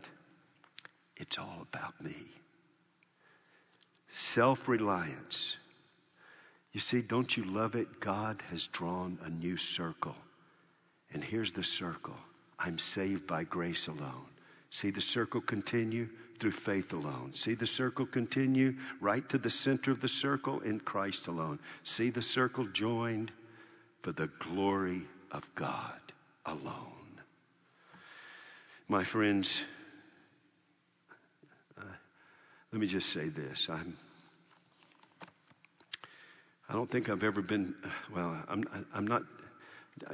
it's 1.17 1.37
all 1.37 1.59
about 1.61 2.01
me. 2.03 2.15
Self 4.09 4.67
reliance 4.67 5.57
you 6.77 6.81
see, 6.81 7.01
don't 7.01 7.35
you 7.35 7.43
love 7.43 7.73
it? 7.73 7.99
God 7.99 8.43
has 8.51 8.67
drawn 8.67 9.17
a 9.23 9.31
new 9.31 9.57
circle. 9.57 10.15
And 11.13 11.23
here's 11.23 11.51
the 11.51 11.63
circle 11.63 12.15
I'm 12.59 12.77
saved 12.77 13.27
by 13.27 13.43
grace 13.43 13.87
alone. 13.87 14.27
See 14.69 14.89
the 14.89 15.01
circle 15.01 15.41
continue 15.41 16.09
through 16.39 16.51
faith 16.51 16.93
alone. 16.93 17.31
See 17.33 17.53
the 17.53 17.65
circle 17.65 18.05
continue 18.05 18.75
right 18.99 19.27
to 19.29 19.37
the 19.37 19.49
center 19.49 19.91
of 19.91 20.01
the 20.01 20.07
circle 20.07 20.59
in 20.61 20.79
Christ 20.79 21.27
alone. 21.27 21.59
See 21.83 22.09
the 22.09 22.21
circle 22.21 22.65
joined 22.67 23.31
for 24.01 24.11
the 24.11 24.27
glory 24.39 25.01
of 25.31 25.53
God 25.55 25.99
alone. 26.45 26.93
My 28.87 29.03
friends, 29.03 29.61
uh, 31.77 31.83
let 32.71 32.79
me 32.79 32.87
just 32.87 33.09
say 33.09 33.29
this. 33.29 33.67
I'm, 33.69 33.97
I 36.69 36.73
don't 36.73 36.89
think 36.89 37.09
I've 37.09 37.23
ever 37.23 37.41
been, 37.41 37.73
well, 38.13 38.41
I'm, 38.47 38.63
I'm 38.93 39.07
not, 39.07 39.23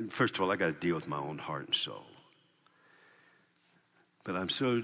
first 0.09 0.35
of 0.35 0.41
all, 0.41 0.51
I 0.51 0.55
got 0.55 0.67
to 0.67 0.73
deal 0.73 0.95
with 0.95 1.07
my 1.07 1.17
own 1.17 1.37
heart 1.37 1.65
and 1.65 1.75
soul. 1.75 2.05
But 4.23 4.35
I'm 4.35 4.49
so, 4.49 4.83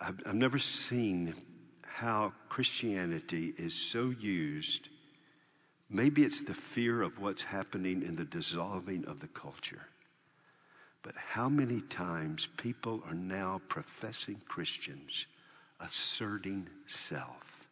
I've, 0.00 0.20
I've 0.26 0.34
never 0.34 0.58
seen 0.58 1.34
how 1.82 2.32
Christianity 2.48 3.52
is 3.56 3.74
so 3.74 4.14
used. 4.18 4.88
Maybe 5.90 6.24
it's 6.24 6.40
the 6.40 6.54
fear 6.54 7.02
of 7.02 7.18
what's 7.18 7.42
happening 7.42 8.02
in 8.02 8.16
the 8.16 8.24
dissolving 8.24 9.04
of 9.06 9.20
the 9.20 9.28
culture. 9.28 9.86
But 11.02 11.14
how 11.16 11.48
many 11.48 11.80
times 11.80 12.48
people 12.56 13.02
are 13.08 13.14
now 13.14 13.60
professing 13.68 14.40
Christians 14.46 15.26
asserting 15.80 16.68
self, 16.86 17.66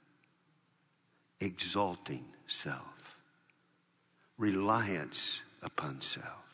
exalting 1.40 2.24
self, 2.46 3.18
reliance 4.36 5.42
upon 5.62 6.00
self 6.00 6.50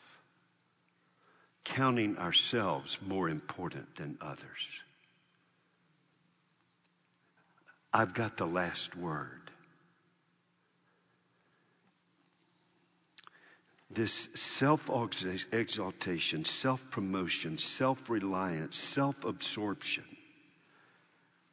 counting 1.67 2.17
ourselves 2.17 2.97
more 3.05 3.27
important 3.27 3.93
than 3.97 4.17
others. 4.21 4.81
I've 7.93 8.13
got 8.13 8.37
the 8.37 8.45
last 8.45 8.95
word. 8.95 9.51
This 13.89 14.29
self 14.33 14.89
exaltation, 15.51 16.45
self 16.45 16.89
promotion, 16.89 17.57
self 17.57 18.09
reliance, 18.09 18.77
self 18.77 19.25
absorption, 19.25 20.05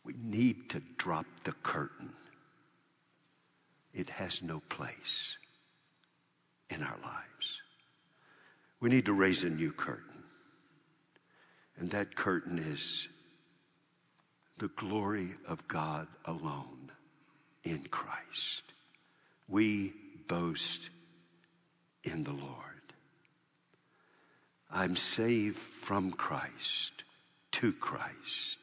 we 0.05 0.15
need 0.23 0.71
to 0.71 0.83
drop 0.97 1.27
the 1.43 1.53
curtain. 1.65 2.13
It 3.93 4.11
has 4.11 4.43
no 4.43 4.61
place 4.69 5.39
in 6.71 6.83
our 6.83 6.99
lives. 7.03 7.34
We 8.85 8.91
need 8.91 9.07
to 9.07 9.15
raise 9.15 9.45
a 9.45 9.49
new 9.49 9.73
curtain. 9.73 10.25
And 11.79 11.91
that 11.93 12.15
curtain 12.15 12.59
is 12.59 13.09
the 14.59 14.69
glory 14.69 15.31
of 15.49 15.67
God 15.69 16.07
alone 16.27 16.93
in 17.63 17.87
Christ. 17.91 18.63
We 19.49 19.95
boast 20.29 20.91
in 22.03 22.25
the 22.25 22.33
Lord. 22.33 22.83
I'm 24.71 24.97
saved 24.97 25.57
from 25.57 26.13
Christ 26.13 27.05
to 27.53 27.73
Christ, 27.73 28.59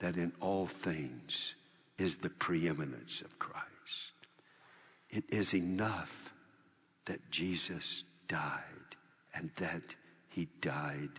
that 0.00 0.18
in 0.18 0.32
all 0.38 0.66
things 0.66 1.54
is 1.96 2.16
the 2.16 2.28
preeminence 2.28 3.22
of 3.22 3.38
Christ. 3.38 4.12
It 5.08 5.24
is 5.30 5.54
enough 5.54 6.34
that 7.06 7.30
Jesus 7.30 8.04
died 8.28 8.75
and 9.36 9.50
that 9.56 9.94
he 10.28 10.48
died 10.60 11.10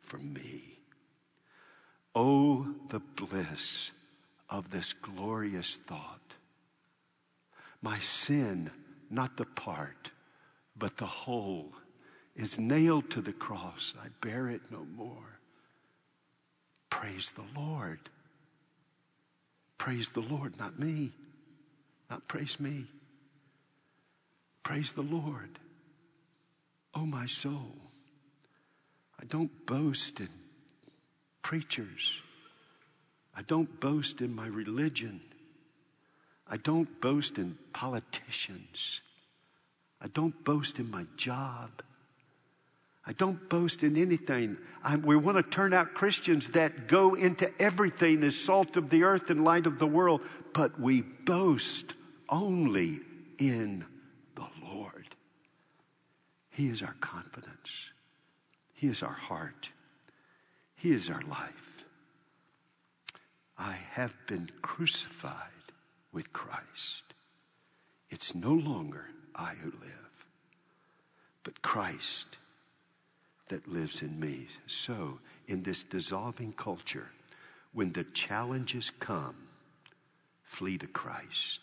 for 0.00 0.18
me. 0.18 0.78
Oh, 2.14 2.66
the 2.88 3.00
bliss 3.00 3.92
of 4.48 4.70
this 4.70 4.92
glorious 4.92 5.76
thought. 5.86 6.20
My 7.82 7.98
sin, 7.98 8.70
not 9.10 9.36
the 9.36 9.44
part, 9.44 10.10
but 10.76 10.96
the 10.96 11.06
whole, 11.06 11.72
is 12.34 12.58
nailed 12.58 13.10
to 13.10 13.20
the 13.20 13.32
cross. 13.32 13.94
I 14.02 14.08
bear 14.20 14.48
it 14.48 14.62
no 14.70 14.86
more. 14.96 15.40
Praise 16.90 17.32
the 17.34 17.60
Lord. 17.60 18.00
Praise 19.78 20.10
the 20.10 20.20
Lord, 20.20 20.58
not 20.58 20.78
me. 20.78 21.12
Not 22.10 22.26
praise 22.28 22.58
me. 22.60 22.86
Praise 24.62 24.92
the 24.92 25.02
Lord. 25.02 25.58
Oh, 26.96 27.04
my 27.04 27.26
soul, 27.26 27.76
I 29.20 29.26
don't 29.26 29.50
boast 29.66 30.18
in 30.20 30.30
preachers. 31.42 32.22
I 33.36 33.42
don't 33.42 33.78
boast 33.80 34.22
in 34.22 34.34
my 34.34 34.46
religion. 34.46 35.20
I 36.48 36.56
don't 36.56 37.00
boast 37.02 37.36
in 37.36 37.58
politicians. 37.74 39.02
I 40.00 40.08
don't 40.08 40.42
boast 40.42 40.78
in 40.78 40.90
my 40.90 41.04
job. 41.18 41.70
I 43.06 43.12
don't 43.12 43.46
boast 43.50 43.82
in 43.82 43.98
anything. 43.98 44.56
I, 44.82 44.96
we 44.96 45.16
want 45.16 45.36
to 45.36 45.42
turn 45.42 45.74
out 45.74 45.92
Christians 45.92 46.48
that 46.48 46.88
go 46.88 47.14
into 47.14 47.52
everything 47.60 48.24
as 48.24 48.36
salt 48.36 48.78
of 48.78 48.88
the 48.88 49.02
earth 49.02 49.28
and 49.28 49.44
light 49.44 49.66
of 49.66 49.78
the 49.78 49.86
world, 49.86 50.22
but 50.54 50.80
we 50.80 51.02
boast 51.02 51.94
only 52.30 53.00
in 53.38 53.84
he 56.56 56.70
is 56.70 56.82
our 56.82 56.96
confidence. 57.00 57.90
He 58.72 58.86
is 58.86 59.02
our 59.02 59.12
heart. 59.12 59.68
He 60.74 60.90
is 60.90 61.10
our 61.10 61.20
life. 61.28 61.84
I 63.58 63.72
have 63.90 64.14
been 64.26 64.48
crucified 64.62 65.66
with 66.14 66.32
Christ. 66.32 67.02
It's 68.08 68.34
no 68.34 68.54
longer 68.54 69.04
I 69.34 69.52
who 69.52 69.70
live, 69.70 70.26
but 71.42 71.60
Christ 71.60 72.38
that 73.48 73.68
lives 73.68 74.00
in 74.00 74.18
me. 74.18 74.46
So, 74.66 75.18
in 75.48 75.62
this 75.62 75.82
dissolving 75.82 76.52
culture, 76.52 77.10
when 77.74 77.92
the 77.92 78.04
challenges 78.04 78.90
come, 78.98 79.36
flee 80.42 80.78
to 80.78 80.86
Christ. 80.86 81.60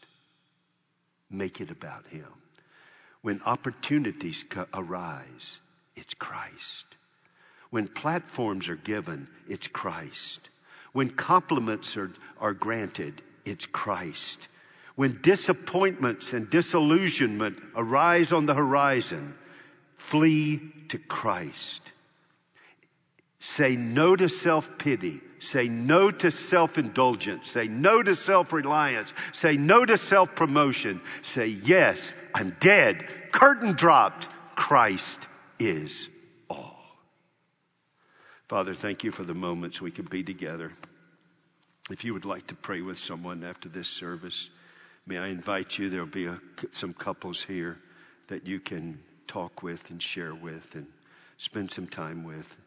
Make 1.31 1.61
it 1.61 1.71
about 1.71 2.05
Him. 2.05 2.42
When 3.24 3.41
opportunities 3.45 4.43
arise, 4.74 5.59
it's 5.95 6.13
Christ. 6.13 6.86
When 7.71 7.88
platforms 7.88 8.67
are 8.67 8.76
given, 8.76 9.30
it's 9.47 9.67
Christ. 9.67 10.49
When 10.91 11.09
compliments 11.09 11.97
are, 11.97 12.11
are 12.39 12.53
granted, 12.53 13.21
it's 13.45 13.65
Christ. 13.65 14.49
When 14.95 15.19
disappointments 15.21 16.34
and 16.34 16.49
disillusionment 16.49 17.59
arise 17.76 18.34
on 18.34 18.45
the 18.45 18.53
horizon, 18.53 19.36
flee 19.95 20.61
to 20.89 20.97
Christ. 20.99 21.93
Say 23.39 23.78
no 23.78 24.17
to 24.17 24.28
self 24.28 24.78
pity. 24.78 25.21
Say 25.43 25.67
no 25.67 26.09
to 26.09 26.31
self 26.31 26.77
indulgence. 26.77 27.49
Say 27.51 27.67
no 27.67 28.01
to 28.01 28.15
self 28.15 28.53
reliance. 28.53 29.13
Say 29.33 29.57
no 29.57 29.85
to 29.85 29.97
self 29.97 30.33
promotion. 30.35 31.01
Say 31.21 31.47
yes 31.47 32.13
I'm 32.33 32.55
dead. 32.59 33.31
Curtain 33.31 33.73
dropped. 33.73 34.29
Christ 34.55 35.27
is 35.59 36.09
all. 36.49 36.79
Father, 38.47 38.73
thank 38.73 39.03
you 39.03 39.11
for 39.11 39.23
the 39.23 39.33
moments 39.33 39.81
we 39.81 39.91
can 39.91 40.05
be 40.05 40.23
together. 40.23 40.71
If 41.91 42.05
you 42.05 42.13
would 42.13 42.25
like 42.25 42.47
to 42.47 42.55
pray 42.55 42.81
with 42.81 42.97
someone 42.97 43.43
after 43.43 43.67
this 43.67 43.87
service, 43.87 44.49
may 45.05 45.17
I 45.17 45.27
invite 45.27 45.77
you? 45.77 45.89
There'll 45.89 46.05
be 46.05 46.27
a, 46.27 46.39
some 46.71 46.93
couples 46.93 47.41
here 47.41 47.77
that 48.27 48.47
you 48.47 48.59
can 48.59 48.99
talk 49.27 49.61
with 49.61 49.89
and 49.89 50.01
share 50.01 50.33
with 50.33 50.75
and 50.75 50.87
spend 51.37 51.71
some 51.71 51.87
time 51.87 52.23
with 52.23 52.57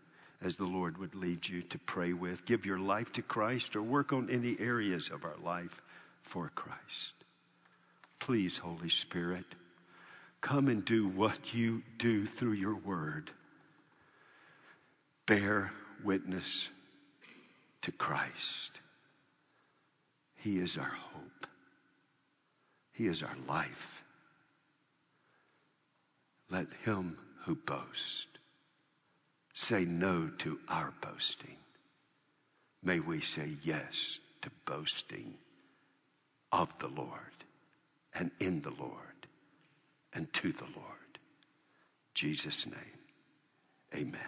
as 0.46 0.56
the 0.56 0.64
Lord 0.64 0.96
would 0.98 1.16
lead 1.16 1.48
you 1.48 1.62
to 1.62 1.78
pray 1.78 2.12
with. 2.12 2.46
Give 2.46 2.64
your 2.64 2.78
life 2.78 3.12
to 3.14 3.22
Christ 3.22 3.74
or 3.74 3.82
work 3.82 4.12
on 4.12 4.30
any 4.30 4.56
areas 4.60 5.10
of 5.10 5.24
our 5.24 5.34
life 5.42 5.82
for 6.22 6.50
Christ. 6.54 7.14
Please, 8.20 8.56
Holy 8.56 8.88
Spirit, 8.88 9.44
come 10.40 10.68
and 10.68 10.84
do 10.84 11.08
what 11.08 11.52
you 11.52 11.82
do 11.98 12.26
through 12.26 12.52
your 12.52 12.76
word. 12.76 13.32
Bear 15.26 15.72
witness 16.04 16.68
to 17.82 17.90
Christ. 17.90 18.70
He 20.36 20.60
is 20.60 20.76
our 20.76 20.96
hope, 21.12 21.48
He 22.92 23.08
is 23.08 23.24
our 23.24 23.36
life. 23.48 24.04
Let 26.48 26.68
him 26.84 27.18
who 27.44 27.56
boasts 27.56 28.35
say 29.56 29.86
no 29.86 30.30
to 30.36 30.58
our 30.68 30.92
boasting. 31.00 31.56
May 32.82 33.00
we 33.00 33.20
say 33.20 33.52
yes 33.64 34.20
to 34.42 34.50
boasting 34.66 35.34
of 36.52 36.78
the 36.78 36.88
Lord 36.88 37.44
and 38.14 38.30
in 38.38 38.60
the 38.60 38.72
Lord 38.78 39.26
and 40.12 40.30
to 40.34 40.52
the 40.52 40.66
Lord. 40.76 41.18
Jesus' 42.14 42.66
name, 42.66 42.74
amen. 43.94 44.20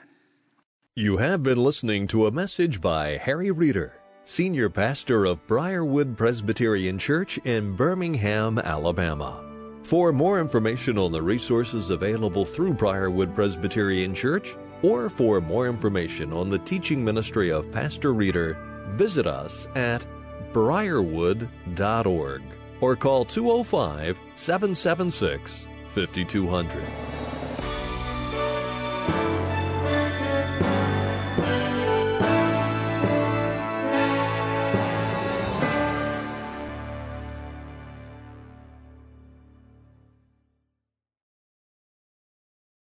You 0.94 1.18
have 1.18 1.42
been 1.42 1.62
listening 1.62 2.06
to 2.08 2.26
a 2.26 2.32
message 2.32 2.80
by 2.80 3.18
Harry 3.18 3.50
Reeder, 3.50 3.92
Senior 4.24 4.70
Pastor 4.70 5.26
of 5.26 5.46
Briarwood 5.46 6.16
Presbyterian 6.16 6.98
Church 6.98 7.38
in 7.44 7.76
Birmingham, 7.76 8.58
Alabama. 8.58 9.44
For 9.82 10.10
more 10.10 10.40
information 10.40 10.98
on 10.98 11.12
the 11.12 11.22
resources 11.22 11.90
available 11.90 12.44
through 12.44 12.74
Briarwood 12.74 13.34
Presbyterian 13.34 14.14
Church, 14.14 14.56
or 14.82 15.08
for 15.08 15.40
more 15.40 15.66
information 15.66 16.32
on 16.32 16.48
the 16.48 16.58
teaching 16.58 17.04
ministry 17.04 17.50
of 17.50 17.70
Pastor 17.72 18.12
Reeder, 18.12 18.56
visit 18.90 19.26
us 19.26 19.66
at 19.74 20.04
briarwood.org 20.52 22.42
or 22.80 22.96
call 22.96 23.24
205 23.24 24.18
776 24.36 25.66
5200. 25.88 27.27